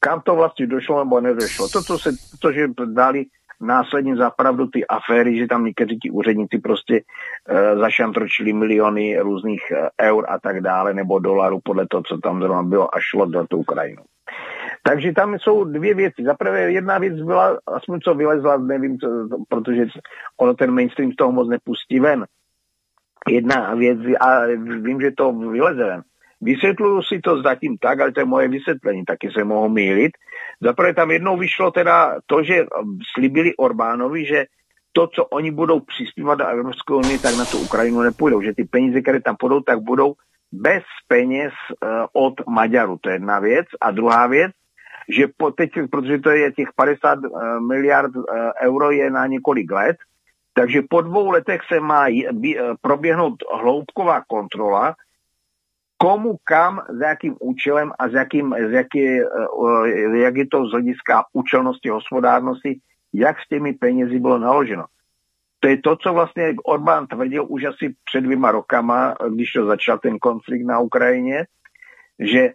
[0.00, 1.68] kam to vlastně došlo nebo nedošlo.
[1.68, 3.24] To, co se, to, že dali
[3.60, 7.00] následně zapravdu ty aféry, že tam někteří ti úředníci prostě
[7.48, 12.40] e, zašantročili miliony různých e, eur a tak dále, nebo dolarů podle toho, co tam
[12.40, 14.02] zrovna bylo a šlo do tu Ukrajinu.
[14.82, 16.24] Takže tam jsou dvě věci.
[16.24, 19.08] Za prvé jedna věc byla, aspoň co vylezla, nevím, co,
[19.48, 19.86] protože
[20.36, 22.24] ono ten mainstream z toho moc nepustí ven.
[23.28, 24.46] Jedna věc, a
[24.80, 26.02] vím, že to vyleze ven,
[26.40, 30.12] Vysvětluju si to zatím tak, ale to je moje vysvětlení, taky se mohu mýlit.
[30.60, 32.66] Zaprvé tam jednou vyšlo teda to, že
[33.14, 34.44] slibili Orbánovi, že
[34.92, 38.42] to, co oni budou přispívat do Evropské unie, tak na tu Ukrajinu nepůjdou.
[38.42, 40.14] Že ty peníze, které tam půjdou, tak budou
[40.52, 42.98] bez peněz uh, od Maďaru.
[43.00, 43.66] To je jedna věc.
[43.80, 44.52] A druhá věc,
[45.08, 48.12] že po teď, protože to je těch 50 uh, eh, miliard
[48.62, 49.96] euro je na několik let,
[50.54, 52.06] takže po dvou letech se má
[52.80, 54.94] proběhnout hloubková kontrola,
[56.02, 60.70] komu, kam, za jakým účelem a z jakým, z jaký, eh, jak je to z
[60.70, 62.80] hlediska účelnosti, hospodárnosti,
[63.12, 64.84] jak s těmi penězi bylo naloženo.
[65.60, 69.98] To je to, co vlastně Orbán tvrdil už asi před dvěma rokama, když to začal
[69.98, 71.46] ten konflikt na Ukrajině,
[72.18, 72.52] že e,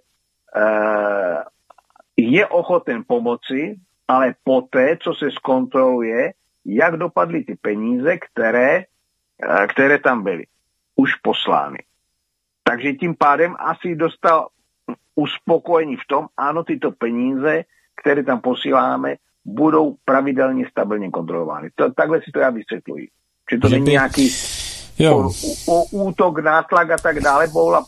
[2.18, 3.76] je ochoten pomoci,
[4.08, 6.34] ale poté, co se zkontroluje,
[6.66, 8.86] jak dopadly ty peníze, které, e,
[9.68, 10.46] které tam byly
[10.96, 11.78] už poslány.
[12.70, 14.48] Takže tím pádem asi dostal
[15.16, 17.64] uspokojení v tom, ano, tyto peníze,
[18.02, 19.16] které tam posíláme,
[19.46, 21.70] budou pravidelně stabilně kontrolovány.
[21.76, 23.08] To, takhle si to já vysvětluji.
[23.52, 24.30] Že to Že není by- nějaký
[25.00, 25.18] Jo.
[25.18, 27.86] o, o, útok, nátlak a tak dále, bola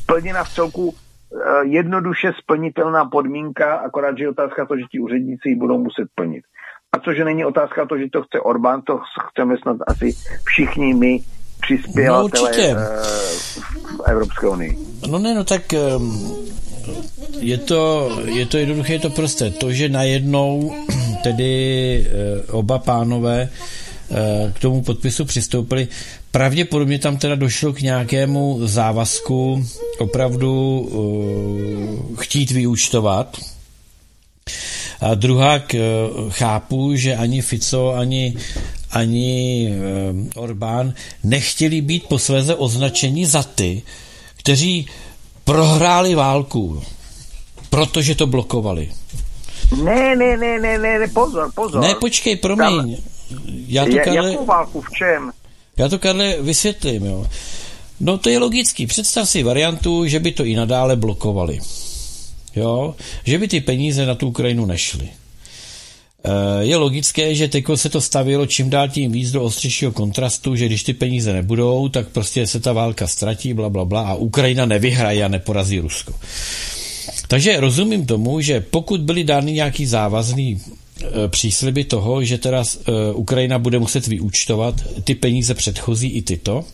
[0.00, 5.48] splněna v celku eh, jednoduše splnitelná podmínka, akorát, že je otázka to, že ti úředníci
[5.48, 6.44] ji budou muset plnit.
[6.92, 9.00] A cože není otázka to, že to chce Orbán, to
[9.30, 10.12] chceme snad asi
[10.44, 11.20] všichni my
[11.62, 12.70] přispěvatele určitě.
[12.70, 13.02] eh,
[13.96, 14.78] v Evropské unii.
[15.06, 16.30] No ne, no tak ehm,
[17.40, 19.50] je to, je to jednoduché, je to prosté.
[19.50, 20.74] To, že najednou
[21.22, 21.52] tedy
[22.06, 23.48] eh, oba pánové
[24.10, 25.88] eh, k tomu podpisu přistoupili,
[26.30, 29.66] pravděpodobně tam teda došlo k nějakému závazku
[29.98, 30.88] opravdu
[32.20, 33.36] chtít vyúčtovat.
[35.00, 35.60] A druhá
[36.28, 38.34] chápu, že ani Fico, ani,
[38.92, 40.94] ani eh, Orbán
[41.24, 43.82] nechtěli být posléze označeni za ty,
[44.36, 44.86] kteří
[45.44, 46.82] prohráli válku,
[47.70, 48.92] protože to blokovali.
[49.84, 51.80] Ne, ne, ne, ne, ne, pozor, pozor.
[51.80, 52.96] Ne, počkej, promiň.
[53.66, 55.32] Já to, Karle, jakou válku, v čem?
[55.76, 57.04] já to, Karle, vysvětlím.
[57.04, 57.26] Jo.
[58.00, 58.86] No to je logický.
[58.86, 61.58] Představ si variantu, že by to i nadále blokovali.
[62.56, 62.94] Jo?
[63.24, 65.08] Že by ty peníze na tu Ukrajinu nešly.
[66.24, 70.56] Eh, Je logické, že teď se to stavilo čím dál tím víc do ostřejšího kontrastu,
[70.56, 74.14] že když ty peníze nebudou, tak prostě se ta válka ztratí, bla, bla, bla a
[74.14, 76.14] Ukrajina nevyhraje a neporazí Rusko.
[77.28, 83.12] Takže rozumím tomu, že pokud byly dány nějaký závazný e, přísliby toho, že teda e,
[83.12, 84.74] Ukrajina bude muset vyúčtovat
[85.04, 86.64] ty peníze předchozí i tyto,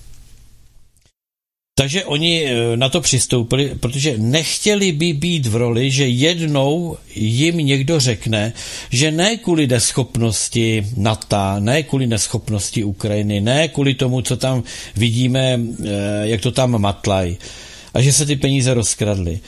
[1.79, 7.57] takže oni e, na to přistoupili, protože nechtěli by být v roli, že jednou jim
[7.57, 8.53] někdo řekne,
[8.91, 14.63] že ne kvůli neschopnosti NATO, ne kvůli neschopnosti Ukrajiny, ne kvůli tomu, co tam
[14.97, 15.61] vidíme, e,
[16.23, 17.39] jak to tam matlají,
[17.95, 19.41] a že se ty peníze rozkradly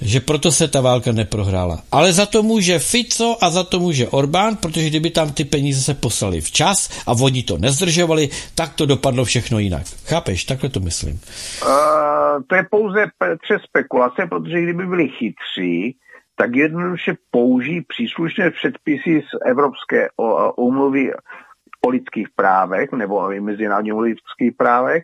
[0.00, 1.82] že proto se ta válka neprohrála.
[1.92, 5.80] Ale za to může Fico a za to může Orbán, protože kdyby tam ty peníze
[5.80, 9.82] se poslali včas a oni to nezdržovali, tak to dopadlo všechno jinak.
[10.06, 10.44] Chápeš?
[10.44, 11.20] Takhle to myslím.
[11.66, 13.06] Uh, to je pouze
[13.42, 15.96] přes spekulace, protože kdyby byli chytří,
[16.36, 20.08] tak jednoduše použijí příslušné předpisy z Evropské
[20.56, 21.12] úmluvy
[21.86, 25.02] o lidských právech nebo o mezinárodních lidských právech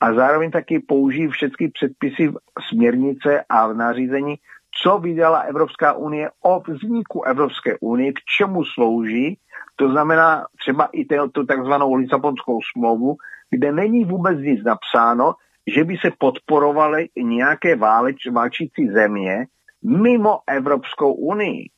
[0.00, 2.32] a zároveň taky použijí všechny předpisy,
[2.68, 4.34] směrnice a v nařízení,
[4.82, 9.38] co vydala Evropská unie o vzniku Evropské unie, k čemu slouží,
[9.76, 13.16] to znamená třeba i tu takzvanou Lisabonskou smlouvu,
[13.50, 15.34] kde není vůbec nic napsáno,
[15.66, 19.46] že by se podporovaly nějaké váleč, válčící země
[19.82, 21.70] mimo Evropskou unii.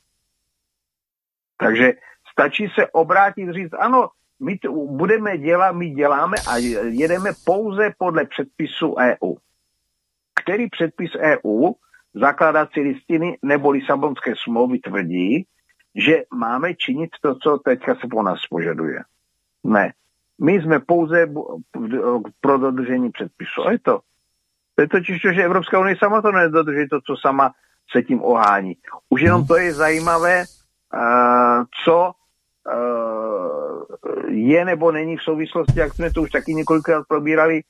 [1.57, 1.93] Takže
[2.33, 4.09] stačí se obrátit říct, ano,
[4.43, 6.57] my to budeme dělat, my děláme a
[6.89, 9.35] jedeme pouze podle předpisu EU.
[10.43, 11.73] Který předpis EU,
[12.15, 15.47] zakládací listiny nebo Lisabonské smlouvy tvrdí,
[15.95, 19.01] že máme činit to, co teďka se po nás požaduje.
[19.65, 19.93] Ne.
[20.41, 21.27] My jsme pouze
[22.41, 23.67] pro dodržení předpisu.
[23.67, 24.01] A je to.
[24.75, 27.53] To je totiž to, že Evropská unie sama to nedodrží, to, co sama
[27.93, 28.77] se tím ohání.
[29.09, 30.45] Už jenom to je zajímavé,
[30.95, 32.13] uh, co
[32.67, 33.02] uh,
[34.29, 37.63] je nebo není v souvislosti, jak jsme to už taky několikrát probírali,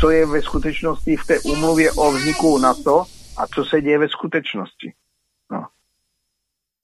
[0.00, 3.04] co je ve skutečnosti v té úmluvě o vzniku NATO
[3.36, 4.92] a co se děje ve skutečnosti.
[5.52, 5.66] No.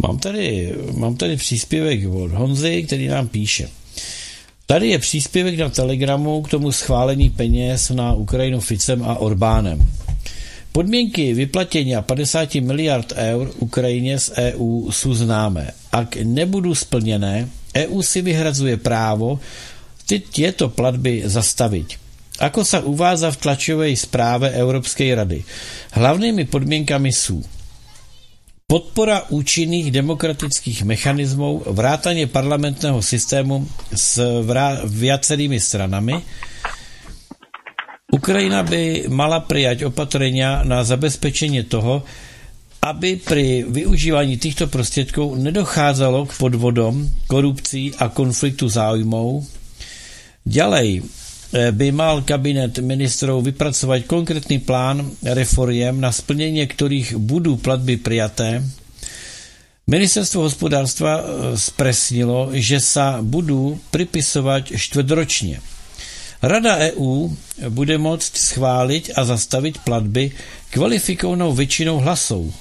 [0.06, 3.68] Mám tady, mám tady příspěvek od Honzy, který nám píše.
[4.66, 9.78] Tady je příspěvek na Telegramu k tomu schválení peněz na Ukrajinu Ficem a Orbánem.
[10.72, 15.70] Podmínky vyplatění 50 miliard eur Ukrajině z EU jsou známé.
[15.92, 17.48] Ak nebudou splněné,
[17.84, 19.36] EU si vyhrazuje právo
[20.06, 21.88] tieto platby zastaviť.
[22.38, 25.40] Ako sa uvádza v tlačovej správe Európskej rady,
[25.92, 27.40] hlavnými podmienkami sú
[28.66, 34.20] podpora účinných demokratických mechanismov, vrátanie parlamentného systému s
[34.84, 36.18] viacerými stranami,
[38.06, 42.06] Ukrajina by mala prijať opatrenia na zabezpečenie toho,
[42.82, 46.94] aby pri využívaní týchto prostriedkov nedochádzalo k podvodom,
[47.26, 49.42] korupcii a konfliktu záujmov.
[50.46, 57.98] Ďalej eh, by mal kabinet ministrov vypracovať konkrétny plán reforiem, na splnenie ktorých budú platby
[57.98, 58.62] prijaté.
[59.86, 61.24] Ministerstvo hospodárstva eh,
[61.58, 65.58] spresnilo, že sa budú pripisovať štvrtročne.
[66.44, 67.32] Rada EU
[67.72, 70.36] bude môcť schváliť a zastaviť platby
[70.68, 72.52] kvalifikovanou väčšinou hlasov,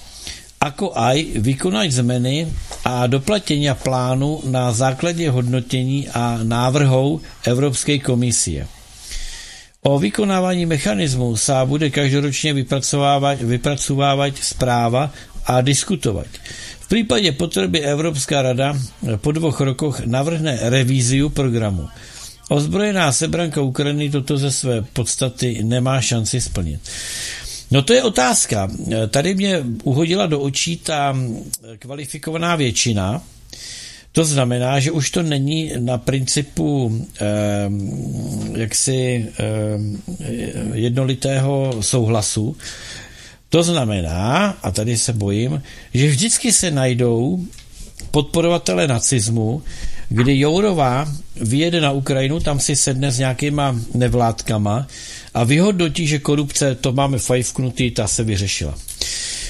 [0.65, 2.49] ako aj vykonať zmeny
[2.81, 8.65] a doplatenia plánu na základe hodnotení a návrhov Európskej komisie.
[9.85, 15.13] O vykonávaní mechanizmu sa bude každoročne vypracovávať, vypracovávať správa
[15.45, 16.25] a diskutovat.
[16.81, 18.73] V případě potřeby Evropská rada
[19.21, 21.85] po dvou rokoch navrhne revíziu programu.
[22.49, 26.81] Ozbrojená sebranka Ukrajiny toto ze své podstaty nemá šanci splnit.
[27.71, 28.71] No to je otázka.
[29.09, 31.15] Tady mě uhodila do očí ta
[31.79, 33.21] kvalifikovaná většina,
[34.15, 37.25] to znamená, že už to není na principu eh,
[38.55, 39.43] jaksi eh,
[40.73, 42.55] jednolitého souhlasu.
[43.49, 45.63] To znamená, a tady se bojím,
[45.93, 47.43] že vždycky se najdou
[48.11, 49.63] podporovatele nacismu,
[50.09, 54.87] kdy Jourová vyjede na Ukrajinu, tam si sedne s nějakýma nevládkama
[55.35, 58.75] a vyhodnotí, že korupce, to máme fajfknutý, ta se vyřešila.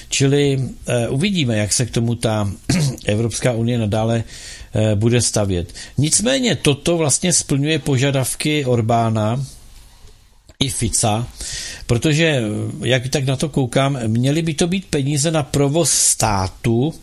[0.09, 0.65] Čili uh,
[1.09, 2.51] uvidíme, jak se k tomu ta
[3.05, 5.73] Evropská unie nadále uh, bude stavět.
[5.97, 9.45] Nicméně toto vlastně splňuje požadavky Orbána
[10.59, 11.27] i Fica,
[11.87, 12.41] protože, eh,
[12.87, 16.93] jak tak na to koukám, měly by to být peníze na provoz státu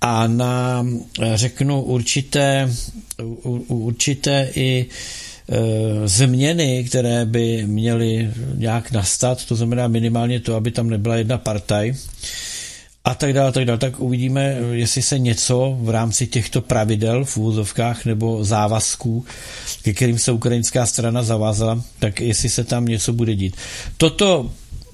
[0.00, 0.86] a na,
[1.34, 2.72] řeknu, určité,
[3.68, 4.86] určité i
[6.04, 11.94] změny, které by měly nějak nastat, to znamená minimálně to, aby tam nebyla jedna partaj
[13.04, 17.36] a tak dále, tak dále, tak uvidíme, jestli se něco v rámci těchto pravidel v
[17.36, 19.24] úvozovkách nebo závazků,
[19.82, 23.56] ke kterým se ukrajinská strana zavázala, tak jestli se tam něco bude dít.
[23.96, 24.50] Toto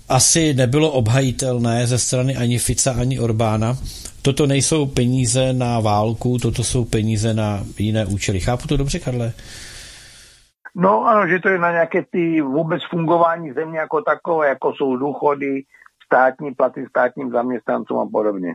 [0.08, 3.78] asi nebylo obhajitelné ze strany ani Fica, ani Orbána.
[4.22, 8.40] Toto nejsou peníze na válku, toto jsou peníze na jiné účely.
[8.40, 9.32] Chápu to dobře, Karle?
[10.78, 14.96] No ano, že to je na nějaké ty vůbec fungování země jako takové, jako jsou
[14.96, 15.62] důchody,
[16.04, 18.54] státní platy státním zaměstnancům a podobně.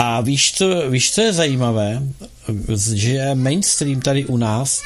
[0.00, 2.02] A víš co, víš, co je zajímavé?
[2.94, 4.82] Že mainstream tady u nás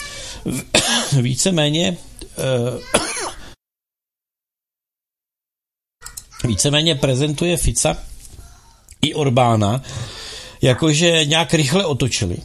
[1.23, 1.97] víceméně
[2.39, 2.81] uh,
[6.49, 7.97] víceméně prezentuje Fica
[9.03, 9.83] i Orbána,
[10.63, 12.37] jakože nějak rychle otočili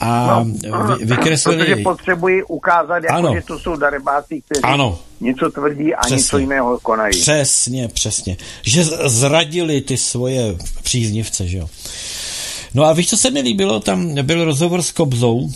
[0.00, 1.64] a no, vy, vykreslili...
[1.64, 3.34] Protože potřebují ukázat, jako, ano.
[3.34, 4.98] že to jsou darebáci, kteří ano.
[5.20, 6.16] něco tvrdí a přesně.
[6.16, 7.20] něco jiného konají.
[7.20, 8.36] Přesně, přesně.
[8.62, 11.68] Že zradili ty svoje příznivce, že jo.
[12.74, 13.80] No a víš, co se mi líbilo?
[13.80, 15.50] Tam byl rozhovor s Kobzou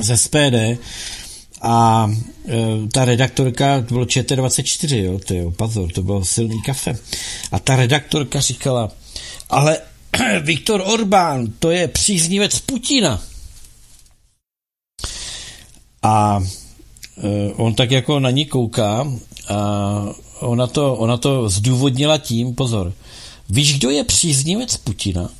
[0.00, 0.78] z SPD
[1.62, 2.10] a
[2.48, 6.98] e, ta redaktorka, to bylo ČT24, jo, to je pozor, to bylo silný kafe.
[7.52, 8.90] A ta redaktorka říkala,
[9.50, 9.78] ale
[10.42, 13.22] Viktor Orbán, to je příznivec Putina.
[16.04, 16.40] A
[17.18, 19.12] e, on tak jako na ní kouká
[19.48, 20.00] a
[20.40, 22.92] ona to, ona to zdůvodnila tím, pozor,
[23.48, 25.30] víš, kdo je příznivec Putina?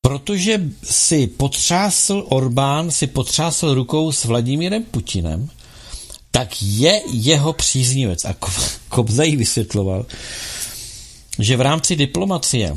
[0.00, 5.48] Protože si potřásl Orbán, si potřásl rukou s Vladimírem Putinem,
[6.30, 8.24] tak je jeho příznivec.
[8.24, 8.34] A
[8.88, 10.06] Kobza jí vysvětloval,
[11.38, 12.76] že v rámci diplomacie,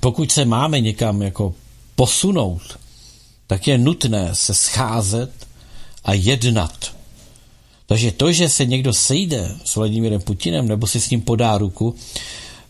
[0.00, 1.54] pokud se máme někam jako
[1.94, 2.62] posunout,
[3.52, 5.30] tak je nutné se scházet
[6.04, 6.96] a jednat.
[7.86, 11.94] Takže to, že se někdo sejde s Vladimírem Putinem nebo si s ním podá ruku,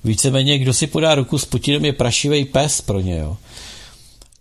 [0.05, 3.19] víceméně kdo si podá ruku s Putinem je prašivý pes pro ně.
[3.19, 3.37] Jo.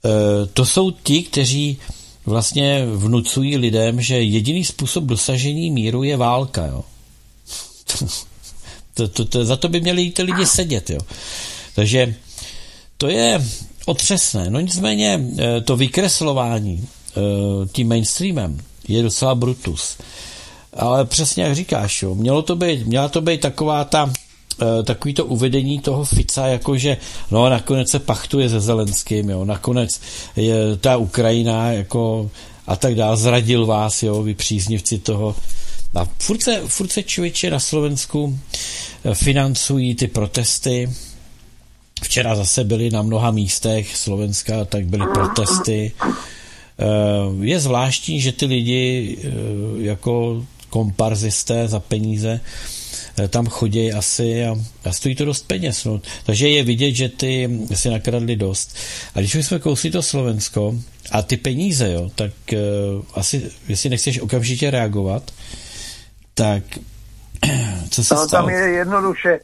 [0.06, 1.78] E, to jsou ti, kteří
[2.26, 6.66] vlastně vnucují lidem, že jediný způsob dosažení míru je válka.
[6.66, 6.84] Jo.
[8.94, 10.90] to, to, to, za to by měli ty lidi sedět.
[10.90, 11.00] Jo.
[11.76, 12.16] Takže
[12.98, 13.42] to je
[13.86, 14.50] otřesné.
[14.50, 17.22] No nicméně eh, to vykreslování eh,
[17.72, 19.98] tím mainstreamem je docela brutus.
[20.74, 24.14] Ale přesně jak říkáš, jo, mělo to být, měla to být taková ta
[24.62, 26.98] eh, takový to uvedení toho Fica, jakože
[27.32, 30.02] no nakonec se pachtuje se Zelenským, jo, nakonec
[30.36, 32.30] je ta Ukrajina jako
[32.68, 35.36] a tak dále, zradil vás, jo, vy příznivci toho.
[35.96, 38.40] A furt se, furt se člověče na Slovensku
[39.14, 40.90] financují ty protesty,
[42.02, 45.92] Včera zase byly na mnoha místech Slovenska, tak byly protesty.
[46.82, 49.30] Eh, je zvláštní, že ty lidi eh,
[49.78, 52.40] jako komparzisté za peníze
[53.20, 54.56] eh, tam chodí asi a,
[54.86, 55.86] a stojí to dost peněz.
[55.86, 56.02] No.
[56.26, 58.76] Takže je vidět, že ty si nakradli dost.
[59.16, 60.76] A když jsme kousli to Slovensko
[61.12, 62.60] a ty peníze, jo, tak uh,
[63.14, 65.32] asi, jestli nechceš okamžitě reagovat,
[66.34, 66.64] tak
[67.90, 68.48] co se no, stalo?
[68.48, 69.40] Tam je jednoduše,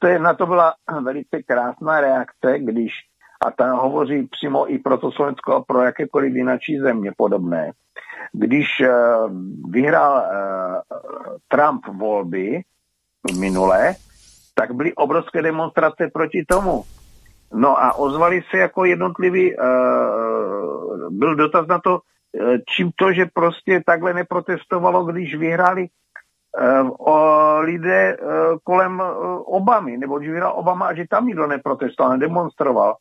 [0.00, 2.92] to je, na to byla velice krásná reakce, když,
[3.46, 7.72] a ta hovoří přímo i pro to Slovensko a pro jakékoliv jináčí země podobné,
[8.32, 9.32] když uh,
[9.70, 10.98] vyhrál uh,
[11.48, 12.62] Trump volby
[13.38, 13.94] minulé,
[14.54, 16.84] tak byly obrovské demonstrace proti tomu.
[17.54, 19.56] No a ozvali se jako jednotlivý,
[21.10, 22.00] byl dotaz na to,
[22.68, 25.86] čím to, že prostě takhle neprotestovalo, když vyhráli
[26.98, 28.16] o lidé
[28.64, 29.02] kolem
[29.44, 32.96] Obamy, nebo když vyhrál Obama a že tam nikdo neprotestoval, nedemonstroval.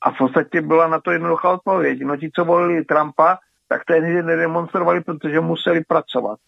[0.00, 1.98] A v podstatě byla na to jednoduchá odpověď.
[2.02, 6.38] No ti, co volili Trumpa, tak tehdy nedemonstrovali, protože museli pracovat.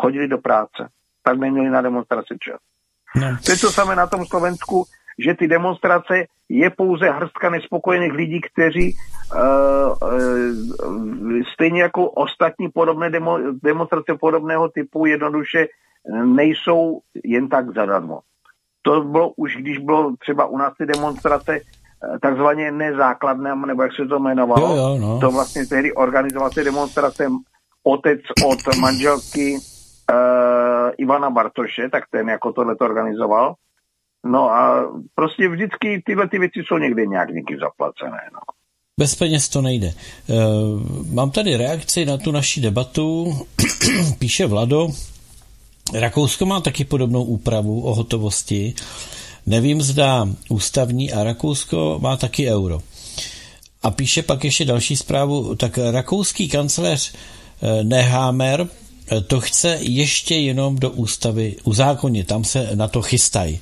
[0.00, 0.88] Chodili do práce.
[1.22, 2.60] Tak neměli na demonstraci čas.
[3.16, 3.36] No.
[3.44, 4.84] To je to samé na tom Slovensku,
[5.18, 9.40] že ty demonstrace je pouze hrstka nespokojených lidí, kteří uh,
[10.02, 15.66] uh, stejně jako ostatní podobné demo, demonstrace podobného typu jednoduše
[16.24, 18.20] nejsou jen tak zadarmo.
[18.82, 23.92] To bylo už, když bylo třeba u nás ty demonstrace eh, takzvaně nezákladné, nebo jak
[23.92, 25.20] se to jmenovalo, jo, jo, no.
[25.20, 27.26] to vlastně tehdy organizoval ty demonstrace
[27.84, 33.54] otec od manželky uh, Ivana Bartoše, tak ten jako tohle to organizoval.
[34.24, 38.20] No a prostě vždycky tyhle ty věci jsou někde nějak někým zaplacené.
[38.32, 38.40] No.
[39.00, 39.92] Bez peněz to nejde.
[40.26, 43.34] Uh, mám tady reakci na tu naši debatu.
[44.18, 44.88] Píše Vlado,
[45.92, 48.74] Rakousko má taky podobnou úpravu o hotovosti.
[49.46, 52.80] Nevím, zda ústavní a Rakousko má taky euro.
[53.82, 58.68] A píše pak ještě další zprávu, tak rakouský kancléř eh, Nehammer
[59.08, 63.60] eh, to chce ještě jenom do ústavy uzákonit, tam se na to chystají.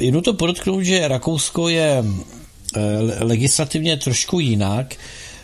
[0.00, 4.94] Jenom to podotknout, že Rakousko je eh, legislativně trošku jinak.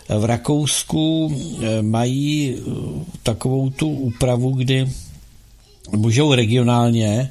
[0.09, 1.37] V Rakousku
[1.81, 2.57] mají
[3.23, 4.89] takovou tu úpravu, kdy
[5.93, 7.31] můžou regionálně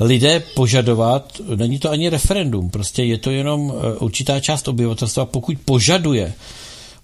[0.00, 5.56] lidé požadovat, není to ani referendum, prostě je to jenom eh, určitá část obyvatelstva, pokud
[5.64, 6.32] požaduje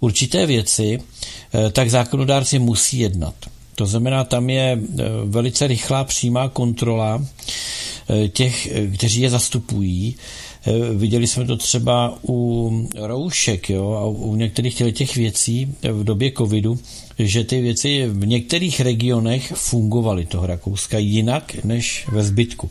[0.00, 0.98] určité věci,
[1.54, 3.34] eh, tak zákonodárci musí jednat.
[3.74, 7.24] To znamená, tam je eh, velice rychlá přímá kontrola
[8.32, 10.16] těch, kteří je zastupují.
[10.94, 12.70] Viděli jsme to třeba u
[13.00, 16.78] roušek jo, a u některých těch věcí v době covidu,
[17.18, 22.70] že ty věci v některých regionech fungovaly toho Rakouska jinak než ve zbytku.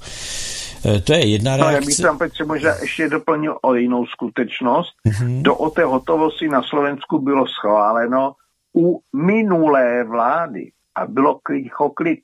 [1.04, 1.72] To je jedna reakce.
[1.72, 4.94] No, já bych tam Petře možná ještě doplnil o jinou skutečnost.
[5.08, 5.42] Mm-hmm.
[5.42, 8.34] Do o té hotovosti na Slovensku bylo schváleno
[8.76, 12.20] u minulé vlády a bylo klicho klid.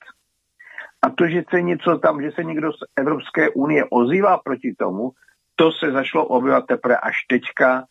[1.02, 5.12] A to, že se něco tam, že se někdo z Evropské unie ozývá proti tomu,
[5.56, 7.84] to se zašlo objevovat teprve až teďka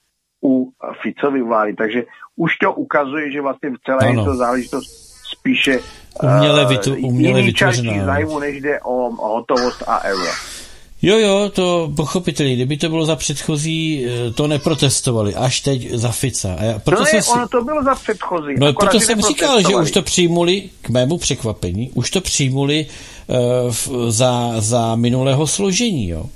[0.45, 0.71] u
[1.03, 1.75] Ficovy vlády.
[1.75, 2.03] Takže
[2.37, 4.21] už to ukazuje, že vlastně v celé ano.
[4.21, 5.09] je to záležitost
[5.39, 5.81] spíše
[6.23, 8.05] uměle, vytu, uměle vytvořená.
[8.05, 10.58] zájmu, než jde o, o hotovost a euro.
[11.03, 12.55] Jo, jo, to pochopitelně.
[12.55, 15.35] Kdyby to bylo za předchozí, eh, to neprotestovali.
[15.35, 16.55] Až teď za Fica.
[16.55, 17.31] A já, proto to, je, si...
[17.31, 18.55] ono to bylo za předchozí.
[18.59, 22.87] No, proto jsem říkal, že už to přijmuli, k mému překvapení, už to přijmuli
[23.27, 26.27] uh, za, za minulého složení, jo.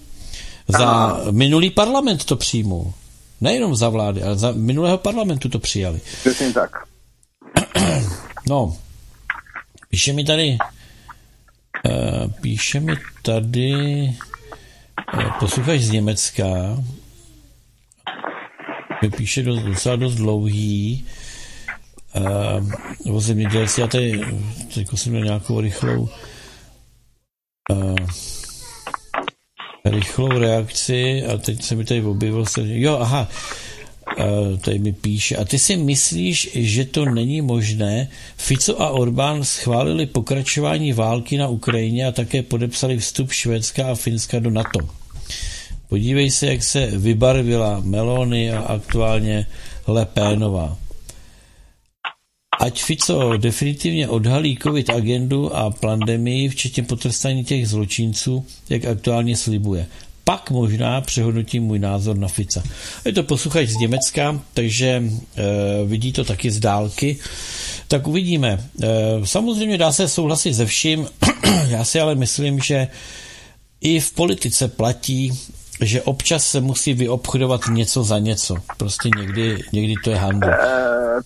[0.69, 1.21] Za Aha.
[1.31, 2.93] minulý parlament to přijmul.
[3.41, 6.01] Nejenom za vlády, ale za minulého parlamentu to přijali.
[6.21, 6.71] Přesně tak.
[8.49, 8.77] No,
[9.89, 10.59] píše mi tady,
[11.85, 14.13] uh, píše mi tady
[15.41, 16.45] posluchač z Německa,
[19.03, 21.07] mi píše dost, docela dost dlouhý,
[23.05, 24.21] uh, o zemědělci, já tady,
[24.75, 26.09] teď jsem měl nějakou rychlou
[27.71, 27.97] uh,
[29.85, 33.29] rychlou reakci a teď se mi tady objevil jo, aha,
[34.61, 38.09] tady mi píše, a ty si myslíš, že to není možné?
[38.37, 44.39] Fico a Orbán schválili pokračování války na Ukrajině a také podepsali vstup Švédska a Finska
[44.39, 45.02] do NATO.
[45.93, 49.47] Podívej se, jak se vybarvila Melony a aktuálně
[49.87, 50.79] Lepénová.
[52.61, 59.87] Ať Fico definitivně odhalí COVID agendu a pandemii, včetně potrestání těch zločinců, jak aktuálně slibuje.
[60.25, 62.63] Pak možná přehodnotím můj názor na Fica.
[63.05, 65.05] Je to posluchač z Německa, takže e,
[65.85, 67.17] vidí to taky z dálky.
[67.89, 68.69] Tak uvidíme.
[68.83, 68.89] E,
[69.25, 71.09] samozřejmě dá se souhlasit se vším.
[71.69, 72.89] Já si ale myslím, že
[73.81, 75.33] i v politice platí,
[75.83, 78.57] že občas se musí vyobchodovat něco za něco.
[78.77, 80.51] Prostě někdy, někdy to je handel.
[80.51, 81.21] Uh,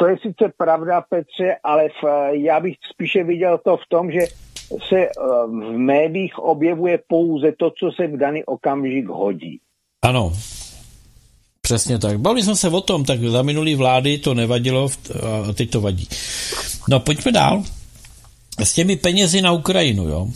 [0.00, 4.20] to je sice pravda, Petře, ale v, já bych spíše viděl to v tom, že
[4.88, 5.10] se eh,
[5.46, 9.60] v médiích objevuje pouze to, co se v daný okamžik hodí.
[10.04, 10.32] Ano,
[11.68, 12.20] Přesně tak.
[12.20, 14.88] Bavili jsme se o tom, tak za minulý vlády to nevadilo
[15.48, 16.08] a teď to vadí.
[16.88, 17.62] No pojďme dál.
[18.64, 20.28] S těmi penězi na Ukrajinu, jo.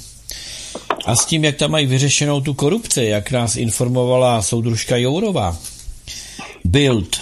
[1.04, 5.58] A s tím, jak tam mají vyřešenou tu korupci, jak nás informovala soudružka Jourová.
[6.64, 7.20] Bild.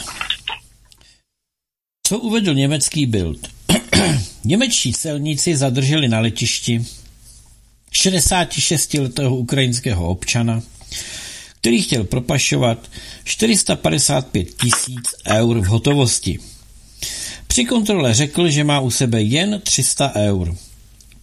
[2.07, 3.49] Co uvedl německý Bild?
[4.45, 6.85] Němečtí celníci zadrželi na letišti
[7.93, 10.63] 66-letého ukrajinského občana,
[11.61, 12.91] který chtěl propašovat
[13.25, 16.39] 455 tisíc eur v hotovosti.
[17.47, 20.57] Při kontrole řekl, že má u sebe jen 300 eur.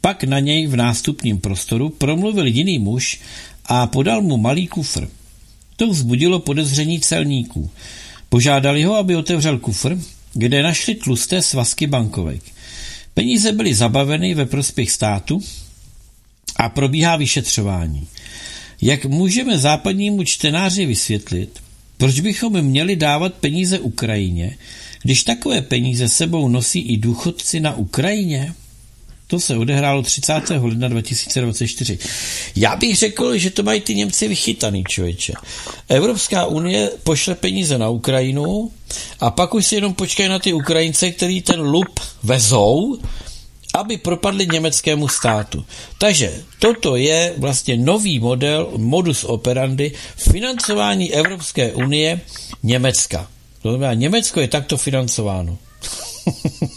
[0.08, 3.20] Pak na něj v nástupním prostoru promluvil jiný muž
[3.66, 5.08] a podal mu malý kufr.
[5.76, 7.70] To vzbudilo podezření celníků.
[8.30, 10.00] Požádali ho, aby otevřel kufr,
[10.34, 12.42] kde našli tlusté svazky bankovek.
[13.14, 15.42] Peníze byly zabaveny ve prospěch státu
[16.56, 18.08] a probíhá vyšetřování.
[18.82, 21.60] Jak můžeme západnímu čtenáři vysvětlit,
[21.98, 24.58] proč bychom měli dávat peníze Ukrajině,
[25.04, 28.54] když takové peníze sebou nosí i důchodci na Ukrajině?
[29.28, 30.34] To se odehrálo 30.
[30.62, 31.98] ledna 2024.
[32.56, 35.34] Já bych řekl, že to mají ty Němci vychytaný, člověče.
[35.90, 38.72] Evropská unie pošle peníze na Ukrajinu
[39.20, 42.98] a pak už si jenom počkají na ty Ukrajince, který ten lup vezou,
[43.74, 45.66] aby propadli německému státu.
[45.98, 52.22] Takže toto je vlastně nový model, modus operandi financování Evropské unie
[52.64, 53.28] Německa.
[53.62, 55.58] To znamená, Německo je takto financováno.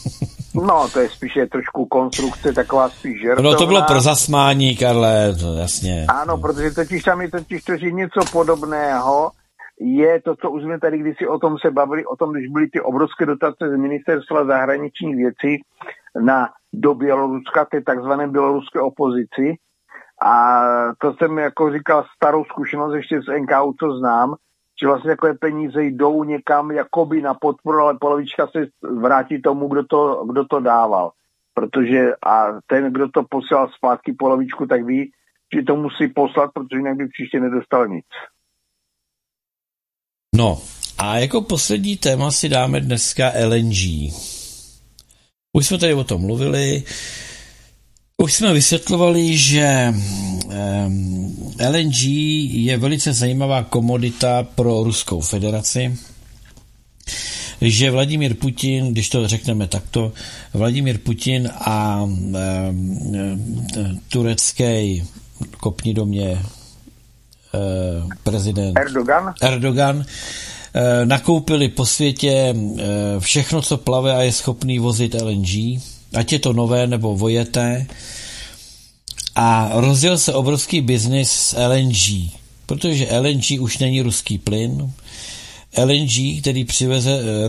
[0.54, 3.50] No, to je spíše trošku konstrukce, taková spíš žertovná.
[3.50, 6.06] No to bylo pro zasmání, Karle, to jasně.
[6.08, 9.30] Ano, protože totiž tam je totiž to, že něco podobného
[9.80, 12.66] je to, co už jsme tady kdysi o tom se bavili, o tom, když byly
[12.68, 15.62] ty obrovské dotace z ministerstva zahraničních věcí
[16.20, 19.54] na, do Běloruska, té takzvané běloruské opozici.
[20.22, 20.62] A
[20.98, 24.34] to jsem jako říkal starou zkušenost ještě z NKU, co znám,
[24.80, 28.66] že vlastně takové peníze jdou někam jakoby na podporu, ale polovička se
[29.00, 31.12] vrátí tomu, kdo to, kdo to dával.
[31.54, 35.12] Protože a ten, kdo to posílal zpátky polovičku, tak ví,
[35.54, 38.06] že to musí poslat, protože jinak by příště nedostal nic.
[40.36, 40.58] No
[40.98, 44.12] a jako poslední téma si dáme dneska LNG.
[45.52, 46.82] Už jsme tady o tom mluvili.
[48.20, 49.94] Už jsme vysvětlovali, že
[51.68, 52.02] LNG
[52.52, 55.98] je velice zajímavá komodita pro Ruskou federaci,
[57.60, 60.12] že Vladimír Putin, když to řekneme takto,
[60.54, 62.08] Vladimír Putin a
[64.08, 65.04] turecký
[65.60, 66.42] kopni do mě eh,
[68.24, 70.04] prezident Erdogan, Erdogan
[70.74, 72.84] eh, nakoupili po světě eh,
[73.18, 75.80] všechno, co plave a je schopný vozit LNG,
[76.14, 77.86] ať je to nové nebo vojeté,
[79.34, 82.30] a rozjel se obrovský biznis s LNG,
[82.66, 84.92] protože LNG už není ruský plyn.
[85.78, 87.48] LNG, který přiveze eh,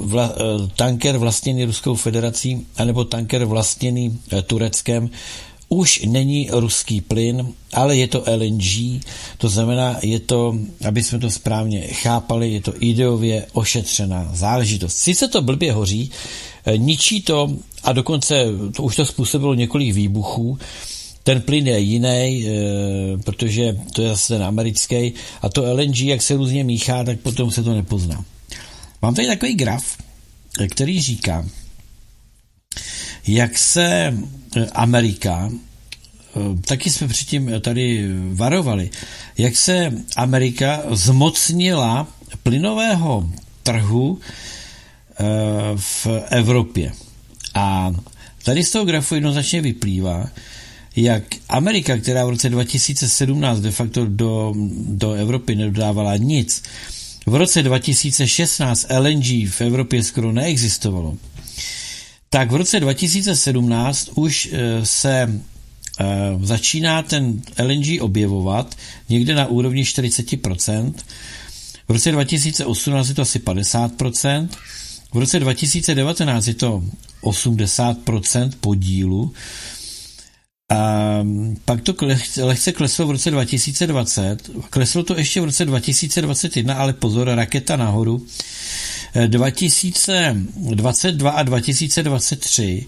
[0.00, 5.10] vla, eh, tanker vlastněný Ruskou federací, anebo tanker vlastněný eh, Tureckem,
[5.68, 9.00] už není ruský plyn, ale je to LNG,
[9.38, 10.56] to znamená, je to,
[10.88, 14.96] aby jsme to správně chápali, je to ideově ošetřená záležitost.
[14.96, 16.10] Sice to blbě hoří,
[16.76, 17.50] ničí to
[17.82, 18.44] a dokonce
[18.76, 20.58] to už to způsobilo několik výbuchů,
[21.22, 22.52] ten plyn je jiný, e,
[23.24, 27.50] protože to je zase ten americký a to LNG, jak se různě míchá, tak potom
[27.50, 28.24] se to nepozná.
[29.02, 29.96] Mám tady takový graf,
[30.70, 31.46] který říká,
[33.26, 35.50] jak se e, Amerika,
[36.66, 38.90] taky jsme předtím tady varovali,
[39.38, 42.06] jak se Amerika zmocnila
[42.42, 43.30] plynového
[43.62, 44.18] trhu
[45.76, 46.92] v Evropě.
[47.54, 47.92] A
[48.44, 50.26] tady z toho grafu jednoznačně vyplývá,
[50.96, 54.54] jak Amerika, která v roce 2017 de facto do,
[54.88, 56.62] do Evropy nedodávala nic,
[57.26, 61.16] v roce 2016 LNG v Evropě skoro neexistovalo,
[62.30, 65.40] tak v roce 2017 už eh, se
[66.00, 66.04] eh,
[66.42, 68.74] začíná ten LNG objevovat
[69.08, 70.92] někde na úrovni 40%.
[71.88, 74.48] V roce 2018 je to asi 50%.
[75.12, 76.82] V roce 2019 je to
[77.22, 79.32] 80% podílu.
[80.70, 81.24] A
[81.64, 81.94] pak to
[82.42, 88.26] lehce kleslo v roce 2020, kleslo to ještě v roce 2021, ale pozor, raketa nahoru.
[89.26, 92.86] 2022 a 2023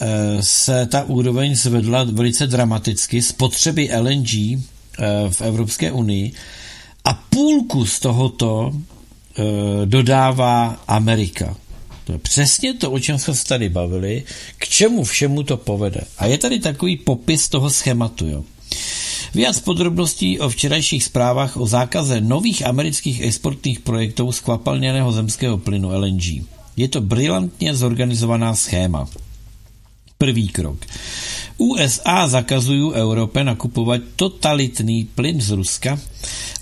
[0.00, 0.06] eh,
[0.40, 4.58] se ta úroveň zvedla velice dramaticky spotřeby LNG eh,
[5.30, 6.32] v Evropské unii.
[7.04, 8.93] A půlku z tohoto eh,
[9.84, 11.56] dodává Amerika.
[12.04, 14.22] To je přesně to, o čem jsme se tady bavili,
[14.58, 16.00] k čemu všemu to povede.
[16.18, 18.26] A je tady takový popis toho schématu.
[18.26, 18.44] Jo.
[19.34, 26.24] Víc podrobností o včerajších zprávách o zákaze nových amerických exportních projektů skvapalněného zemského plynu LNG.
[26.76, 29.08] Je to brilantně zorganizovaná schéma.
[30.24, 30.78] Prvý krok.
[31.58, 35.98] USA zakazují Evropě nakupovat totalitný plyn z Ruska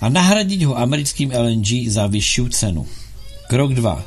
[0.01, 2.87] a nahradit ho americkým LNG za vyšší cenu.
[3.47, 4.03] Krok 2.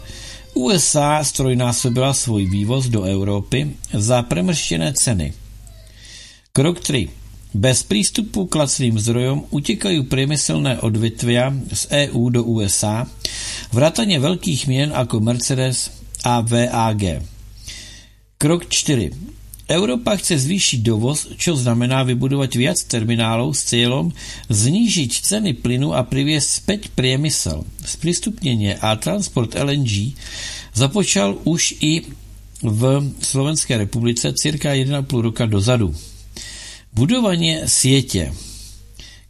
[0.54, 5.32] USA strojnásobila svůj vývoz do Evropy za premrštěné ceny.
[6.52, 7.08] Krok 3.
[7.54, 13.06] Bez přístupu k lacným zdrojům utíkají průmyslné odvětvia z EU do USA,
[13.72, 15.90] vrataně velkých měn jako Mercedes
[16.24, 17.02] a VAG.
[18.38, 19.10] Krok 4.
[19.66, 24.14] Európa chce zvýšiť dovoz, čo znamená vybudovať viac terminálov s cieľom
[24.47, 27.66] znížiť ceny plynu a priviesť späť priemysel.
[27.82, 30.14] Sprístupnenie a transport LNG
[30.70, 32.06] započal už i
[32.62, 32.82] v
[33.18, 35.02] Slovenské republice cirka 1,5
[35.34, 35.90] roka dozadu.
[36.94, 38.30] Budovanie siete.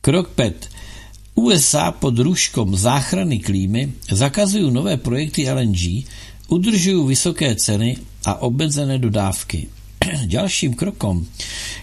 [0.04, 1.40] Krok 5.
[1.40, 6.04] USA pod rúškom záchrany klímy zakazujú nové projekty LNG,
[6.52, 7.96] udržujú vysoké ceny
[8.28, 9.75] a obmedzené dodávky.
[10.34, 11.26] Ďalším krokom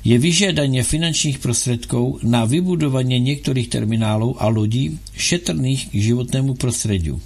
[0.03, 7.19] je vyžiadanie finančných prostredkov na vybudovanie niektorých terminálov a lodí šetrných k životnému prostrediu.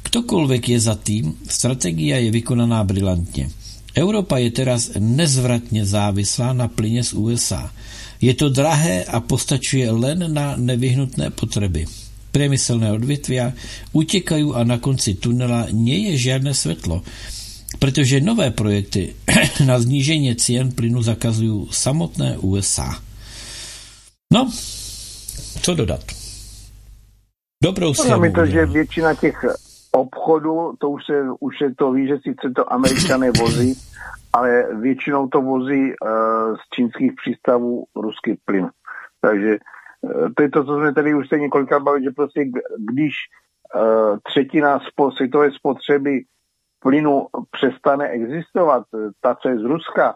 [0.00, 3.52] Ktokoľvek je za tým, stratégia je vykonaná brilantne.
[3.94, 7.70] Európa je teraz nezvratne závislá na plyne z USA.
[8.22, 11.90] Je to drahé a postačuje len na nevyhnutné potreby.
[12.30, 13.50] Priemyselné odvětvia
[13.90, 17.02] utekajú a na konci tunela nie je žiadne svetlo
[17.78, 19.14] protože nové projekty
[19.66, 22.90] na znížení cien plynu zakazují samotné USA.
[24.32, 24.50] No,
[25.62, 26.00] co dodat?
[27.62, 28.22] Dobrou zprávu.
[28.22, 29.44] mi to, že většina těch
[29.92, 33.74] obchodů, to už se, už se to ví, že sice to američané vozí,
[34.32, 38.68] ale většinou to vozí uh, z čínských přístavů ruský plyn.
[39.20, 39.58] Takže
[40.00, 42.44] uh, to je to, co jsme tady už se několikrát bavili, že prostě
[42.78, 43.14] když
[43.74, 46.22] uh, třetina spo, světové spotřeby
[46.82, 48.82] plynu přestane existovat,
[49.20, 50.14] ta, co je z Ruska,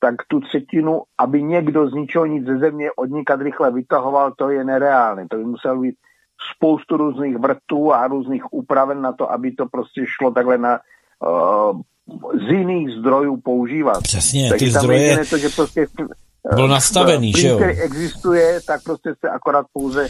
[0.00, 4.64] tak tu třetinu, aby někdo z ničeho nic ze země odnikat rychle vytahoval, to je
[4.64, 5.26] nereálné.
[5.30, 5.94] To by muselo být
[6.56, 10.80] spoustu různých vrtů a různých úpraven na to, aby to prostě šlo takhle na
[11.26, 11.80] uh,
[12.46, 14.02] z jiných zdrojů používat.
[14.02, 17.56] Přesně, Takže ty zdroje to, že prostě, uh, byl nastavený, plyn, že jo?
[17.56, 20.08] který existuje, tak prostě se akorát pouze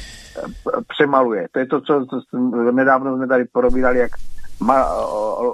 [0.89, 1.47] přemaluje.
[1.53, 2.07] To je to, co,
[2.73, 4.11] nedávno jsme tady porobírali, jak
[4.61, 4.89] ma,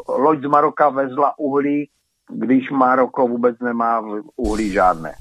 [0.08, 1.88] loď z Maroka vezla uhlí,
[2.32, 4.02] když Maroko vůbec nemá
[4.36, 5.14] uhlí žádné.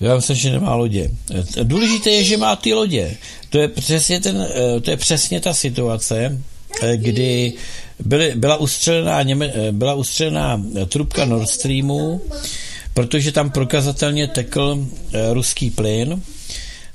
[0.00, 1.10] Já myslím, že nemá lodě.
[1.62, 3.16] Důležité je, že má ty lodě.
[3.50, 4.46] To je přesně, ten,
[4.82, 6.42] to je přesně ta situace,
[6.96, 7.52] kdy
[8.04, 9.36] byly, byla, ustřelená,
[9.70, 12.20] byla ustřelená trubka Nord Streamu,
[12.94, 16.22] protože tam prokazatelně tekl eh, ruský plyn,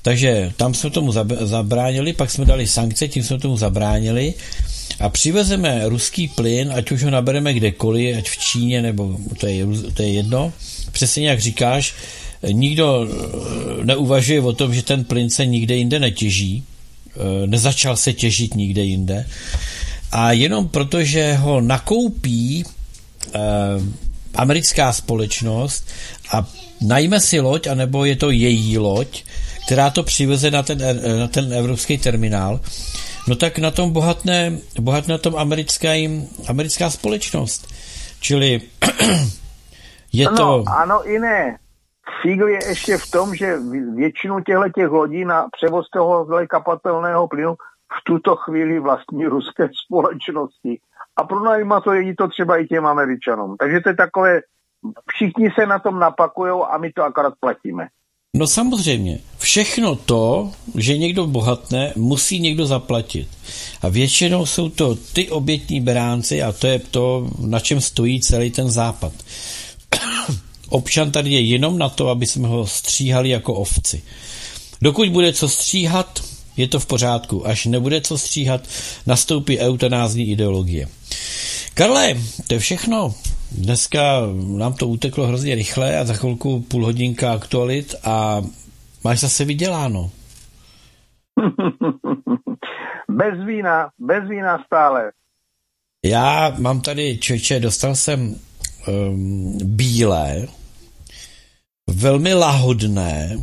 [0.08, 1.12] takže tam jsme tomu
[1.42, 4.34] zabránili, pak jsme dali sankce, tím jsme tomu zabránili.
[5.00, 9.66] A přivezeme ruský plyn, ať už ho nabereme kdekoliv, ať v Číně, nebo to je,
[9.94, 10.54] to je jedno,
[10.92, 11.94] přesně jak říkáš,
[12.52, 18.14] nikdo eh, neuvažuje o tom, že ten plyn se nikde jinde netěží, eh, nezačal se
[18.14, 19.28] těžit nikde jinde.
[20.12, 23.40] A jenom proto, že ho nakoupí eh,
[24.36, 25.88] americká společnost
[26.32, 26.48] a
[26.82, 29.24] najme si loď, anebo je to její loď,
[29.68, 30.78] která to přiveze na ten,
[31.20, 32.60] na ten evropský terminál,
[33.28, 35.90] no tak na tom bohatné, bohatné na tom americká,
[36.50, 37.68] americká společnost.
[38.20, 38.62] Čili
[40.14, 40.64] je ano, to...
[40.68, 41.58] Ano i ne.
[42.22, 43.58] Fígl je ještě v tom, že
[43.96, 47.56] většinu těchto těch lodí na převoz toho kapatelného plynu
[48.00, 50.80] v tuto chvíli vlastní ruské společnosti.
[51.18, 53.58] A pronajíma to je to třeba i těm Američanům.
[53.60, 54.42] Takže to je takové,
[55.10, 57.88] všichni se na tom napakují a my to akorát platíme.
[58.38, 63.28] No samozřejmě, všechno to, že někdo bohatne, musí někdo zaplatit.
[63.82, 68.52] A většinou jsou to ty obětní beránci a to je to, na čem stojí celý
[68.52, 69.14] ten západ.
[70.70, 74.02] Občan tady je jenom na to, aby jsme ho stříhali jako ovci.
[74.82, 76.24] Dokud bude co stříhat,
[76.58, 77.48] je to v pořádku.
[77.48, 78.62] Až nebude co stříhat,
[79.06, 80.88] nastoupí eutanázní ideologie.
[81.74, 83.16] Karle, to je všechno.
[83.52, 84.22] Dneska
[84.58, 88.42] nám to uteklo hrozně rychle a za chvilku půl hodinka aktualit a
[89.04, 90.12] máš zase vyděláno.
[93.10, 95.12] bez vína, bez vína stále.
[96.06, 98.36] Já mám tady, čeče, dostal jsem
[98.88, 100.48] um, bílé,
[101.90, 103.38] velmi lahodné,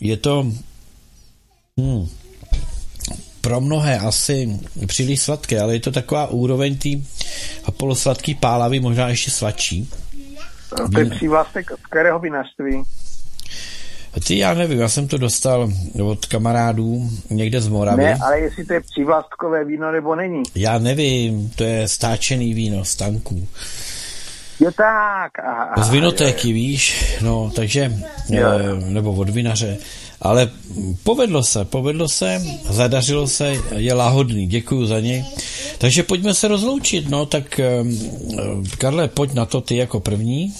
[0.00, 0.46] je to
[1.78, 2.08] hmm,
[3.40, 6.88] pro mnohé asi příliš sladké, ale je to taková úroveň té
[7.76, 9.90] polosladký pálavy, možná ještě sladší.
[10.92, 12.82] To je přívlastek z kterého vinařství?
[14.26, 15.68] Ty, já nevím, já jsem to dostal
[16.04, 18.04] od kamarádů někde z Moravy.
[18.04, 20.42] Ne, ale jestli to je přívlastkové víno nebo není.
[20.54, 23.48] Já nevím, to je stáčený víno z tanků.
[24.60, 25.38] Jo tak.
[25.38, 27.92] Aha, z vinotéky, víš, no, takže,
[28.28, 28.48] jo.
[28.48, 29.76] Eh, nebo od vinaře.
[30.22, 30.50] Ale
[31.04, 32.38] povedlo se, povedlo se,
[32.70, 35.24] zadařilo se, je lahodný, děkuji za něj.
[35.78, 37.60] Takže pojďme se rozloučit, no, tak
[38.78, 40.54] Karle, pojď na to ty jako první.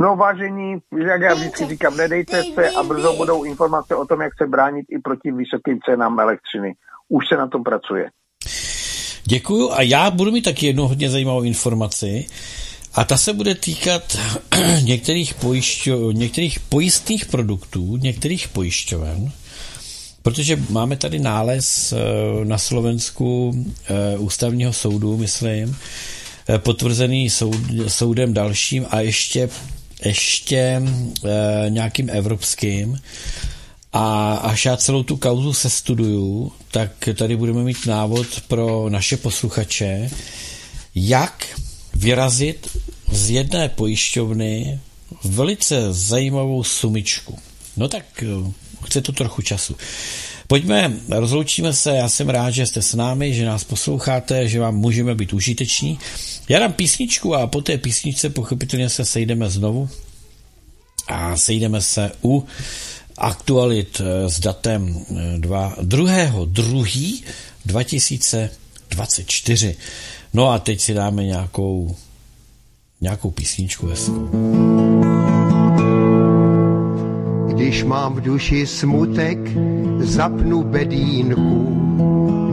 [0.00, 0.76] No vážení,
[1.08, 4.86] jak já vždycky říkám, nedejte se a brzo budou informace o tom, jak se bránit
[4.90, 6.74] i proti vysokým cenám elektřiny.
[7.08, 8.10] Už se na tom pracuje.
[9.24, 12.26] Děkuju a já budu mít taky jednu hodně zajímavou informaci
[12.98, 14.18] A ta se bude týkat
[14.82, 19.32] některých, pojišťo, některých pojistných produktů, některých pojišťoven,
[20.22, 21.96] protože máme tady nález eh,
[22.44, 23.54] na Slovensku
[23.84, 25.76] eh, ústavního soudu, myslím,
[26.48, 27.56] eh, potvrzený soud,
[27.88, 29.48] soudem dalším a ještě,
[30.04, 30.82] ještě
[31.68, 32.98] nějakým evropským.
[33.92, 39.16] A až já celou tu kauzu se studuju, tak tady budeme mít návod pro naše
[39.16, 40.10] posluchače,
[40.94, 41.46] jak
[41.98, 42.76] vyrazit
[43.12, 44.80] z jedné pojišťovny
[45.24, 47.38] velice zajímavou sumičku.
[47.76, 48.26] No tak eh,
[48.84, 49.76] chce to trochu času.
[50.46, 54.76] Pojďme, rozloučíme se, já jsem rád, že jste s námi, že nás posloucháte, že vám
[54.76, 55.98] můžeme být užiteční.
[56.48, 59.88] Já dám písničku a po té písničce pochopitelně se sejdeme znovu
[61.08, 62.46] a sejdeme se u
[63.18, 65.04] aktualit eh, s datem
[65.38, 65.76] 2.
[65.82, 66.32] 2.
[66.46, 66.84] 2.
[67.64, 69.76] 2024.
[70.34, 71.96] No a teď si dáme nějakou,
[73.00, 74.28] nějakou písničku hezkou.
[77.48, 79.38] Když mám v duši smutek,
[79.98, 81.74] zapnu bedínku,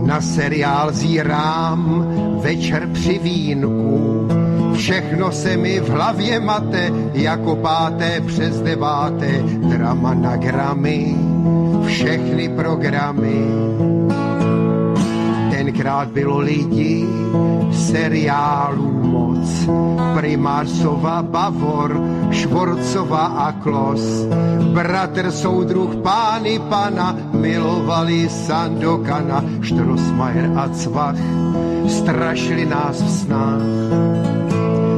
[0.06, 2.08] na seriál zírám
[2.42, 4.28] večer při vínku.
[4.76, 11.16] Všechno se mi v hlavě mate, jako páté přes deváté, drama na gramy,
[11.88, 13.46] všechny programy
[15.86, 17.06] tenkrát bylo lidi,
[17.72, 19.70] seriálů moc.
[20.18, 22.02] Primářsova, Bavor,
[22.32, 24.26] Švorcova a Klos.
[24.74, 31.22] Bratr, soudruh, pány pana, milovali Sandokana, Štrosmajer a Cvach,
[31.88, 33.70] strašili nás v snách.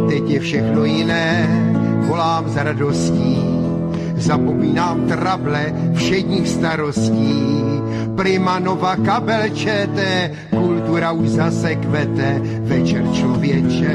[0.10, 1.48] Teď je všechno jiné,
[2.08, 3.44] volám za radostí,
[4.16, 7.58] zapomínám trable všedních starostí.
[8.18, 10.32] Primanova kabel čete,
[10.98, 13.94] kultura už zase kvete, večer člověče,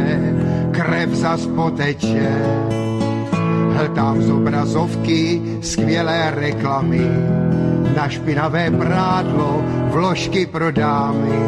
[0.71, 2.31] krev zas poteče.
[3.75, 7.11] Hltám z obrazovky skvělé reklamy,
[7.97, 11.43] na špinavé prádlo vložky pro dámy.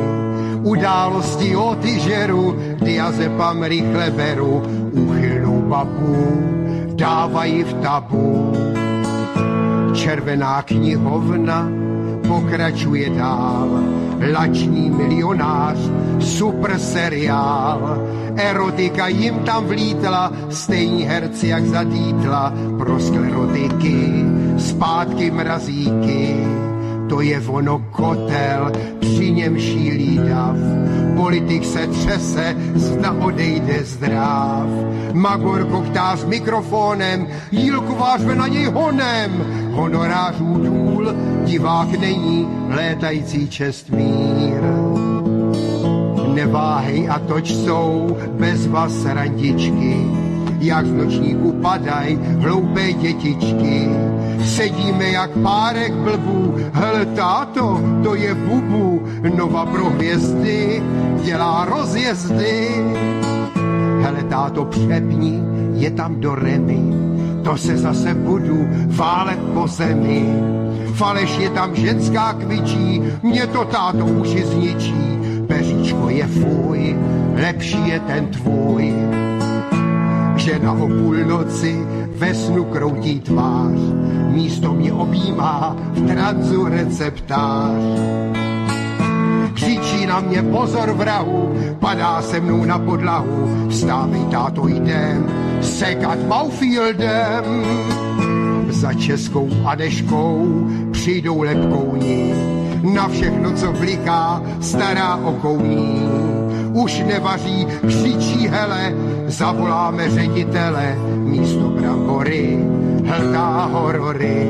[0.63, 4.63] Události o tyžeru, diazepam rychle beru,
[4.93, 6.43] úchylnou babu
[6.95, 8.53] dávají v tabu.
[9.95, 11.69] Červená knihovna
[12.35, 13.69] pokračuje dál.
[14.33, 15.79] Lační milionář,
[16.19, 17.99] super seriál.
[18.37, 22.53] Erotika jim tam vlítla, stejní herci jak zadítla.
[22.79, 24.25] Pro sklerotiky,
[24.59, 26.64] zpátky mrazíky.
[27.09, 30.57] To je ono kotel, při něm šílí dav.
[31.17, 34.69] Politik se třese, zda odejde zdrav.
[35.13, 39.45] Magor koktá s mikrofonem, jílku vážme na něj honem.
[39.73, 41.15] Honorářů důl,
[41.45, 44.61] divák není, létající čest mír.
[46.35, 49.97] Neváhej a toč jsou bez vás randičky,
[50.61, 53.89] jak z nočníku padaj hloupé dětičky.
[54.43, 59.03] Sedíme jak párek blbů, hele táto, to je bubu,
[59.37, 60.83] nova pro hvězdy,
[61.25, 62.69] dělá rozjezdy.
[64.01, 65.43] Hele táto, přepni,
[65.75, 66.81] je tam do remy,
[67.45, 70.29] to se zase budu válet po zemi.
[70.95, 76.97] Faleš je tam ženská kvičí, mě to táto uši zničí, peříčko je fuj,
[77.35, 78.95] lepší je ten tvůj.
[80.37, 81.87] Žena o půlnoci
[82.17, 83.79] ve snu kroutí tvář,
[84.35, 87.73] místo mě objímá v tranzu receptář.
[89.55, 95.27] Křičí na mě pozor vrahu, padá se mnou na podlahu, vstávej táto jdem,
[95.61, 97.45] sekat Maufieldem.
[98.69, 102.35] Za českou Adeškou přijdou lepkouni,
[102.95, 106.03] na všechno, co bliká, stará okouní.
[106.73, 108.95] Už nevaří, křičí hele,
[109.27, 112.59] zavoláme ředitele, místo brambory,
[113.05, 114.47] hltá horory.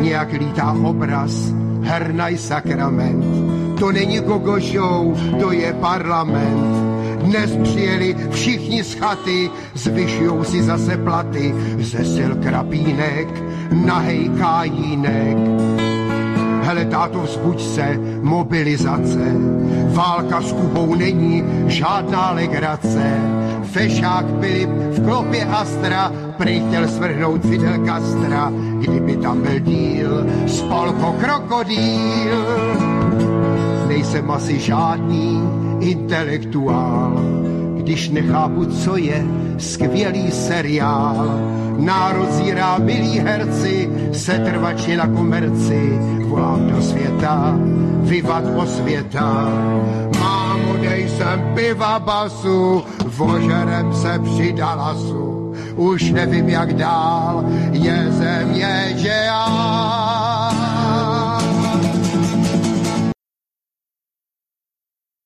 [0.00, 1.52] Nějak lítá obraz,
[1.82, 3.24] hernaj sakrament,
[3.78, 4.58] to není gogo
[5.40, 6.84] to je parlament.
[7.24, 13.28] Dnes přijeli všichni z chaty, zvyšujou si zase platy, ze sil krapínek,
[13.72, 15.36] nahej kájínek.
[16.62, 19.32] Hele, táto, vzbuď se, mobilizace.
[19.88, 23.20] Válka s Kubou není žádná legrace.
[23.64, 28.52] Fešák Filip v klopě Astra prý chtěl svrhnout Fidel Castra.
[28.80, 32.44] Kdyby tam byl díl, spolko krokodýl.
[33.88, 35.42] Nejsem asi žádný
[35.80, 37.20] intelektuál,
[37.76, 39.26] když nechápu, co je
[39.58, 41.40] skvělý seriál.
[41.78, 42.28] Národ
[42.78, 47.58] milí herci, setrvačně na komerci, volám do světa,
[48.02, 49.48] vyvat o světa.
[50.20, 50.43] Mámo,
[50.80, 59.08] dej sem piva basu, vožerem se přidala su, už nevím jak dál, je země, že
[59.26, 60.23] já